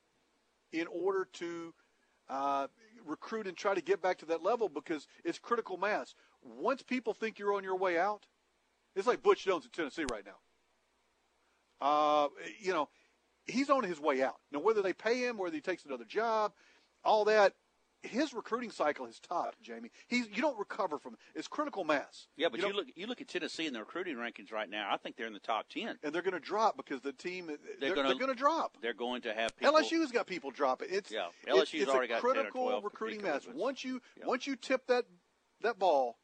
in 0.73 0.87
order 0.87 1.29
to 1.35 1.75
uh, 2.29 2.67
recruit 3.07 3.47
and 3.47 3.57
try 3.57 3.75
to 3.75 3.81
get 3.81 4.03
back 4.03 4.19
to 4.19 4.27
that 4.27 4.43
level? 4.43 4.69
Because 4.69 5.07
it's 5.25 5.39
critical 5.39 5.77
mass. 5.77 6.15
Once 6.43 6.83
people 6.83 7.15
think 7.15 7.39
you're 7.39 7.55
on 7.55 7.65
your 7.65 7.77
way 7.77 7.99
out, 7.99 8.27
it's 8.95 9.07
like 9.07 9.23
Butch 9.23 9.45
Jones 9.45 9.65
in 9.65 9.71
Tennessee 9.71 10.05
right 10.11 10.25
now. 10.25 10.37
Uh, 11.81 12.29
you 12.61 12.73
know, 12.73 12.89
he's 13.47 13.71
on 13.71 13.85
his 13.85 14.01
way 14.01 14.23
out. 14.23 14.37
Now, 14.53 14.61
whether 14.61 14.83
they 14.83 14.93
pay 14.93 15.19
him, 15.19 15.37
whether 15.37 15.55
he 15.55 15.61
takes 15.61 15.85
another 15.85 16.05
job, 16.05 16.53
all 17.05 17.25
that, 17.27 17.55
his 18.03 18.33
recruiting 18.35 18.71
cycle 18.71 19.07
has 19.07 19.19
topped, 19.19 19.61
Jamie. 19.63 19.91
He's 20.07 20.29
you 20.29 20.43
don't 20.43 20.59
recover 20.59 20.99
from 20.99 21.15
it. 21.15 21.21
It's 21.35 21.49
critical 21.49 21.85
mass. 21.85 22.29
Yeah, 22.37 22.49
but 22.51 22.59
you, 22.61 22.67
don't- 22.67 22.77
look 22.77 22.87
you 22.95 23.07
look 23.07 23.21
at 23.21 23.29
Tennessee 23.29 23.67
in 23.67 23.73
the 23.73 23.81
recruiting 23.81 24.17
rankings 24.17 24.53
right 24.53 24.69
now. 24.71 24.89
I 24.93 24.97
think 24.97 25.17
they're 25.17 25.27
in 25.27 25.33
the 25.33 25.39
top 25.41 25.69
ten. 25.69 25.99
and 26.03 26.15
they're 26.15 26.23
going 26.23 26.35
to 26.35 26.41
drop 26.41 26.77
because 26.77 27.01
the 27.01 27.13
team 27.13 27.47
they're, 27.47 27.95
They're 27.95 27.95
going 27.95 28.29
to 28.29 28.35
drop. 28.35 28.77
They're 28.81 28.95
going 28.95 29.23
to 29.23 29.35
have 29.35 29.57
people. 29.57 29.75
LSU's 29.75 30.13
got 30.13 30.27
people 30.27 30.51
dropping. 30.51 30.89
It's 30.91 31.11
Yeah, 31.11 31.27
it's- 31.47 31.71
LSU's 31.71 31.83
it's, 31.83 31.91
already 31.91 32.13
a 32.13 32.17
got 32.17 32.23
10 32.23 32.31
or 32.31 32.35
critical 32.35 32.63
12 32.69 32.85
recruiting 32.85 33.23
mass. 33.23 33.47
Once 33.53 33.85
you 33.85 34.01
Yeah. 34.19 34.27
once 34.27 34.47
you 34.47 34.57
tip 34.57 34.87
that 34.87 35.07
that 35.63 35.79
ball, 35.79 36.19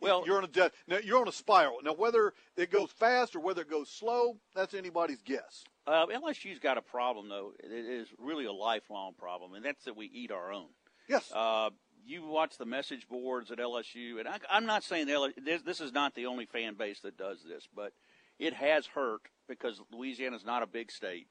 Well- 0.00 0.22
you're 0.26 0.38
on 0.38 0.44
a 0.44 0.48
de- 0.48 0.70
now 0.86 0.98
you're 0.98 1.20
on 1.20 1.28
a 1.28 1.32
spiral. 1.32 1.78
Now 1.82 1.94
whether 1.94 2.34
it 2.56 2.70
goes 2.70 2.90
fast 2.92 3.34
or 3.34 3.40
whether 3.40 3.62
it 3.62 3.70
goes 3.70 3.90
slow, 3.90 4.38
that's 4.54 4.74
anybody's 4.74 5.22
guess. 5.22 5.64
Uh, 5.86 6.06
LSU's 6.06 6.58
got 6.60 6.78
a 6.78 6.82
problem 6.82 7.28
though. 7.28 7.52
It 7.58 7.72
is 7.72 8.08
really 8.18 8.44
a 8.44 8.52
lifelong 8.52 9.14
problem, 9.18 9.54
and 9.54 9.64
that's 9.64 9.84
that 9.86 9.96
we 9.96 10.06
eat 10.06 10.30
our 10.30 10.52
own. 10.52 10.68
Yes. 11.10 11.32
Uh, 11.32 11.70
you 12.06 12.24
watch 12.24 12.56
the 12.56 12.64
message 12.64 13.08
boards 13.08 13.50
at 13.50 13.58
LSU, 13.58 14.20
and 14.20 14.28
I, 14.28 14.38
I'm 14.48 14.64
not 14.64 14.84
saying 14.84 15.08
LSU, 15.08 15.44
this, 15.44 15.62
this 15.62 15.80
is 15.80 15.92
not 15.92 16.14
the 16.14 16.26
only 16.26 16.46
fan 16.46 16.74
base 16.74 17.00
that 17.00 17.18
does 17.18 17.38
this, 17.46 17.68
but 17.74 17.92
it 18.38 18.54
has 18.54 18.86
hurt 18.86 19.22
because 19.48 19.80
Louisiana 19.92 20.36
is 20.36 20.44
not 20.44 20.62
a 20.62 20.68
big 20.68 20.92
state, 20.92 21.26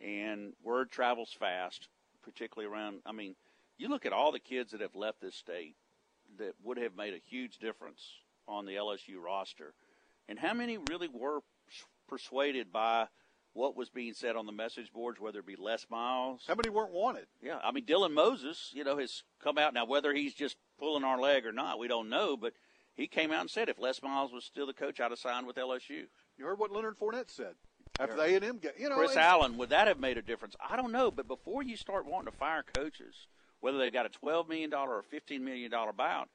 and 0.00 0.54
word 0.64 0.90
travels 0.90 1.30
fast, 1.38 1.88
particularly 2.22 2.72
around. 2.72 3.00
I 3.04 3.12
mean, 3.12 3.36
you 3.76 3.88
look 3.88 4.06
at 4.06 4.14
all 4.14 4.32
the 4.32 4.40
kids 4.40 4.72
that 4.72 4.80
have 4.80 4.94
left 4.94 5.20
this 5.20 5.36
state 5.36 5.76
that 6.38 6.54
would 6.64 6.78
have 6.78 6.96
made 6.96 7.12
a 7.12 7.20
huge 7.28 7.58
difference 7.58 8.02
on 8.46 8.64
the 8.64 8.76
LSU 8.76 9.22
roster, 9.22 9.74
and 10.26 10.38
how 10.38 10.54
many 10.54 10.78
really 10.90 11.08
were 11.08 11.40
persuaded 12.08 12.72
by 12.72 13.06
what 13.52 13.76
was 13.76 13.88
being 13.90 14.14
said 14.14 14.36
on 14.36 14.46
the 14.46 14.52
message 14.52 14.92
boards, 14.92 15.20
whether 15.20 15.40
it 15.40 15.46
be 15.46 15.56
Les 15.56 15.86
Miles, 15.90 16.44
How 16.46 16.54
many 16.54 16.68
weren't 16.70 16.92
wanted? 16.92 17.26
yeah, 17.42 17.58
I 17.64 17.72
mean 17.72 17.84
Dylan 17.84 18.12
Moses, 18.12 18.70
you 18.74 18.84
know, 18.84 18.98
has 18.98 19.22
come 19.42 19.58
out 19.58 19.74
now. 19.74 19.84
Whether 19.84 20.12
he's 20.14 20.34
just 20.34 20.56
pulling 20.78 21.04
our 21.04 21.18
leg 21.20 21.44
or 21.46 21.52
not, 21.52 21.78
we 21.78 21.88
don't 21.88 22.08
know. 22.08 22.36
But 22.36 22.52
he 22.94 23.06
came 23.06 23.32
out 23.32 23.40
and 23.40 23.50
said 23.50 23.68
if 23.68 23.78
Les 23.78 24.02
Miles 24.02 24.32
was 24.32 24.44
still 24.44 24.66
the 24.66 24.72
coach, 24.72 25.00
I'd 25.00 25.10
have 25.10 25.18
signed 25.18 25.46
with 25.46 25.56
LSU. 25.56 26.04
You 26.36 26.44
heard 26.44 26.58
what 26.58 26.70
Leonard 26.72 26.98
Fournette 26.98 27.30
said 27.30 27.54
after 27.98 28.16
the 28.16 28.22
A 28.22 28.34
and 28.36 28.44
M 28.44 28.58
game. 28.58 28.72
You 28.78 28.88
know, 28.88 28.96
Chris 28.96 29.16
Allen, 29.16 29.56
would 29.56 29.70
that 29.70 29.88
have 29.88 29.98
made 29.98 30.18
a 30.18 30.22
difference? 30.22 30.54
I 30.68 30.76
don't 30.76 30.92
know. 30.92 31.10
But 31.10 31.26
before 31.26 31.62
you 31.62 31.76
start 31.76 32.06
wanting 32.06 32.30
to 32.30 32.38
fire 32.38 32.64
coaches, 32.74 33.26
whether 33.60 33.78
they've 33.78 33.92
got 33.92 34.06
a 34.06 34.10
twelve 34.10 34.48
million 34.48 34.70
dollar 34.70 34.96
or 34.96 35.02
fifteen 35.02 35.44
million 35.44 35.70
dollar 35.70 35.92
buyout, 35.92 36.26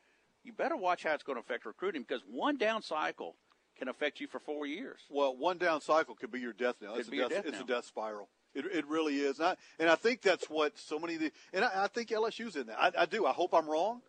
you 0.43 0.51
better 0.51 0.75
watch 0.75 1.03
how 1.03 1.13
it's 1.13 1.23
going 1.23 1.37
to 1.37 1.41
affect 1.41 1.65
recruiting 1.65 2.01
because 2.01 2.23
one 2.29 2.57
down 2.57 2.81
cycle 2.81 3.35
can 3.77 3.87
affect 3.87 4.19
you 4.19 4.27
for 4.27 4.39
four 4.39 4.65
years. 4.65 4.99
Well, 5.09 5.35
one 5.35 5.57
down 5.57 5.81
cycle 5.81 6.15
could 6.15 6.31
be 6.31 6.39
your 6.39 6.53
death 6.53 6.75
now. 6.81 6.95
It's, 6.95 7.07
a 7.07 7.11
death, 7.11 7.29
death 7.29 7.45
it's 7.45 7.59
a 7.59 7.63
death 7.63 7.85
spiral. 7.85 8.29
It, 8.53 8.65
it 8.65 8.87
really 8.87 9.17
is. 9.17 9.39
And 9.39 9.49
I, 9.49 9.55
and 9.79 9.89
I 9.89 9.95
think 9.95 10.21
that's 10.21 10.49
what 10.49 10.77
so 10.77 10.99
many 10.99 11.15
of 11.15 11.21
the, 11.21 11.31
and 11.53 11.65
I, 11.65 11.83
I 11.83 11.87
think 11.87 12.09
LSU's 12.09 12.55
in 12.55 12.67
that. 12.67 12.77
I, 12.79 12.91
I 12.99 13.05
do. 13.05 13.25
I 13.25 13.31
hope 13.31 13.53
I'm 13.53 13.67
wrong. 13.67 14.01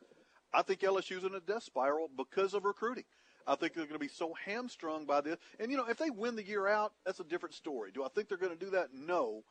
I 0.53 0.63
think 0.63 0.81
LSU's 0.81 1.25
in 1.25 1.35
a 1.35 1.41
death 1.41 1.65
spiral 1.65 2.09
because 2.17 2.55
of 2.55 2.65
recruiting. 2.65 3.05
I 3.47 3.57
think 3.57 3.75
they're 3.75 3.85
going 3.85 3.95
to 3.95 3.99
be 3.99 4.09
so 4.09 4.35
hamstrung 4.45 5.05
by 5.05 5.21
this. 5.21 5.37
And, 5.61 5.71
you 5.71 5.77
know, 5.77 5.87
if 5.89 5.99
they 5.99 6.11
win 6.11 6.37
the 6.37 6.47
year 6.47 6.67
out, 6.67 6.93
that's 7.05 7.21
a 7.21 7.25
different 7.25 7.55
story. 7.55 7.91
Do 7.93 8.05
I 8.05 8.09
think 8.09 8.29
they're 8.29 8.39
going 8.39 8.57
to 8.57 8.65
do 8.65 8.71
that? 8.73 8.89
No. 8.95 9.45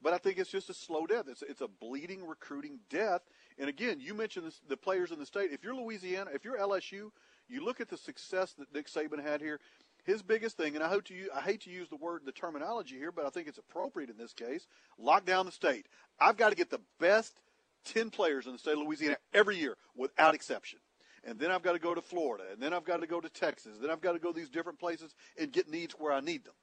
But 0.00 0.12
I 0.12 0.18
think 0.18 0.38
it's 0.38 0.50
just 0.50 0.70
a 0.70 0.74
slow 0.74 1.06
death. 1.06 1.24
It's, 1.28 1.42
it's 1.42 1.60
a 1.60 1.68
bleeding 1.68 2.26
recruiting 2.26 2.80
death. 2.90 3.22
And 3.58 3.68
again, 3.68 4.00
you 4.00 4.14
mentioned 4.14 4.46
this, 4.46 4.60
the 4.68 4.76
players 4.76 5.12
in 5.12 5.18
the 5.18 5.26
state. 5.26 5.50
If 5.52 5.64
you're 5.64 5.74
Louisiana, 5.74 6.30
if 6.34 6.44
you're 6.44 6.58
LSU, 6.58 7.10
you 7.48 7.64
look 7.64 7.80
at 7.80 7.88
the 7.88 7.96
success 7.96 8.52
that 8.58 8.72
Nick 8.74 8.88
Saban 8.88 9.22
had 9.22 9.40
here. 9.40 9.60
His 10.04 10.20
biggest 10.20 10.56
thing, 10.56 10.74
and 10.74 10.82
I 10.82 10.88
hope 10.88 11.04
to 11.04 11.14
I 11.32 11.42
hate 11.42 11.60
to 11.62 11.70
use 11.70 11.88
the 11.88 11.96
word, 11.96 12.22
the 12.24 12.32
terminology 12.32 12.96
here, 12.96 13.12
but 13.12 13.24
I 13.24 13.30
think 13.30 13.46
it's 13.46 13.58
appropriate 13.58 14.10
in 14.10 14.16
this 14.16 14.32
case. 14.32 14.66
Lock 14.98 15.24
down 15.24 15.46
the 15.46 15.52
state. 15.52 15.86
I've 16.20 16.36
got 16.36 16.48
to 16.48 16.56
get 16.56 16.70
the 16.70 16.80
best 16.98 17.38
ten 17.84 18.10
players 18.10 18.46
in 18.46 18.52
the 18.52 18.58
state 18.58 18.72
of 18.72 18.80
Louisiana 18.80 19.18
every 19.32 19.58
year, 19.58 19.76
without 19.94 20.34
exception. 20.34 20.80
And 21.24 21.38
then 21.38 21.52
I've 21.52 21.62
got 21.62 21.74
to 21.74 21.78
go 21.78 21.94
to 21.94 22.02
Florida, 22.02 22.44
and 22.52 22.60
then 22.60 22.72
I've 22.72 22.84
got 22.84 23.00
to 23.00 23.06
go 23.06 23.20
to 23.20 23.28
Texas, 23.28 23.78
then 23.80 23.90
I've 23.90 24.00
got 24.00 24.12
to 24.12 24.18
go 24.18 24.32
to 24.32 24.38
these 24.38 24.48
different 24.48 24.80
places 24.80 25.14
and 25.38 25.52
get 25.52 25.70
needs 25.70 25.94
where 25.96 26.12
I 26.12 26.18
need 26.18 26.44
them. 26.44 26.54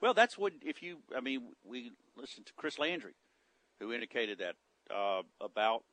Well, 0.00 0.14
that's 0.14 0.36
what 0.36 0.52
if 0.62 0.82
you. 0.82 0.98
I 1.16 1.20
mean, 1.20 1.52
we 1.64 1.92
listened 2.16 2.46
to 2.46 2.52
Chris 2.54 2.76
Landry, 2.76 3.14
who 3.78 3.92
indicated 3.92 4.38
that 4.38 4.56
uh, 4.92 5.22
about 5.40 5.84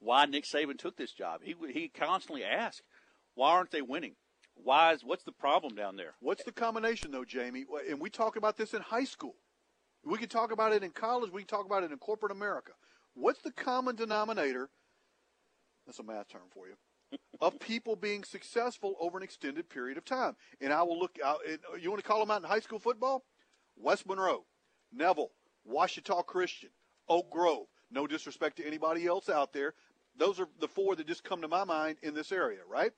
why 0.00 0.24
Nick 0.24 0.44
Saban 0.44 0.76
took 0.76 0.96
this 0.96 1.12
job. 1.12 1.42
He 1.44 1.54
he 1.72 1.88
constantly 1.88 2.42
asked, 2.42 2.82
"Why 3.34 3.50
aren't 3.50 3.70
they 3.70 3.82
winning? 3.82 4.16
Why 4.54 4.92
is 4.92 5.04
what's 5.04 5.24
the 5.24 5.32
problem 5.32 5.74
down 5.74 5.96
there?" 5.96 6.14
What's 6.20 6.44
the 6.44 6.52
combination 6.52 7.10
though, 7.10 7.24
Jamie? 7.24 7.64
And 7.88 8.00
we 8.00 8.10
talk 8.10 8.36
about 8.36 8.56
this 8.56 8.74
in 8.74 8.82
high 8.82 9.04
school. 9.04 9.36
We 10.04 10.18
can 10.18 10.28
talk 10.28 10.50
about 10.52 10.72
it 10.72 10.82
in 10.82 10.90
college. 10.90 11.30
We 11.30 11.42
can 11.42 11.48
talk 11.48 11.66
about 11.66 11.84
it 11.84 11.92
in 11.92 11.98
corporate 11.98 12.32
America. 12.32 12.72
What's 13.14 13.40
the 13.42 13.52
common 13.52 13.94
denominator? 13.94 14.70
That's 15.86 15.98
a 15.98 16.02
math 16.02 16.28
term 16.28 16.42
for 16.50 16.66
you. 16.66 16.74
of 17.40 17.58
people 17.60 17.96
being 17.96 18.24
successful 18.24 18.96
over 19.00 19.16
an 19.16 19.22
extended 19.22 19.68
period 19.68 19.98
of 19.98 20.04
time. 20.04 20.36
And 20.60 20.72
I 20.72 20.82
will 20.82 20.98
look 20.98 21.18
out. 21.24 21.40
Uh, 21.46 21.76
you 21.76 21.90
want 21.90 22.02
to 22.02 22.08
call 22.08 22.20
them 22.20 22.30
out 22.30 22.42
in 22.42 22.48
high 22.48 22.60
school 22.60 22.78
football? 22.78 23.24
West 23.76 24.06
Monroe, 24.06 24.44
Neville, 24.92 25.30
Ouachita 25.64 26.22
Christian, 26.26 26.70
Oak 27.08 27.30
Grove. 27.30 27.66
No 27.90 28.06
disrespect 28.06 28.56
to 28.56 28.66
anybody 28.66 29.06
else 29.06 29.28
out 29.28 29.52
there. 29.52 29.74
Those 30.16 30.40
are 30.40 30.48
the 30.60 30.68
four 30.68 30.94
that 30.96 31.06
just 31.06 31.24
come 31.24 31.42
to 31.42 31.48
my 31.48 31.64
mind 31.64 31.98
in 32.02 32.14
this 32.14 32.32
area, 32.32 32.60
right? 32.68 32.92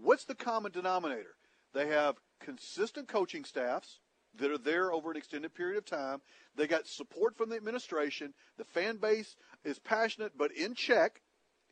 What's 0.00 0.24
the 0.24 0.34
common 0.34 0.72
denominator? 0.72 1.36
They 1.74 1.88
have 1.88 2.16
consistent 2.40 3.08
coaching 3.08 3.44
staffs 3.44 4.00
that 4.38 4.50
are 4.50 4.58
there 4.58 4.92
over 4.92 5.10
an 5.10 5.16
extended 5.16 5.54
period 5.54 5.78
of 5.78 5.84
time. 5.84 6.20
They 6.56 6.66
got 6.66 6.86
support 6.86 7.36
from 7.36 7.50
the 7.50 7.56
administration. 7.56 8.34
The 8.56 8.64
fan 8.64 8.96
base 8.96 9.36
is 9.64 9.78
passionate 9.78 10.32
but 10.36 10.52
in 10.52 10.74
check, 10.74 11.22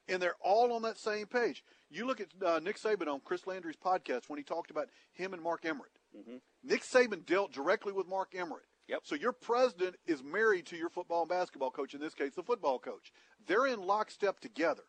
and 0.09 0.21
they're 0.21 0.37
all 0.41 0.73
on 0.73 0.83
that 0.83 0.99
same 0.99 1.27
page. 1.27 1.65
You 1.91 2.07
look 2.07 2.21
at 2.21 2.29
uh, 2.45 2.61
Nick 2.63 2.79
Saban 2.79 3.09
on 3.09 3.21
Chris 3.25 3.47
Landry's 3.47 3.77
podcast 3.77 4.29
when 4.29 4.39
he 4.39 4.45
talked 4.45 4.71
about 4.71 4.89
him 5.13 5.33
and 5.33 5.43
Mark 5.43 5.65
Emmert. 5.65 5.93
Mm-hmm. 6.17 6.37
Nick 6.65 6.83
Saban 6.83 7.25
dealt 7.25 7.53
directly 7.53 7.93
with 7.93 8.09
Mark 8.09 8.35
Emmert. 8.37 8.65
Yep. 8.89 9.01
So 9.03 9.15
your 9.17 9.33
president 9.33 9.97
is 10.07 10.23
married 10.23 10.67
to 10.67 10.77
your 10.77 10.91
football 10.91 11.23
and 11.23 11.29
basketball 11.29 11.71
coach, 11.71 11.95
in 11.95 12.01
this 12.01 12.15
case, 12.15 12.35
the 12.35 12.43
football 12.43 12.79
coach. 12.79 13.13
They're 13.47 13.67
in 13.67 13.83
lockstep 13.83 14.39
together. 14.41 14.85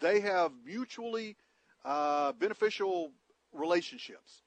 They 0.00 0.20
have 0.20 0.52
mutually 0.64 1.36
uh, 1.84 2.32
beneficial 2.32 3.12
relationships. 3.52 4.42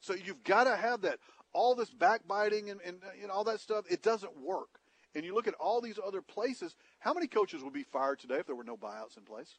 So 0.00 0.14
you've 0.14 0.44
got 0.44 0.64
to 0.64 0.76
have 0.76 1.02
that. 1.02 1.18
All 1.52 1.74
this 1.74 1.90
backbiting 1.90 2.70
and, 2.70 2.80
and, 2.84 2.98
and 3.22 3.30
all 3.30 3.44
that 3.44 3.60
stuff, 3.60 3.84
it 3.90 4.02
doesn't 4.02 4.38
work. 4.40 4.80
And 5.14 5.24
you 5.24 5.34
look 5.34 5.48
at 5.48 5.54
all 5.54 5.80
these 5.80 5.98
other 6.04 6.20
places, 6.20 6.76
how 6.98 7.14
many 7.14 7.26
coaches 7.26 7.62
would 7.64 7.72
be 7.72 7.82
fired 7.82 8.18
today 8.18 8.36
if 8.36 8.46
there 8.46 8.54
were 8.54 8.64
no 8.64 8.76
buyouts 8.76 9.16
in 9.16 9.24
place? 9.24 9.56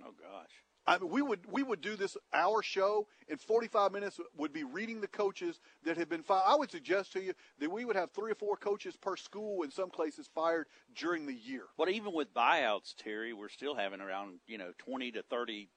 Oh 0.00 0.12
gosh. 0.12 0.50
I 0.86 0.98
mean, 0.98 1.10
we 1.10 1.22
would 1.22 1.40
we 1.50 1.62
would 1.62 1.80
do 1.80 1.94
this 1.94 2.16
hour 2.32 2.62
show 2.62 3.06
in 3.28 3.36
45 3.36 3.92
minutes 3.92 4.18
would 4.36 4.52
be 4.52 4.64
reading 4.64 5.00
the 5.00 5.08
coaches 5.08 5.60
that 5.84 5.96
have 5.96 6.08
been 6.08 6.22
fired. 6.22 6.42
I 6.46 6.56
would 6.56 6.70
suggest 6.70 7.12
to 7.12 7.22
you 7.22 7.34
that 7.60 7.70
we 7.70 7.84
would 7.84 7.94
have 7.94 8.10
three 8.10 8.32
or 8.32 8.34
four 8.36 8.56
coaches 8.56 8.96
per 8.96 9.16
school 9.16 9.62
in 9.62 9.70
some 9.70 9.90
places 9.90 10.28
fired 10.34 10.66
during 10.96 11.26
the 11.26 11.34
year. 11.34 11.64
But 11.78 11.90
even 11.90 12.12
with 12.12 12.34
buyouts, 12.34 12.94
Terry, 12.96 13.32
we're 13.32 13.48
still 13.48 13.76
having 13.76 14.00
around 14.00 14.40
you 14.46 14.58
know 14.58 14.72
20 14.78 15.12
to 15.12 15.22
30 15.22 15.68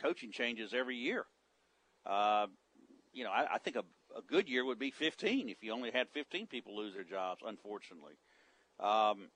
coaching 0.00 0.32
changes 0.32 0.74
every 0.74 0.96
year. 0.96 1.26
Uh, 2.06 2.46
you 3.12 3.24
know, 3.24 3.30
I, 3.30 3.54
I 3.54 3.58
think 3.58 3.76
a, 3.76 3.84
a 4.16 4.22
good 4.26 4.48
year 4.48 4.64
would 4.64 4.78
be 4.78 4.90
15 4.90 5.48
if 5.48 5.62
you 5.62 5.72
only 5.72 5.90
had 5.90 6.08
15 6.10 6.46
people 6.46 6.76
lose 6.76 6.94
their 6.94 7.04
jobs. 7.04 7.42
Unfortunately. 7.46 8.14
Um, 8.80 9.28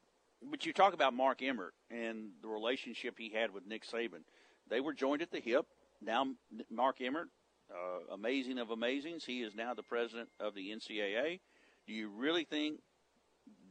but 0.50 0.66
you 0.66 0.72
talk 0.72 0.94
about 0.94 1.14
Mark 1.14 1.42
Emmert 1.42 1.74
and 1.90 2.30
the 2.42 2.48
relationship 2.48 3.14
he 3.18 3.30
had 3.30 3.52
with 3.52 3.66
Nick 3.66 3.86
Saban. 3.86 4.24
They 4.68 4.80
were 4.80 4.92
joined 4.92 5.22
at 5.22 5.30
the 5.30 5.40
hip. 5.40 5.66
Now, 6.00 6.26
Mark 6.70 7.00
Emmert, 7.00 7.28
uh, 7.70 8.14
amazing 8.14 8.58
of 8.58 8.68
amazings, 8.68 9.24
he 9.24 9.42
is 9.42 9.54
now 9.54 9.74
the 9.74 9.82
president 9.82 10.28
of 10.40 10.54
the 10.54 10.70
NCAA. 10.70 11.40
Do 11.86 11.92
you 11.92 12.08
really 12.08 12.44
think 12.44 12.80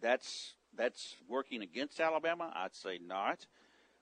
that's 0.01 0.55
that's 0.75 1.17
working 1.27 1.61
against 1.61 1.99
Alabama? 1.99 2.51
I'd 2.55 2.75
say 2.75 2.99
not, 3.05 3.45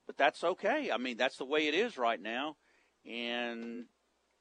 but 0.05 0.17
that's 0.17 0.43
okay. 0.43 0.91
I 0.91 0.97
mean, 0.97 1.17
that's 1.17 1.37
the 1.37 1.45
way 1.45 1.67
it 1.67 1.73
is 1.73 1.97
right 1.97 2.21
now. 2.21 2.55
And 3.09 3.85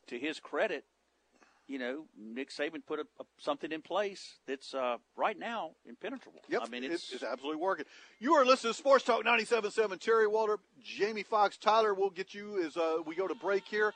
to 0.08 0.18
his 0.18 0.38
credit, 0.40 0.84
you 1.68 1.78
know, 1.78 2.06
Nick 2.18 2.50
Saban 2.50 2.84
put 2.86 2.98
a, 2.98 3.06
a, 3.20 3.24
something 3.38 3.70
in 3.72 3.82
place 3.82 4.38
that's 4.46 4.74
uh, 4.74 4.96
right 5.16 5.38
now 5.38 5.72
impenetrable. 5.86 6.40
Yep, 6.48 6.62
I 6.64 6.68
mean, 6.68 6.84
it's, 6.84 7.12
it's, 7.12 7.22
absolutely 7.22 7.60
working. 7.60 7.84
You 8.18 8.34
are 8.34 8.44
listening 8.44 8.72
to 8.72 8.78
Sports 8.78 9.04
Talk 9.04 9.24
97.7. 9.24 10.00
Terry 10.00 10.26
Waldrop, 10.26 10.58
Jamie 10.82 11.22
Fox, 11.22 11.56
Tyler 11.58 11.94
We'll 11.94 12.10
get 12.10 12.34
you 12.34 12.64
as 12.64 12.76
uh, 12.76 12.96
we 13.06 13.14
go 13.14 13.28
to 13.28 13.34
break 13.34 13.64
here. 13.66 13.92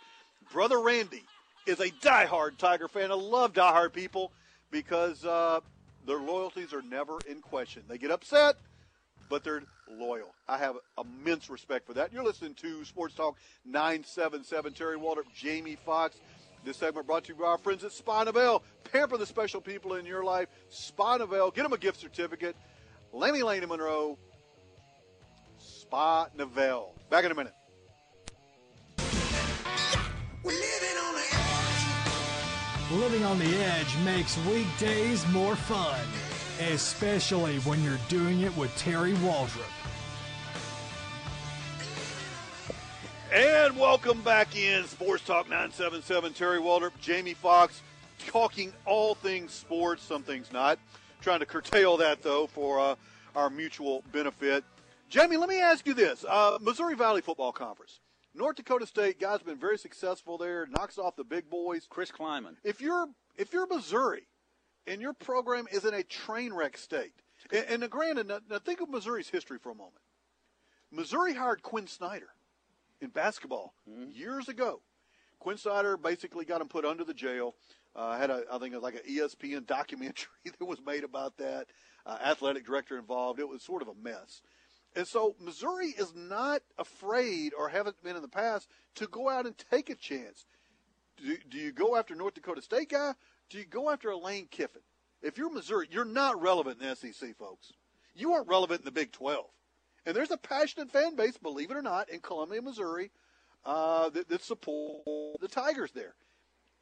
Brother 0.53 0.81
Randy 0.81 1.25
is 1.67 1.81
a 1.81 1.89
diehard 1.89 2.59
Tiger 2.59 2.89
fan. 2.89 3.11
I 3.11 3.15
love 3.15 3.53
diehard 3.55 3.93
people 3.93 4.33
because 4.71 5.25
uh, 5.25 5.61
their 6.07 6.19
loyalties 6.19 6.73
are 6.73 6.83
never 6.83 7.19
in 7.29 7.41
question. 7.41 7.83
They 7.89 7.99
get 7.99 8.11
upset, 8.11 8.57
but 9.33 9.43
they're 9.43 9.63
loyal. 9.91 10.35
I 10.47 10.59
have 10.59 10.77
immense 11.01 11.49
respect 11.49 11.87
for 11.87 11.95
that. 11.95 12.13
You're 12.13 12.23
listening 12.23 12.53
to 12.57 12.85
Sports 12.85 13.15
Talk 13.15 13.39
977. 13.65 14.75
Terry 14.75 14.99
Waldrop, 14.99 15.25
Jamie 15.35 15.79
Fox. 15.87 16.21
This 16.67 16.77
segment 16.77 17.07
brought 17.07 17.25
to 17.25 17.33
you 17.33 17.41
by 17.41 17.47
our 17.47 17.57
friends 17.57 17.83
at 17.83 17.93
Spa 17.93 18.27
Novell. 18.27 18.61
Pamper 18.93 19.17
the 19.17 19.25
special 19.25 19.63
people 19.63 19.95
in 19.95 20.05
your 20.05 20.23
life. 20.23 20.49
Spa 20.69 21.17
Novell. 21.17 21.55
Get 21.55 21.63
them 21.63 21.73
a 21.73 21.79
gift 21.79 21.99
certificate. 21.99 22.55
Laney 23.11 23.43
Lane 23.43 23.63
in 23.63 23.71
Monroe. 23.71 24.19
Spa 25.57 26.27
Novell. 26.37 26.91
Back 27.09 27.25
in 27.25 27.33
a 27.33 27.35
minute. 27.35 27.55
Living 32.93 33.25
on 33.25 33.39
the 33.39 33.47
edge 33.47 33.97
makes 34.05 34.37
weekdays 34.45 35.27
more 35.29 35.57
fun, 35.57 35.99
especially 36.71 37.59
when 37.61 37.83
you're 37.83 37.99
doing 38.09 38.41
it 38.41 38.57
with 38.57 38.75
Terry 38.77 39.15
Waldrop. 39.15 39.71
And 43.33 43.79
welcome 43.79 44.21
back 44.23 44.57
in 44.57 44.85
Sports 44.85 45.25
Talk 45.25 45.49
977. 45.49 46.35
Terry 46.35 46.59
Waldrop, 46.59 46.93
Jamie 47.01 47.35
Fox, 47.35 47.81
talking 48.27 48.73
all 48.85 49.15
things 49.15 49.53
sports, 49.53 50.03
some 50.03 50.23
things 50.23 50.53
not. 50.53 50.79
Trying 51.23 51.41
to 51.41 51.47
curtail 51.47 51.97
that, 51.97 52.23
though, 52.23 52.47
for 52.47 52.79
uh, 52.79 52.95
our 53.35 53.49
mutual 53.49 54.05
benefit. 54.13 54.65
Jamie, 55.09 55.37
let 55.37 55.49
me 55.49 55.61
ask 55.61 55.87
you 55.87 55.95
this 55.95 56.25
uh, 56.29 56.59
Missouri 56.61 56.95
Valley 56.95 57.23
Football 57.23 57.53
Conference. 57.53 58.01
North 58.35 58.57
Dakota 58.57 58.87
State 58.87 59.21
guys 59.21 59.39
have 59.39 59.47
been 59.47 59.59
very 59.59 59.79
successful 59.79 60.39
there, 60.39 60.67
knocks 60.67 60.99
off 60.99 61.17
the 61.17 61.25
big 61.25 61.49
boys. 61.51 61.87
Chris 61.89 62.11
Klieman. 62.11 62.57
If 62.65 62.81
you're 62.81 63.09
if 63.37 63.53
you're 63.53 63.67
Missouri 63.67 64.27
and 64.87 65.01
your 65.01 65.13
program 65.13 65.67
is 65.71 65.85
in 65.85 65.95
a 65.95 66.03
train 66.03 66.53
wreck 66.53 66.77
state, 66.77 67.15
and, 67.51 67.83
and 67.83 67.91
granted, 67.91 68.29
now, 68.29 68.41
now 68.49 68.59
think 68.59 68.81
of 68.81 68.89
Missouri's 68.89 69.29
history 69.29 69.59
for 69.59 69.71
a 69.71 69.75
moment. 69.75 70.03
Missouri 70.91 71.35
hired 71.35 71.63
Quin 71.63 71.87
Snyder 71.87 72.29
in 73.01 73.09
basketball 73.09 73.75
mm-hmm. 73.89 74.11
years 74.11 74.49
ago. 74.49 74.81
Quin 75.39 75.57
Snyder 75.57 75.97
basically 75.97 76.45
got 76.45 76.61
him 76.61 76.69
put 76.69 76.85
under 76.85 77.05
the 77.05 77.15
jail. 77.15 77.55
Uh, 77.97 78.17
had 78.17 78.31
a, 78.31 78.45
I 78.51 78.59
think, 78.59 78.75
like 78.81 78.95
an 78.95 79.01
ESPN 79.09 79.67
documentary 79.67 80.29
that 80.45 80.65
was 80.65 80.81
made 80.85 81.05
about 81.05 81.37
that. 81.39 81.67
Uh, 82.07 82.19
athletic 82.25 82.65
director 82.65 82.99
involved. 82.99 83.41
It 83.41 83.49
was 83.49 83.63
sort 83.63 83.83
of 83.83 83.89
a 83.89 83.95
mess. 83.95 84.43
And 84.95 85.07
so 85.07 85.35
Missouri 85.41 85.89
is 85.89 86.15
not 86.15 86.63
afraid, 86.79 87.53
or 87.59 87.69
haven't 87.69 88.03
been 88.03 88.17
in 88.17 88.23
the 88.23 88.29
past, 88.29 88.69
to 88.97 89.07
go 89.07 89.29
out 89.29 89.47
and 89.47 89.57
take 89.71 89.89
a 89.89 89.95
chance. 89.95 90.47
Do, 91.17 91.37
do 91.49 91.59
you 91.59 91.73
go 91.73 91.97
after 91.97 92.15
North 92.15 92.35
Dakota 92.35 92.61
State 92.61 92.91
guy? 92.91 93.13
Do 93.53 93.59
you 93.59 93.67
go 93.67 93.91
after 93.91 94.09
a 94.09 94.17
Lane 94.17 94.49
Kiffin? 94.51 94.81
If 95.21 95.37
you're 95.37 95.53
Missouri, 95.53 95.87
you're 95.91 96.07
not 96.07 96.41
relevant 96.41 96.81
in 96.81 96.89
the 96.89 96.97
SEC, 96.97 97.37
folks. 97.37 97.71
You 98.15 98.33
aren't 98.33 98.49
relevant 98.49 98.81
in 98.81 98.85
the 98.87 98.91
Big 98.91 99.13
12. 99.13 99.45
And 100.07 100.17
there's 100.17 100.31
a 100.31 100.39
passionate 100.39 100.91
fan 100.91 101.17
base, 101.17 101.37
believe 101.37 101.71
it 101.71 101.77
or 101.77 101.83
not, 101.83 102.09
in 102.09 102.21
Columbia, 102.21 102.63
Missouri, 102.63 103.11
uh, 103.67 104.09
that, 104.09 104.31
that 104.31 104.43
support 104.43 105.39
the 105.39 105.49
Tigers 105.49 105.93
there. 105.93 106.15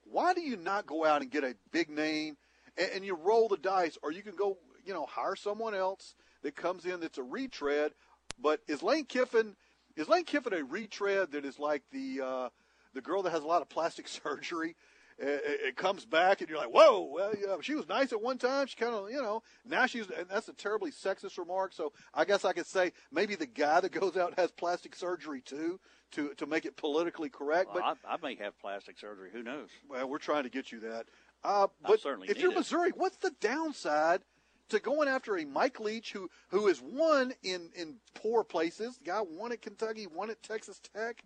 Why 0.05 0.33
do 0.33 0.43
you 0.43 0.57
not 0.57 0.87
go 0.87 1.05
out 1.05 1.23
and 1.23 1.31
get 1.31 1.43
a 1.43 1.57
big 1.73 1.91
name 1.91 2.37
and, 2.79 2.91
and 2.95 3.05
you 3.05 3.16
roll 3.16 3.49
the 3.49 3.57
dice, 3.57 3.99
or 4.01 4.12
you 4.12 4.23
can 4.23 4.37
go, 4.37 4.57
you 4.85 4.95
know, 4.95 5.07
hire 5.07 5.35
someone 5.35 5.75
else 5.75 6.14
that 6.45 6.55
comes 6.55 6.87
in 6.87 7.01
that's 7.01 7.18
a 7.18 7.23
retread? 7.25 7.95
But 8.41 8.61
is 8.68 8.81
Lane 8.81 9.07
Kiffin 9.07 9.57
is 9.97 10.09
Lane 10.09 10.25
Kiffin 10.25 10.55
a 10.55 10.62
retread 10.62 11.33
that 11.33 11.45
is 11.45 11.59
like 11.59 11.83
the 11.91 12.21
uh, 12.25 12.49
the 12.95 13.01
girl 13.01 13.25
that 13.25 13.31
has 13.31 13.43
a 13.43 13.47
lot 13.47 13.61
of 13.61 13.68
plastic 13.68 14.07
surgery 14.09 14.77
it, 15.21 15.61
it, 15.66 15.77
comes 15.77 16.07
back 16.07 16.41
and 16.41 16.49
you're 16.49 16.59
like, 16.59 16.73
whoa, 16.73 17.03
well, 17.03 17.33
yeah, 17.39 17.57
she 17.61 17.75
was 17.75 17.87
nice 17.89 18.12
at 18.12 18.23
one 18.23 18.39
time. 18.39 18.66
She 18.66 18.77
kind 18.77 18.95
of, 18.95 19.11
you 19.11 19.21
know, 19.21 19.43
now 19.66 19.87
she's, 19.87 20.09
and 20.09 20.27
that's 20.31 20.49
a 20.49 20.55
terribly 20.55 20.91
sexist 20.91 21.37
remark. 21.37 21.75
So 21.75 21.93
I 22.14 22.25
guess 22.25 22.45
I 22.45 22.53
could 22.53 22.66
say 22.66 22.93
maybe 23.12 23.35
the 23.35 23.47
guy 23.47 23.81
that 23.81 23.93
goes 23.93 24.16
out 24.16 24.39
has 24.39 24.51
plastic 24.51 24.97
surgery 24.97 25.43
too 25.43 25.79
to, 26.12 26.33
to 26.35 26.47
make 26.47 26.64
it 26.64 26.77
politically 26.77 27.29
correct. 27.29 27.68
Well, 27.75 27.83
but 28.03 28.09
I, 28.09 28.14
I, 28.14 28.16
may 28.23 28.35
have 28.37 28.59
plastic 28.61 28.99
surgery. 28.99 29.31
Who 29.33 29.43
knows? 29.43 29.68
Well, 29.89 30.09
we're 30.09 30.18
trying 30.18 30.45
to 30.45 30.51
get 30.51 30.73
you 30.73 30.81
that. 30.81 31.07
Uh, 31.45 31.66
but 31.87 32.01
if 32.23 32.39
you're 32.39 32.53
it. 32.53 32.57
Missouri, 32.57 32.93
what's 32.95 33.16
the 33.18 33.33
downside 33.41 34.23
to 34.71 34.81
going 34.81 35.09
after 35.09 35.37
a 35.37 35.45
Mike 35.45 35.81
Leach 35.81 36.12
who, 36.12 36.31
who 36.49 36.68
has 36.68 36.81
won 36.81 37.35
in, 37.43 37.71
in 37.75 37.97
poor 38.14 38.43
places? 38.43 38.97
The 38.97 39.05
guy 39.05 39.21
won 39.21 39.53
at 39.53 39.61
Kentucky, 39.61 40.07
won 40.07 40.31
at 40.31 40.43
Texas 40.43 40.81
Tech. 40.95 41.23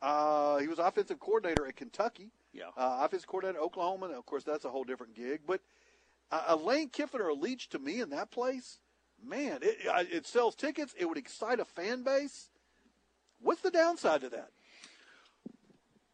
Uh, 0.00 0.58
he 0.58 0.68
was 0.68 0.78
offensive 0.78 1.20
coordinator 1.20 1.66
at 1.66 1.76
Kentucky. 1.76 2.30
Yeah. 2.56 2.68
Uh, 2.76 3.00
offensive 3.02 3.28
coordinator 3.28 3.58
at 3.58 3.64
Oklahoma. 3.64 4.06
of 4.06 4.24
course, 4.26 4.44
that's 4.44 4.64
a 4.64 4.70
whole 4.70 4.84
different 4.84 5.14
gig. 5.14 5.40
But 5.46 5.60
uh, 6.30 6.44
a 6.48 6.56
Lane 6.56 6.88
Kiffin 6.88 7.20
or 7.20 7.28
a 7.28 7.34
Leach 7.34 7.68
to 7.70 7.78
me 7.78 8.00
in 8.00 8.10
that 8.10 8.30
place, 8.30 8.78
man, 9.22 9.58
it, 9.62 9.76
it 10.10 10.26
sells 10.26 10.54
tickets. 10.54 10.94
It 10.98 11.06
would 11.06 11.18
excite 11.18 11.60
a 11.60 11.64
fan 11.64 12.02
base. 12.02 12.48
What's 13.40 13.60
the 13.60 13.70
downside 13.70 14.22
to 14.22 14.30
that? 14.30 14.50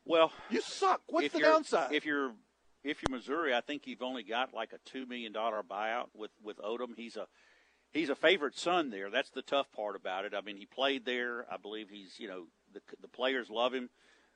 Well, 0.04 0.32
You 0.50 0.60
suck. 0.60 1.00
What's 1.06 1.32
the 1.32 1.40
downside? 1.40 1.92
If 1.92 2.04
you're 2.04 2.32
if 2.82 3.00
you're 3.00 3.16
Missouri, 3.16 3.54
I 3.54 3.60
think 3.60 3.86
you've 3.86 4.02
only 4.02 4.24
got 4.24 4.52
like 4.52 4.72
a 4.72 4.78
two 4.84 5.06
million 5.06 5.32
dollar 5.32 5.62
buyout 5.62 6.08
with 6.14 6.32
with 6.42 6.58
Odom. 6.58 6.96
He's 6.96 7.16
a 7.16 7.28
he's 7.92 8.08
a 8.08 8.16
favorite 8.16 8.58
son 8.58 8.90
there. 8.90 9.10
That's 9.10 9.30
the 9.30 9.42
tough 9.42 9.70
part 9.72 9.94
about 9.94 10.24
it. 10.24 10.34
I 10.34 10.40
mean, 10.40 10.56
he 10.56 10.66
played 10.66 11.04
there. 11.04 11.46
I 11.52 11.56
believe 11.56 11.88
he's 11.88 12.18
you 12.18 12.26
know 12.28 12.46
the 12.72 12.80
the 13.00 13.08
players 13.08 13.48
love 13.48 13.72
him. 13.72 13.90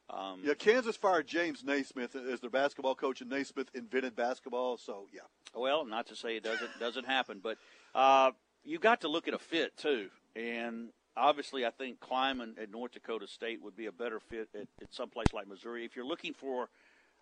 Um, 0.08 0.40
yeah, 0.44 0.54
Kansas 0.54 0.96
fired 0.96 1.26
James 1.26 1.64
Naismith 1.64 2.14
as 2.14 2.40
their 2.40 2.50
basketball 2.50 2.94
coach, 2.94 3.20
and 3.20 3.30
Naismith 3.30 3.68
invented 3.74 4.14
basketball. 4.14 4.76
So 4.76 5.08
yeah, 5.12 5.22
Well, 5.54 5.84
not 5.84 6.06
to 6.08 6.16
say 6.16 6.36
it 6.36 6.44
doesn't 6.44 6.70
doesn't 6.78 7.06
happen, 7.06 7.40
but 7.42 7.58
uh, 7.94 8.30
you 8.64 8.78
got 8.78 9.00
to 9.00 9.08
look 9.08 9.26
at 9.26 9.34
a 9.34 9.38
fit 9.38 9.76
too. 9.76 10.08
And 10.36 10.90
obviously, 11.16 11.66
I 11.66 11.70
think 11.70 11.98
Klieman 11.98 12.60
at 12.60 12.70
North 12.70 12.92
Dakota 12.92 13.26
State 13.26 13.62
would 13.62 13.76
be 13.76 13.86
a 13.86 13.92
better 13.92 14.20
fit 14.20 14.48
at, 14.54 14.68
at 14.80 14.94
some 14.94 15.08
place 15.10 15.32
like 15.32 15.48
Missouri. 15.48 15.84
If 15.84 15.96
you're 15.96 16.06
looking 16.06 16.34
for 16.34 16.68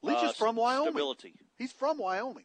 Leach 0.03 0.19
uh, 0.19 0.27
is 0.27 0.37
from 0.37 0.57
Wyoming. 0.57 0.93
stability, 0.93 1.35
He's 1.57 1.73
from 1.73 1.99
Wyoming. 1.99 2.45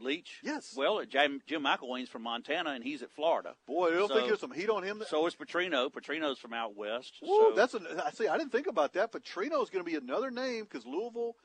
Leach. 0.00 0.40
Yes. 0.42 0.74
Well, 0.76 1.04
Jim, 1.04 1.40
Jim 1.46 1.62
McElwain's 1.62 2.08
from 2.08 2.22
Montana, 2.22 2.70
and 2.70 2.82
he's 2.84 3.02
at 3.02 3.10
Florida. 3.10 3.54
Boy, 3.66 3.88
I 3.88 3.90
don't 3.98 4.08
So- 4.08 4.14
think 4.14 4.28
there's 4.28 4.40
some 4.40 4.52
heat 4.52 4.70
on 4.70 4.82
him. 4.82 5.02
So 5.08 5.26
is 5.26 5.34
Petrino. 5.34 5.90
Petrino's 5.90 6.38
from 6.38 6.52
out 6.52 6.74
west. 6.76 7.14
Woo, 7.22 7.50
so 7.50 7.52
that's 7.54 7.74
a, 7.74 8.04
I 8.06 8.10
see. 8.10 8.28
I 8.28 8.36
didn't 8.38 8.52
think 8.52 8.66
about 8.66 8.92
that, 8.94 9.12
but 9.12 9.24
Trino 9.24 9.62
is 9.62 9.70
going 9.70 9.84
to 9.84 9.90
be 9.90 9.96
another 9.96 10.30
name 10.30 10.64
because 10.64 10.86
Louisville, 10.86 11.36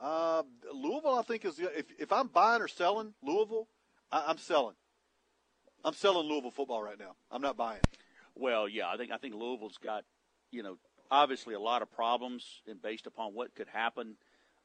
uh, 0.00 0.42
Louisville, 0.72 1.18
I 1.18 1.22
think 1.22 1.44
is 1.44 1.58
if 1.58 1.86
if 1.98 2.12
I'm 2.12 2.28
buying 2.28 2.62
or 2.62 2.68
selling 2.68 3.14
Louisville, 3.22 3.68
I, 4.10 4.24
I'm 4.28 4.38
selling. 4.38 4.74
I'm 5.84 5.94
selling 5.94 6.28
Louisville 6.28 6.50
football 6.50 6.82
right 6.82 6.98
now. 6.98 7.14
I'm 7.30 7.42
not 7.42 7.56
buying. 7.56 7.80
Well, 8.34 8.68
yeah, 8.68 8.88
I 8.88 8.96
think 8.96 9.10
I 9.12 9.16
think 9.16 9.34
Louisville's 9.34 9.78
got, 9.78 10.04
you 10.50 10.62
know, 10.62 10.78
obviously 11.10 11.54
a 11.54 11.60
lot 11.60 11.82
of 11.82 11.90
problems, 11.90 12.62
and 12.66 12.80
based 12.80 13.06
upon 13.06 13.34
what 13.34 13.54
could 13.54 13.68
happen, 13.68 14.16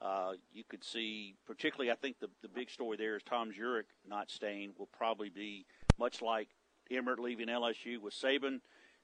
uh, 0.04 0.34
you 0.54 0.64
could 0.68 0.84
see, 0.84 1.36
particularly, 1.48 1.90
I 1.90 1.96
think 1.96 2.20
the 2.20 2.30
the 2.42 2.50
big 2.50 2.70
story 2.70 2.98
there 2.98 3.16
is 3.16 3.24
Tom 3.24 3.52
Jurich 3.54 3.88
not 4.08 4.30
staying 4.30 4.74
will 4.78 4.90
probably 4.98 5.30
be 5.30 5.66
much 5.98 6.22
like 6.22 6.50
Emmert 6.92 7.20
leaving 7.20 7.48
LSU 7.48 8.00
with 8.00 8.14
Saban. 8.14 8.60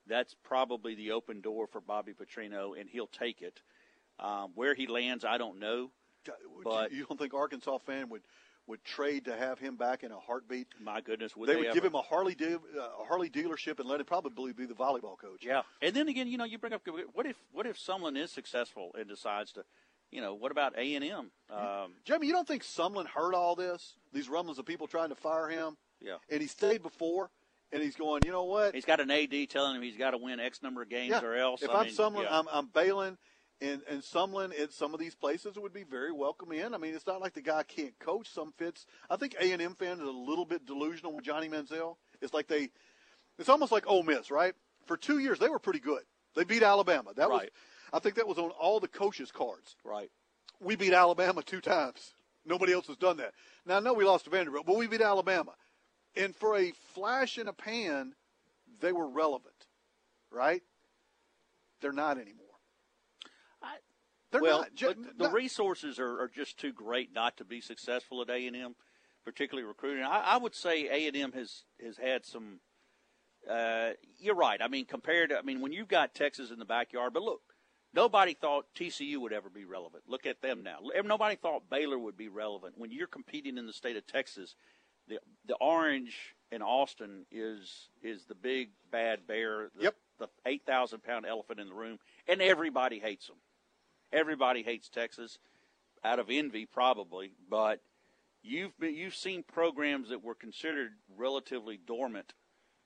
That's 0.08 0.36
probably 0.44 0.96
the 0.96 1.12
open 1.12 1.40
door 1.40 1.68
for 1.68 1.80
Bobby 1.80 2.14
Petrino, 2.14 2.80
and 2.80 2.90
he'll 2.90 3.08
take 3.08 3.42
it. 3.42 3.62
Um, 4.20 4.52
where 4.56 4.76
he 4.76 4.88
lands, 4.88 5.24
I 5.24 5.38
don't 5.38 5.60
know. 5.60 5.92
But- 6.64 6.92
you, 6.92 7.06
don't 7.06 7.18
think 7.18 7.34
Arkansas 7.34 7.78
fan 7.80 8.10
would 8.10 8.22
would 8.68 8.84
trade 8.84 9.26
to 9.26 9.36
have 9.36 9.58
him 9.58 9.78
back 9.78 10.04
in 10.04 10.12
a 10.12 10.20
heartbeat? 10.20 10.68
My 10.80 11.02
goodness, 11.02 11.36
would 11.36 11.50
they, 11.50 11.54
they, 11.54 11.60
would 11.60 11.68
ever? 11.68 11.74
give 11.74 11.86
him 11.86 11.96
a 11.96 12.02
Harley 12.02 12.36
de- 12.36 12.56
uh, 12.56 13.02
a 13.02 13.06
Harley 13.08 13.30
dealership 13.30 13.80
and 13.80 13.90
let 13.90 14.00
him 14.00 14.06
probably 14.06 14.54
be 14.54 14.66
the 14.66 14.76
volleyball 14.76 15.18
coach. 15.18 15.44
Yeah, 15.44 15.64
and 15.82 15.96
then 15.96 16.08
again, 16.08 16.28
you 16.28 16.38
know, 16.38 16.44
you 16.44 16.60
bring 16.60 16.74
up 16.74 16.82
what 17.14 17.26
if 17.26 17.38
what 17.52 17.66
if 17.66 17.80
someone 17.80 18.16
is 18.16 18.32
successful 18.32 18.92
and 19.00 19.08
decides 19.10 19.54
to, 19.54 19.64
you 20.12 20.22
know, 20.22 20.34
what 20.34 20.52
about 20.52 20.78
A 20.78 20.96
and 20.96 21.04
M? 21.06 21.32
Um, 21.50 21.94
Jamie, 22.06 22.28
you 22.28 22.34
don't 22.34 22.48
think 22.48 22.64
Sumlin 22.64 23.08
heard 23.08 23.34
all 23.34 23.56
this? 23.56 23.96
These 24.14 24.30
rumblings 24.30 24.60
of 24.60 24.66
people 24.66 24.88
trying 24.88 25.10
to 25.10 25.16
fire 25.16 25.48
him, 25.50 25.78
yeah, 26.02 26.18
and 26.30 26.42
he 26.42 26.48
stayed 26.48 26.82
before, 26.82 27.30
and 27.72 27.82
he's 27.84 27.96
going, 27.96 28.24
you 28.24 28.32
know 28.32 28.46
what? 28.46 28.74
he's 28.76 28.86
got 28.86 29.00
an 29.00 29.12
AD 29.12 29.50
telling 29.50 29.76
him 29.76 29.82
he's 29.82 29.98
got 29.98 30.12
to 30.12 30.18
win 30.18 30.40
X 30.40 30.62
number 30.64 30.82
of 30.82 30.90
games 30.90 31.12
Yeah. 31.12 31.24
or 31.24 31.36
else. 31.36 31.62
If 31.62 31.70
I 31.70 31.80
I'm 31.82 31.86
mean, 31.88 31.96
Sumlin, 31.96 32.24
yeah. 32.24 32.40
I'm, 32.40 32.48
I'm 32.52 32.68
bailing, 32.68 33.18
and 33.62 33.82
and 33.90 34.02
Sumlin 34.02 34.58
at 34.60 34.72
some 34.74 34.94
of 34.94 35.00
these 35.00 35.16
places 35.16 35.56
would 35.58 35.74
be 35.74 35.84
very 35.84 36.12
welcome 36.12 36.52
in. 36.52 36.74
I 36.74 36.78
mean, 36.78 36.96
it's 36.96 37.06
not 37.08 37.22
like 37.22 37.34
the 37.34 37.42
guy 37.42 37.64
can't 37.64 37.98
coach. 38.00 38.30
Some 38.30 38.52
fits. 38.58 38.86
I 39.10 39.16
think 39.16 39.36
A 39.40 39.52
and 39.52 39.62
M 39.62 39.76
fans 39.76 40.00
are 40.02 40.06
a 40.06 40.10
little 40.12 40.46
bit 40.46 40.66
delusional 40.66 41.14
with 41.14 41.26
Johnny 41.26 41.50
Manziel. 41.50 41.96
It's 42.22 42.34
like 42.34 42.48
they, 42.48 42.70
it's 43.38 43.50
almost 43.50 43.72
like 43.72 43.86
Ole 43.88 44.04
Miss, 44.04 44.32
right? 44.32 44.54
For 44.86 44.98
two 44.98 45.20
years 45.20 45.38
they 45.40 45.50
were 45.50 45.60
pretty 45.60 45.80
good. 45.80 46.02
They 46.36 46.44
beat 46.44 46.64
Alabama. 46.64 47.12
That 47.16 47.30
was, 47.30 47.42
Right. 47.42 47.50
I 47.94 48.00
think 48.00 48.16
that 48.16 48.28
was 48.28 48.38
on 48.38 48.52
all 48.52 48.80
the 48.80 48.88
coaches' 48.88 49.32
cards. 49.32 49.76
right. 49.84 50.10
We 50.62 50.76
beat 50.76 50.92
Alabama 50.94 51.42
two 51.42 51.62
times. 51.62 52.14
Nobody 52.46 52.74
else 52.74 52.88
has 52.88 52.98
done 52.98 53.18
that. 53.18 53.34
Now 53.66 53.78
I 53.78 53.80
know 53.80 53.94
we 53.94 54.04
lost 54.04 54.26
to 54.26 54.30
Vanderbilt, 54.30 54.66
but 54.66 54.76
we 54.76 54.88
beat 54.88 55.02
Alabama, 55.02 55.54
and 56.16 56.36
for 56.36 56.58
a 56.58 56.72
flash 56.94 57.38
in 57.38 57.48
a 57.48 57.54
pan, 57.54 58.14
they 58.82 58.92
were 58.92 59.08
relevant, 59.08 59.68
right? 60.32 60.62
They're 61.82 61.92
not 61.94 62.18
anymore. 62.18 62.46
I- 63.62 63.78
They're 64.32 64.42
well, 64.42 64.60
not. 64.60 64.76
Ju- 64.76 64.88
but 64.98 65.18
the 65.18 65.24
not- 65.26 65.34
resources 65.34 65.98
are, 66.00 66.22
are 66.24 66.28
just 66.28 66.58
too 66.60 66.74
great 66.74 67.14
not 67.14 67.38
to 67.38 67.46
be 67.46 67.62
successful 67.62 68.22
at 68.22 68.30
A 68.30 68.46
and 68.48 68.56
M, 68.56 68.76
particularly 69.24 69.66
recruiting. 69.68 70.04
I, 70.04 70.20
I 70.34 70.38
would 70.38 70.56
say 70.56 70.88
A 70.90 71.08
and 71.08 71.16
M 71.16 71.32
has 71.34 71.64
has 71.84 71.98
had 71.98 72.26
some. 72.26 72.60
Uh, 73.50 73.92
you're 74.20 74.36
right. 74.36 74.62
I 74.62 74.68
mean, 74.68 74.86
compared 74.86 75.30
to, 75.30 75.38
I 75.38 75.42
mean, 75.42 75.62
when 75.62 75.72
you've 75.72 75.88
got 75.88 76.14
Texas 76.14 76.52
in 76.52 76.60
the 76.60 76.66
backyard, 76.66 77.14
but 77.14 77.24
look, 77.24 77.42
nobody 77.94 78.34
thought 78.34 78.66
TCU 78.76 79.18
would 79.18 79.34
ever 79.34 79.50
be 79.50 79.66
relevant. 79.66 80.04
Look 80.08 80.26
at 80.26 80.42
them 80.42 80.64
now. 80.64 80.80
Nobody 81.04 81.36
thought 81.36 81.70
Baylor 81.70 81.98
would 81.98 82.18
be 82.18 82.28
relevant. 82.28 82.78
When 82.78 82.92
you're 82.92 83.08
competing 83.08 83.58
in 83.58 83.66
the 83.66 83.74
state 83.74 83.98
of 83.98 84.06
Texas, 84.08 84.56
the 85.08 85.20
the 85.46 85.56
orange 85.56 86.36
in 86.52 86.62
Austin 86.62 87.26
is 87.32 87.90
is 88.02 88.26
the 88.26 88.36
big 88.36 88.70
bad 88.92 89.28
bear. 89.28 89.70
The, 89.76 89.84
Yep. 89.84 89.96
The 90.20 90.28
eight 90.46 90.66
thousand 90.66 91.04
pound 91.04 91.26
elephant 91.26 91.62
in 91.62 91.70
the 91.70 91.74
room, 91.74 91.98
and 92.28 92.42
everybody 92.42 93.00
hates 93.00 93.28
them. 93.28 93.38
Everybody 94.12 94.64
hates 94.64 94.90
Texas, 94.90 95.38
out 96.04 96.20
of 96.20 96.28
envy 96.30 96.66
probably. 96.66 97.32
But 97.50 97.80
you've 98.42 98.78
been, 98.80 98.96
you've 98.96 99.16
seen 99.16 99.44
programs 99.44 100.10
that 100.10 100.24
were 100.24 100.36
considered 100.36 100.94
relatively 101.16 101.78
dormant, 101.78 102.34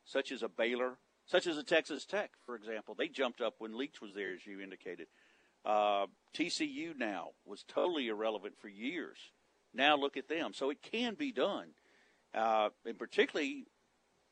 such 0.06 0.32
as 0.32 0.44
a 0.44 0.48
Baylor, 0.50 0.98
such 1.34 1.48
as 1.48 1.56
the 1.56 1.64
Texas 1.64 2.06
Tech, 2.06 2.30
for 2.46 2.56
example. 2.56 2.94
They 2.94 3.08
jumped 3.08 3.42
up 3.42 3.56
when 3.58 3.76
Leach 3.76 4.00
was 4.00 4.14
there, 4.14 4.36
as 4.36 4.46
you 4.46 4.62
indicated. 4.62 5.08
Uh, 5.66 6.06
TCU 6.38 6.96
now 6.96 7.30
was 7.44 7.64
totally 7.68 8.08
irrelevant 8.08 8.54
for 8.60 8.68
years. 8.68 9.18
Now 9.74 9.98
look 9.98 10.16
at 10.16 10.30
them. 10.30 10.54
So 10.54 10.70
it 10.70 10.84
can 10.84 11.16
be 11.16 11.32
done, 11.32 11.70
uh, 12.36 12.70
and 12.86 13.00
particularly 13.00 13.66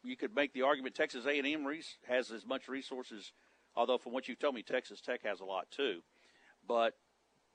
you 0.04 0.16
could 0.16 0.36
make 0.36 0.54
the 0.54 0.62
argument 0.62 0.94
Texas 0.94 1.26
A&M 1.26 1.66
has 2.08 2.30
as 2.30 2.46
much 2.46 2.68
resources. 2.68 3.32
Although 3.76 3.98
from 3.98 4.14
what 4.14 4.28
you've 4.28 4.38
told 4.38 4.54
me, 4.54 4.62
Texas 4.62 5.02
Tech 5.02 5.24
has 5.24 5.40
a 5.40 5.46
lot 5.46 5.72
too. 5.72 6.02
But 6.68 6.94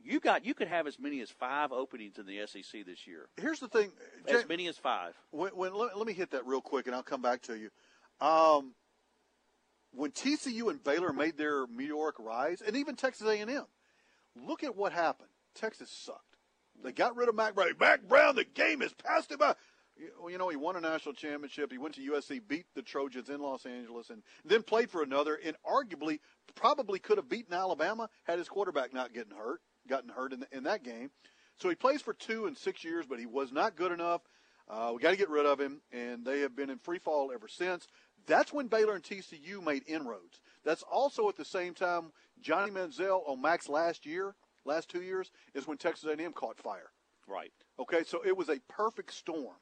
you 0.03 0.19
got 0.19 0.45
you 0.45 0.55
could 0.55 0.67
have 0.67 0.89
as 0.89 0.99
many 0.99 1.21
as 1.21 1.31
five 1.31 1.71
openings 1.71 2.19
in 2.19 2.27
the 2.27 2.45
SEC 2.47 2.85
this 2.85 3.07
year. 3.07 3.29
Here's 3.37 3.61
the 3.61 3.69
thing. 3.69 3.93
As 4.29 4.49
many 4.49 4.67
as 4.67 4.77
five. 4.77 5.15
when, 5.31 5.51
when 5.51 5.73
let, 5.73 5.97
let 5.97 6.07
me 6.07 6.15
hit 6.15 6.33
that 6.33 6.45
real 6.47 6.61
quick, 6.61 6.89
and 6.89 6.97
I'll 6.97 7.05
come 7.05 7.23
back 7.23 7.43
to 7.43 7.57
you. 7.57 7.71
Um, 8.21 8.73
when 9.97 10.11
TCU 10.11 10.71
and 10.71 10.83
Baylor 10.83 11.13
made 11.13 11.37
their 11.37 11.67
meteoric 11.67 12.17
rise, 12.19 12.63
and 12.65 12.77
even 12.77 12.95
Texas 12.95 13.27
A&M, 13.27 13.65
look 14.37 14.63
at 14.63 14.77
what 14.77 14.93
happened. 14.93 15.31
Texas 15.55 15.91
sucked. 15.91 16.21
They 16.85 16.93
got 16.93 17.17
rid 17.17 17.29
of 17.29 17.35
Mack 17.35 17.55
Brown. 17.55 17.71
Mack 17.81 18.03
Brown, 18.03 18.37
the 18.37 18.45
game 18.45 18.83
is 18.83 18.93
passed 18.93 19.31
him 19.31 19.39
by. 19.39 19.55
Well, 20.21 20.31
you 20.31 20.37
know, 20.37 20.51
he 20.51 20.57
won 20.57 20.77
a 20.77 20.81
national 20.81 21.15
championship. 21.15 21.73
He 21.73 21.79
went 21.79 21.95
to 21.95 22.03
USC, 22.13 22.43
beat 22.47 22.67
the 22.75 22.83
Trojans 22.83 23.31
in 23.31 23.41
Los 23.41 23.65
Angeles, 23.65 24.11
and 24.11 24.23
then 24.45 24.63
played 24.63 24.91
for 24.91 25.03
another, 25.03 25.39
and 25.43 25.57
arguably 25.65 26.19
probably 26.55 26.99
could 26.99 27.17
have 27.17 27.31
beaten 27.31 27.55
Alabama 27.55 28.11
had 28.25 28.39
his 28.39 28.49
quarterback 28.49 28.93
not 28.93 29.15
getting 29.15 29.35
hurt, 29.35 29.63
gotten 29.89 30.11
hurt 30.11 30.35
in, 30.35 30.45
in 30.53 30.65
that 30.65 30.83
game. 30.83 31.11
So 31.59 31.71
he 31.71 31.75
plays 31.75 32.03
for 32.03 32.13
two 32.13 32.45
and 32.45 32.59
six 32.59 32.85
years, 32.85 33.07
but 33.09 33.19
he 33.19 33.25
was 33.25 33.53
not 33.53 33.75
good 33.75 33.91
enough. 33.91 34.21
Uh, 34.69 34.93
we 34.95 35.01
got 35.01 35.13
to 35.13 35.17
get 35.17 35.31
rid 35.31 35.47
of 35.47 35.61
him, 35.61 35.81
and 35.93 36.25
they 36.25 36.41
have 36.41 36.57
been 36.57 36.71
in 36.71 36.79
free 36.79 36.99
fall 36.99 37.31
ever 37.33 37.49
since. 37.49 37.87
That's 38.27 38.53
when 38.53 38.67
Baylor 38.69 38.95
and 38.95 39.05
TCU 39.05 39.63
made 39.65 39.85
inroads. 39.87 40.41
That's 40.65 40.83
also 40.83 41.29
at 41.29 41.37
the 41.37 41.45
same 41.45 41.75
time 41.75 42.13
Johnny 42.41 42.71
Manziel 42.71 43.29
on 43.29 43.41
Max 43.41 43.69
last 43.69 44.05
year, 44.05 44.35
last 44.65 44.89
two 44.89 45.03
years, 45.03 45.31
is 45.55 45.67
when 45.67 45.79
Texas 45.79 46.09
A&M 46.09 46.33
caught 46.33 46.59
fire. 46.59 46.91
Right. 47.29 47.53
Okay, 47.79 48.03
so 48.05 48.21
it 48.25 48.37
was 48.37 48.49
a 48.49 48.61
perfect 48.69 49.13
storm 49.13 49.57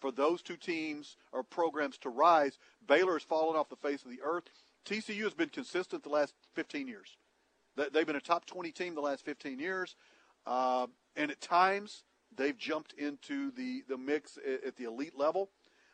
for 0.00 0.10
those 0.10 0.42
two 0.42 0.56
teams 0.56 1.16
or 1.32 1.42
programs 1.42 1.98
to 1.98 2.08
rise. 2.08 2.58
Baylor 2.86 3.14
has 3.14 3.22
fallen 3.22 3.56
off 3.56 3.68
the 3.68 3.76
face 3.76 4.02
of 4.04 4.10
the 4.10 4.20
earth. 4.22 4.44
TCU 4.86 5.24
has 5.24 5.34
been 5.34 5.50
consistent 5.50 6.02
the 6.02 6.08
last 6.08 6.34
15 6.54 6.88
years. 6.88 7.16
They- 7.76 7.88
They've 7.90 8.06
been 8.06 8.16
a 8.16 8.20
top 8.20 8.46
20 8.46 8.72
team 8.72 8.94
the 8.94 9.00
last 9.02 9.24
15 9.24 9.58
years, 9.58 9.94
uh, 10.46 10.86
and 11.16 11.30
at 11.30 11.40
times 11.40 12.02
they've 12.34 12.56
jumped 12.56 12.92
into 12.94 13.50
the 13.50 13.82
the 13.88 13.98
mix 13.98 14.38
at, 14.38 14.64
at 14.64 14.76
the 14.76 14.84
elite 14.84 15.16
level. 15.16 15.50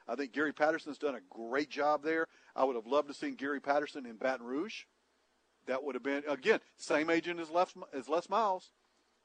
I 0.08 0.14
think 0.14 0.32
Gary 0.32 0.52
Patterson's 0.52 0.98
done 0.98 1.14
a 1.14 1.20
great 1.30 1.70
job 1.70 2.02
there. 2.02 2.26
I 2.54 2.64
would 2.64 2.76
have 2.76 2.86
loved 2.86 3.08
to 3.08 3.14
seen 3.14 3.34
Gary 3.34 3.60
Patterson 3.60 4.06
in 4.06 4.16
Baton 4.16 4.46
Rouge. 4.46 4.84
That 5.66 5.82
would 5.82 5.96
have 5.96 6.04
been 6.04 6.22
again 6.28 6.60
same 6.76 7.10
agent 7.10 7.40
as 7.40 7.50
Les 7.50 7.74
as 7.92 8.08
Les 8.08 8.28
Miles. 8.28 8.70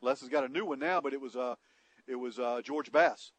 Les 0.01 0.19
has 0.19 0.29
got 0.29 0.43
a 0.43 0.49
new 0.49 0.65
one 0.65 0.79
now, 0.79 0.99
but 0.99 1.13
it 1.13 1.21
was 1.21 1.35
uh 1.35 1.55
it 2.07 2.15
was 2.15 2.39
uh, 2.39 2.61
George 2.63 2.91
Bass 2.91 3.31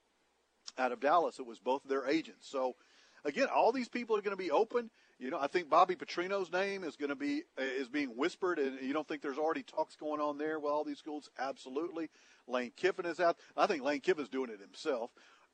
out 0.79 0.93
of 0.93 1.01
Dallas. 1.01 1.39
It 1.39 1.47
was 1.47 1.59
both 1.59 1.83
their 1.85 2.07
agents. 2.07 2.49
So 2.49 2.77
again, 3.25 3.49
all 3.55 3.73
these 3.73 3.89
people 3.89 4.17
are 4.17 4.23
going 4.23 4.37
to 4.37 4.43
be 4.43 4.51
open. 4.51 4.91
You 5.19 5.31
know, 5.31 5.39
I 5.39 5.47
think 5.47 5.71
Bobby 5.71 5.95
Petrino's 5.95 6.51
name 6.51 6.83
is 6.83 6.97
going 6.97 7.11
to 7.11 7.17
be 7.17 7.43
is 7.57 7.89
being 7.89 8.11
whispered, 8.11 8.59
and 8.59 8.81
you 8.81 8.93
don't 8.93 9.07
think 9.07 9.23
there's 9.23 9.39
already 9.39 9.63
talks 9.63 9.95
going 9.95 10.21
on 10.21 10.39
there 10.39 10.59
with 10.59 10.73
all 10.73 10.85
these 10.85 10.99
schools? 10.99 11.29
Absolutely. 11.39 12.09
Lane 12.49 12.73
Kiffin 12.77 13.07
is 13.07 13.21
out. 13.21 13.37
I 13.57 13.67
think 13.67 13.85
Lane 13.85 14.01
Kiffin's 14.01 14.29
doing 14.29 14.51
it 14.51 14.61
himself. 14.61 15.11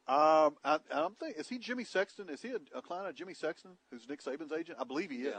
Um, 0.08 0.56
I, 0.64 0.78
I'm 0.90 1.14
thinking, 1.16 1.38
is 1.38 1.48
he 1.48 1.58
Jimmy 1.58 1.84
Sexton? 1.84 2.30
Is 2.30 2.40
he 2.40 2.48
a, 2.48 2.78
a 2.78 2.80
client 2.80 3.08
of 3.08 3.14
Jimmy 3.14 3.34
Sexton, 3.34 3.72
who's 3.90 4.08
Nick 4.08 4.22
Saban's 4.22 4.52
agent? 4.52 4.78
I 4.80 4.84
believe 4.84 5.10
he 5.10 5.18
is. 5.18 5.34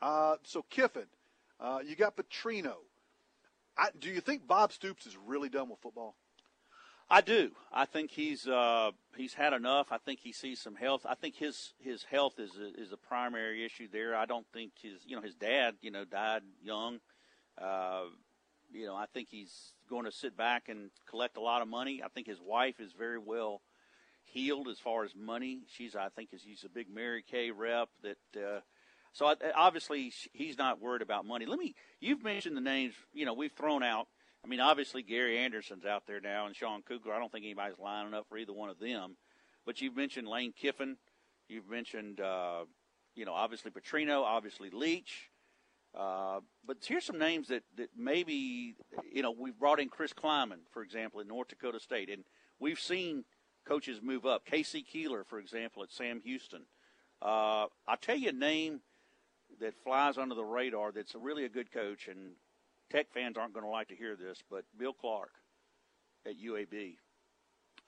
Yeah. 0.00 0.08
Uh, 0.08 0.36
so 0.44 0.64
Kiffin, 0.70 1.06
Uh, 1.58 1.80
you 1.84 1.96
got 1.96 2.16
Petrino. 2.16 2.74
I, 3.76 3.88
do 3.98 4.08
you 4.08 4.20
think 4.20 4.46
Bob 4.46 4.72
Stoops 4.72 5.06
is 5.06 5.16
really 5.16 5.48
done 5.48 5.68
with 5.68 5.80
football? 5.80 6.14
I 7.12 7.20
do. 7.20 7.50
I 7.72 7.86
think 7.86 8.12
he's 8.12 8.46
uh, 8.46 8.92
he's 9.16 9.34
had 9.34 9.52
enough. 9.52 9.88
I 9.90 9.98
think 9.98 10.20
he 10.20 10.32
sees 10.32 10.60
some 10.60 10.76
health. 10.76 11.04
I 11.08 11.16
think 11.16 11.34
his 11.34 11.72
his 11.80 12.04
health 12.04 12.38
is 12.38 12.52
a, 12.56 12.80
is 12.80 12.92
a 12.92 12.96
primary 12.96 13.64
issue 13.64 13.88
there. 13.92 14.14
I 14.14 14.26
don't 14.26 14.46
think 14.52 14.72
his 14.80 15.00
you 15.04 15.16
know 15.16 15.22
his 15.22 15.34
dad 15.34 15.74
you 15.82 15.90
know 15.90 16.04
died 16.04 16.42
young. 16.62 17.00
Uh, 17.60 18.04
you 18.72 18.86
know 18.86 18.94
I 18.94 19.06
think 19.12 19.28
he's 19.28 19.72
going 19.88 20.04
to 20.04 20.12
sit 20.12 20.36
back 20.36 20.68
and 20.68 20.90
collect 21.08 21.36
a 21.36 21.40
lot 21.40 21.62
of 21.62 21.68
money. 21.68 22.00
I 22.04 22.08
think 22.08 22.28
his 22.28 22.40
wife 22.40 22.78
is 22.78 22.92
very 22.92 23.18
well 23.18 23.60
healed 24.32 24.68
as 24.68 24.78
far 24.78 25.04
as 25.04 25.14
money. 25.14 25.62
She's 25.76 25.94
I 25.94 26.08
think 26.08 26.30
is 26.32 26.42
he's 26.42 26.64
a 26.64 26.68
big 26.68 26.88
Mary 26.92 27.24
Kay 27.28 27.50
rep 27.50 27.88
that. 28.02 28.18
Uh, 28.36 28.60
so 29.12 29.26
I, 29.26 29.34
obviously 29.56 30.12
he's 30.32 30.56
not 30.56 30.80
worried 30.80 31.02
about 31.02 31.24
money. 31.24 31.44
Let 31.44 31.58
me. 31.58 31.74
You've 32.00 32.22
mentioned 32.22 32.56
the 32.56 32.60
names. 32.60 32.94
You 33.12 33.26
know 33.26 33.34
we've 33.34 33.52
thrown 33.52 33.82
out 33.82 34.06
I 34.44 34.48
mean, 34.48 34.60
obviously 34.60 35.02
Gary 35.02 35.38
Anderson's 35.38 35.84
out 35.84 36.06
there 36.06 36.20
now, 36.20 36.46
and 36.46 36.56
Sean 36.56 36.82
Kugler. 36.82 37.12
I 37.12 37.18
don't 37.18 37.30
think 37.30 37.44
anybody's 37.44 37.78
lining 37.78 38.14
up 38.14 38.26
for 38.28 38.38
either 38.38 38.52
one 38.52 38.70
of 38.70 38.78
them. 38.78 39.16
But 39.66 39.80
you've 39.80 39.96
mentioned 39.96 40.26
Lane 40.26 40.52
Kiffin. 40.52 40.96
You've 41.48 41.68
mentioned, 41.68 42.20
uh, 42.20 42.64
you 43.14 43.24
know, 43.24 43.34
obviously 43.34 43.70
Petrino, 43.70 44.22
obviously 44.22 44.70
Leach. 44.70 45.30
Uh, 45.94 46.40
but 46.64 46.78
here's 46.86 47.04
some 47.04 47.18
names 47.18 47.48
that, 47.48 47.64
that 47.76 47.90
maybe, 47.96 48.76
you 49.12 49.22
know, 49.22 49.32
we've 49.32 49.58
brought 49.58 49.80
in 49.80 49.88
Chris 49.88 50.12
Klieman, 50.12 50.60
for 50.72 50.82
example, 50.82 51.20
at 51.20 51.26
North 51.26 51.48
Dakota 51.48 51.80
State, 51.80 52.08
and 52.08 52.22
we've 52.60 52.78
seen 52.78 53.24
coaches 53.64 54.00
move 54.02 54.26
up. 54.26 54.44
K.C. 54.44 54.82
Keeler, 54.82 55.24
for 55.24 55.38
example, 55.38 55.82
at 55.82 55.92
Sam 55.92 56.20
Houston. 56.24 56.62
Uh, 57.22 57.66
I'll 57.86 57.96
tell 58.00 58.16
you 58.16 58.30
a 58.30 58.32
name 58.32 58.80
that 59.60 59.74
flies 59.84 60.16
under 60.16 60.34
the 60.34 60.44
radar 60.44 60.92
that's 60.92 61.14
really 61.14 61.44
a 61.44 61.48
good 61.48 61.70
coach, 61.72 62.08
and 62.08 62.32
Tech 62.90 63.12
fans 63.12 63.36
aren't 63.36 63.52
going 63.52 63.64
to 63.64 63.70
like 63.70 63.88
to 63.88 63.96
hear 63.96 64.16
this, 64.16 64.42
but 64.50 64.64
Bill 64.76 64.92
Clark 64.92 65.30
at 66.26 66.40
UAB 66.40 66.96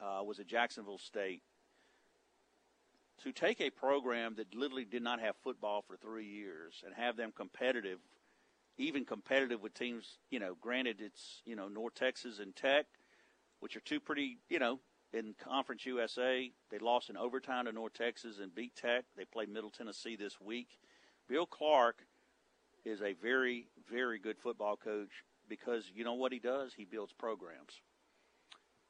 uh, 0.00 0.22
was 0.22 0.38
at 0.38 0.46
Jacksonville 0.46 0.98
State. 0.98 1.42
To 3.24 3.32
take 3.32 3.60
a 3.60 3.70
program 3.70 4.34
that 4.36 4.54
literally 4.54 4.84
did 4.84 5.02
not 5.02 5.20
have 5.20 5.36
football 5.44 5.82
for 5.86 5.96
three 5.96 6.26
years 6.26 6.82
and 6.84 6.94
have 6.94 7.16
them 7.16 7.32
competitive, 7.34 7.98
even 8.78 9.04
competitive 9.04 9.62
with 9.62 9.74
teams, 9.74 10.18
you 10.30 10.40
know, 10.40 10.56
granted 10.60 11.00
it's, 11.00 11.42
you 11.44 11.54
know, 11.54 11.68
North 11.68 11.94
Texas 11.94 12.40
and 12.40 12.54
Tech, 12.56 12.86
which 13.60 13.76
are 13.76 13.80
two 13.80 14.00
pretty, 14.00 14.38
you 14.48 14.58
know, 14.58 14.80
in 15.12 15.34
Conference 15.42 15.84
USA. 15.86 16.50
They 16.70 16.78
lost 16.78 17.10
in 17.10 17.16
overtime 17.16 17.66
to 17.66 17.72
North 17.72 17.94
Texas 17.94 18.38
and 18.40 18.54
beat 18.54 18.74
Tech. 18.74 19.04
They 19.16 19.24
play 19.24 19.46
Middle 19.46 19.70
Tennessee 19.70 20.16
this 20.16 20.40
week. 20.40 20.68
Bill 21.28 21.46
Clark 21.46 22.04
is 22.84 23.00
a 23.02 23.12
very, 23.14 23.68
very 23.90 24.18
good 24.18 24.38
football 24.38 24.76
coach 24.76 25.24
because 25.48 25.90
you 25.94 26.04
know 26.04 26.14
what 26.14 26.32
he 26.32 26.38
does? 26.38 26.72
He 26.74 26.84
builds 26.84 27.12
programs. 27.12 27.80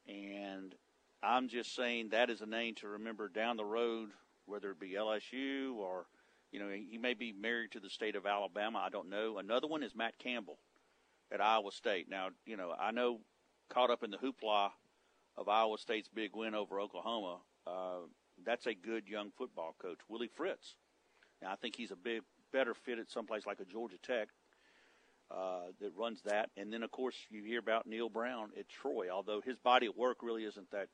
And 0.07 0.73
I'm 1.21 1.47
just 1.47 1.75
saying 1.75 2.09
that 2.09 2.29
is 2.29 2.41
a 2.41 2.45
name 2.45 2.75
to 2.75 2.87
remember 2.87 3.29
down 3.29 3.57
the 3.57 3.65
road, 3.65 4.09
whether 4.45 4.71
it 4.71 4.79
be 4.79 4.95
LSU 4.97 5.75
or, 5.75 6.05
you 6.51 6.59
know, 6.59 6.69
he 6.69 6.97
may 6.97 7.13
be 7.13 7.31
married 7.31 7.71
to 7.71 7.79
the 7.79 7.89
state 7.89 8.15
of 8.15 8.25
Alabama. 8.25 8.79
I 8.79 8.89
don't 8.89 9.09
know. 9.09 9.37
Another 9.37 9.67
one 9.67 9.83
is 9.83 9.95
Matt 9.95 10.17
Campbell 10.19 10.57
at 11.31 11.41
Iowa 11.41 11.71
State. 11.71 12.09
Now, 12.09 12.29
you 12.45 12.57
know, 12.57 12.73
I 12.79 12.91
know 12.91 13.19
caught 13.69 13.89
up 13.89 14.03
in 14.03 14.11
the 14.11 14.17
hoopla 14.17 14.69
of 15.37 15.49
Iowa 15.49 15.77
State's 15.77 16.09
big 16.09 16.35
win 16.35 16.55
over 16.55 16.79
Oklahoma. 16.79 17.37
Uh, 17.65 18.07
that's 18.45 18.65
a 18.65 18.73
good 18.73 19.07
young 19.07 19.31
football 19.37 19.75
coach, 19.79 19.99
Willie 20.09 20.29
Fritz. 20.35 20.75
Now, 21.41 21.51
I 21.51 21.55
think 21.55 21.75
he's 21.75 21.91
a 21.91 21.95
big 21.95 22.21
better 22.51 22.73
fit 22.73 22.99
at 22.99 23.09
someplace 23.09 23.45
like 23.45 23.59
a 23.59 23.65
Georgia 23.65 23.97
Tech 24.01 24.29
uh, 25.31 25.67
that 25.81 25.91
runs 25.95 26.21
that. 26.23 26.49
And 26.57 26.71
then, 26.71 26.83
of 26.83 26.91
course, 26.91 27.15
you 27.29 27.43
hear 27.43 27.59
about 27.59 27.87
Neal 27.87 28.09
Brown 28.09 28.51
at 28.57 28.69
Troy. 28.69 29.09
Although 29.11 29.41
his 29.41 29.57
body 29.57 29.87
of 29.87 29.95
work 29.97 30.17
really 30.21 30.43
isn't 30.43 30.71
that 30.71 30.87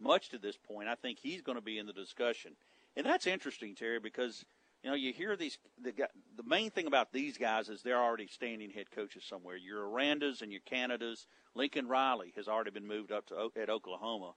much 0.00 0.28
to 0.30 0.38
this 0.38 0.56
point, 0.56 0.88
I 0.88 0.94
think 0.94 1.18
he's 1.18 1.42
going 1.42 1.56
to 1.56 1.62
be 1.62 1.78
in 1.78 1.86
the 1.86 1.92
discussion. 1.92 2.52
And 2.96 3.06
that's 3.06 3.26
interesting, 3.26 3.74
Terry, 3.74 3.98
because 3.98 4.44
you 4.82 4.90
know 4.90 4.96
you 4.96 5.12
hear 5.12 5.36
these. 5.36 5.58
The 5.80 5.92
the 6.36 6.42
main 6.44 6.70
thing 6.70 6.86
about 6.86 7.12
these 7.12 7.38
guys 7.38 7.68
is 7.68 7.82
they're 7.82 8.02
already 8.02 8.26
standing 8.26 8.70
head 8.70 8.90
coaches 8.90 9.24
somewhere. 9.28 9.56
Your 9.56 9.84
Arandas 9.86 10.42
and 10.42 10.50
your 10.50 10.60
Canadas. 10.64 11.26
Lincoln 11.54 11.86
Riley 11.86 12.32
has 12.36 12.48
already 12.48 12.70
been 12.70 12.86
moved 12.86 13.12
up 13.12 13.26
to 13.26 13.50
at 13.60 13.68
Oklahoma. 13.68 14.32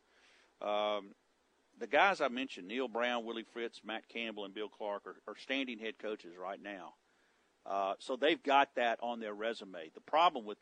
Um, 0.62 1.12
the 1.78 1.88
guys 1.88 2.22
I 2.22 2.28
mentioned, 2.28 2.68
Neal 2.68 2.88
Brown, 2.88 3.26
Willie 3.26 3.46
Fritz, 3.54 3.82
Matt 3.84 4.08
Campbell, 4.08 4.46
and 4.46 4.54
Bill 4.54 4.70
Clark, 4.70 5.04
are, 5.08 5.16
are 5.28 5.36
standing 5.38 5.80
head 5.80 6.00
coaches 6.00 6.34
right 6.42 6.62
now. 6.62 6.94
Uh, 7.66 7.96
so 8.00 8.16
they've 8.16 8.42
got 8.42 8.70
that 8.76 9.00
on 9.02 9.20
their 9.20 9.34
resume. 9.34 9.90
The 9.94 10.02
problem 10.02 10.46
with 10.46 10.58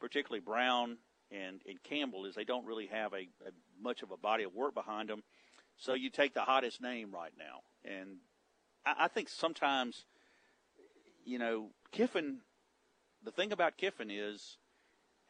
particularly 0.00 0.40
Brown 0.40 0.98
and, 1.30 1.60
and 1.68 1.82
Campbell 1.82 2.26
is 2.26 2.34
they 2.34 2.44
don't 2.44 2.66
really 2.66 2.86
have 2.86 3.12
a, 3.12 3.28
a 3.46 3.52
much 3.82 4.02
of 4.02 4.10
a 4.10 4.16
body 4.16 4.44
of 4.44 4.54
work 4.54 4.74
behind 4.74 5.08
them. 5.08 5.22
So 5.76 5.94
you 5.94 6.10
take 6.10 6.34
the 6.34 6.42
hottest 6.42 6.80
name 6.80 7.10
right 7.12 7.32
now, 7.36 7.60
and 7.84 8.18
I, 8.84 8.94
I 9.00 9.08
think 9.08 9.28
sometimes, 9.28 10.04
you 11.24 11.38
know, 11.38 11.70
Kiffin. 11.92 12.38
The 13.24 13.30
thing 13.30 13.52
about 13.52 13.78
Kiffin 13.78 14.10
is 14.10 14.58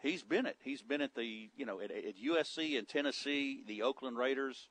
he's 0.03 0.23
been 0.23 0.47
it. 0.47 0.57
He's 0.63 0.83
been 0.83 1.01
at 1.01 1.15
the 1.15 1.49
you 1.57 1.67
know 1.67 1.81
at, 1.81 1.91
at 1.91 2.15
USC 2.17 2.79
and 2.79 2.89
Tennessee, 2.89 3.63
the 3.67 3.83
Oakland 3.83 4.17
Raiders. 4.17 4.69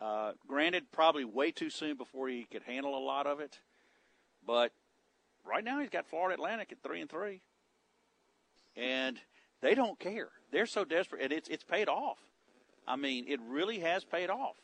Uh, 0.00 0.32
granted, 0.46 0.92
probably 0.92 1.24
way 1.24 1.50
too 1.50 1.68
soon 1.68 1.96
before 1.96 2.28
he 2.28 2.44
could 2.50 2.62
handle 2.62 2.96
a 2.96 3.04
lot 3.04 3.26
of 3.26 3.40
it, 3.40 3.58
but 4.46 4.72
right 5.44 5.62
now 5.62 5.78
he's 5.78 5.90
got 5.90 6.06
Florida 6.06 6.34
Atlantic 6.34 6.72
at 6.72 6.82
three 6.82 7.02
and 7.02 7.10
three, 7.10 7.42
and 8.76 9.18
they 9.60 9.74
don't 9.74 9.98
care. 9.98 10.28
They're 10.52 10.66
so 10.66 10.84
desperate, 10.84 11.22
and 11.22 11.32
it's 11.32 11.48
it's 11.48 11.64
paid 11.64 11.88
off. 11.88 12.18
I 12.88 12.96
mean, 12.96 13.26
it 13.28 13.40
really 13.46 13.80
has 13.80 14.04
paid 14.04 14.30
off, 14.30 14.56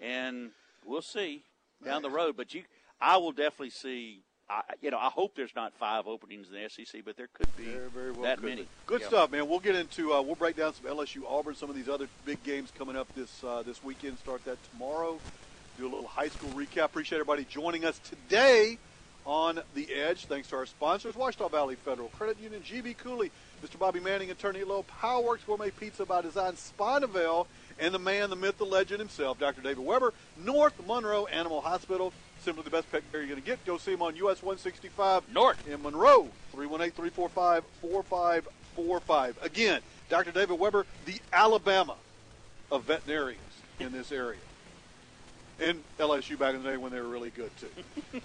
and 0.00 0.50
we'll 0.84 1.02
see 1.02 1.44
down 1.82 2.02
the 2.02 2.10
road. 2.10 2.36
But 2.36 2.52
you, 2.54 2.64
I 3.00 3.16
will 3.16 3.32
definitely 3.32 3.70
see 3.70 4.22
I, 4.48 4.62
you 4.82 4.90
know, 4.90 4.98
I 4.98 5.08
hope 5.08 5.34
there's 5.34 5.54
not 5.56 5.72
five 5.74 6.06
openings 6.06 6.48
in 6.48 6.62
the 6.62 6.68
SEC, 6.68 7.02
but 7.04 7.16
there 7.16 7.28
could 7.32 7.54
be 7.56 7.64
very, 7.64 7.88
very 7.88 8.12
well 8.12 8.22
that 8.22 8.42
many. 8.42 8.62
Be. 8.62 8.68
Good 8.86 9.00
yeah. 9.00 9.08
stuff, 9.08 9.32
man. 9.32 9.48
We'll 9.48 9.58
get 9.58 9.74
into 9.74 10.12
uh, 10.12 10.20
we'll 10.20 10.34
break 10.34 10.56
down 10.56 10.74
some 10.74 10.84
LSU 10.86 11.22
Auburn, 11.26 11.54
some 11.54 11.70
of 11.70 11.76
these 11.76 11.88
other 11.88 12.08
big 12.26 12.42
games 12.44 12.70
coming 12.76 12.96
up 12.96 13.12
this 13.14 13.42
uh, 13.42 13.62
this 13.62 13.82
weekend. 13.82 14.18
Start 14.18 14.44
that 14.44 14.58
tomorrow. 14.70 15.18
Do 15.78 15.84
a 15.86 15.88
little 15.88 16.06
high 16.06 16.28
school 16.28 16.50
recap. 16.50 16.84
Appreciate 16.84 17.18
everybody 17.18 17.44
joining 17.44 17.86
us 17.86 17.98
today 18.00 18.78
on 19.24 19.60
the 19.74 19.92
Edge. 19.94 20.26
Thanks 20.26 20.48
to 20.48 20.56
our 20.56 20.66
sponsors: 20.66 21.14
Ouachita 21.14 21.50
Valley 21.50 21.76
Federal 21.76 22.08
Credit 22.08 22.38
Union, 22.38 22.60
GB 22.60 22.98
Cooley, 22.98 23.30
Mr. 23.64 23.78
Bobby 23.78 24.00
Manning, 24.00 24.30
Attorney 24.30 24.60
at 24.60 24.68
Low, 24.68 24.84
Powerworks 25.00 25.46
Gourmet 25.46 25.70
Pizza 25.70 26.04
by 26.04 26.20
Design, 26.20 26.52
Spinaville, 26.52 27.46
and 27.78 27.94
the 27.94 27.98
man, 27.98 28.30
the 28.30 28.36
myth, 28.36 28.58
the 28.58 28.64
legend 28.64 29.00
himself, 29.00 29.38
Dr. 29.38 29.60
David 29.60 29.84
Weber, 29.84 30.12
North 30.36 30.74
Monroe 30.86 31.26
Animal 31.26 31.60
Hospital 31.60 32.12
simply 32.44 32.62
the 32.62 32.70
best 32.70 32.92
pet 32.92 33.02
care 33.10 33.20
you're 33.20 33.30
going 33.30 33.40
to 33.40 33.46
get. 33.46 33.64
Go 33.64 33.78
see 33.78 33.94
him 33.94 34.02
on 34.02 34.14
US 34.16 34.42
165 34.42 35.32
North 35.32 35.66
in 35.66 35.80
Monroe, 35.82 36.28
318-345-4545. 36.54 39.42
Again, 39.42 39.80
Dr. 40.10 40.30
David 40.30 40.58
Weber, 40.58 40.84
the 41.06 41.18
Alabama 41.32 41.94
of 42.70 42.84
veterinarians 42.84 43.40
in 43.80 43.92
this 43.92 44.12
area. 44.12 44.38
And 45.60 45.82
LSU 45.98 46.38
back 46.38 46.54
in 46.54 46.62
the 46.62 46.70
day 46.70 46.76
when 46.76 46.92
they 46.92 47.00
were 47.00 47.08
really 47.08 47.30
good, 47.30 47.50
too. 47.58 47.70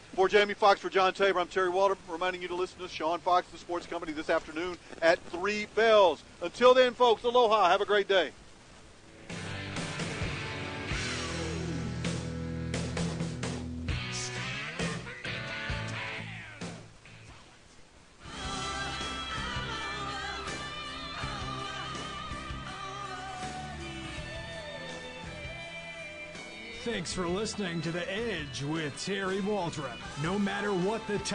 for 0.15 0.27
Jamie 0.27 0.55
Fox, 0.55 0.79
for 0.79 0.89
John 0.89 1.13
Tabor, 1.13 1.39
I'm 1.39 1.47
Terry 1.47 1.69
Waldrop, 1.69 1.97
reminding 2.09 2.41
you 2.41 2.47
to 2.47 2.55
listen 2.55 2.79
to 2.79 2.87
Sean 2.87 3.19
Fox, 3.19 3.47
the 3.49 3.59
sports 3.59 3.85
company, 3.85 4.13
this 4.13 4.31
afternoon 4.31 4.79
at 5.01 5.19
3 5.31 5.67
bells. 5.75 6.23
Until 6.41 6.73
then, 6.73 6.95
folks, 6.95 7.23
aloha. 7.23 7.69
Have 7.69 7.81
a 7.81 7.85
great 7.85 8.07
day. 8.07 8.31
Thanks 26.99 27.13
for 27.13 27.29
listening 27.29 27.81
to 27.83 27.93
The 27.93 28.11
Edge 28.11 28.61
with 28.61 29.05
Terry 29.05 29.37
Waldrop. 29.37 29.95
No 30.21 30.37
matter 30.37 30.73
what 30.73 30.99
the 31.07 31.17
time. 31.19 31.27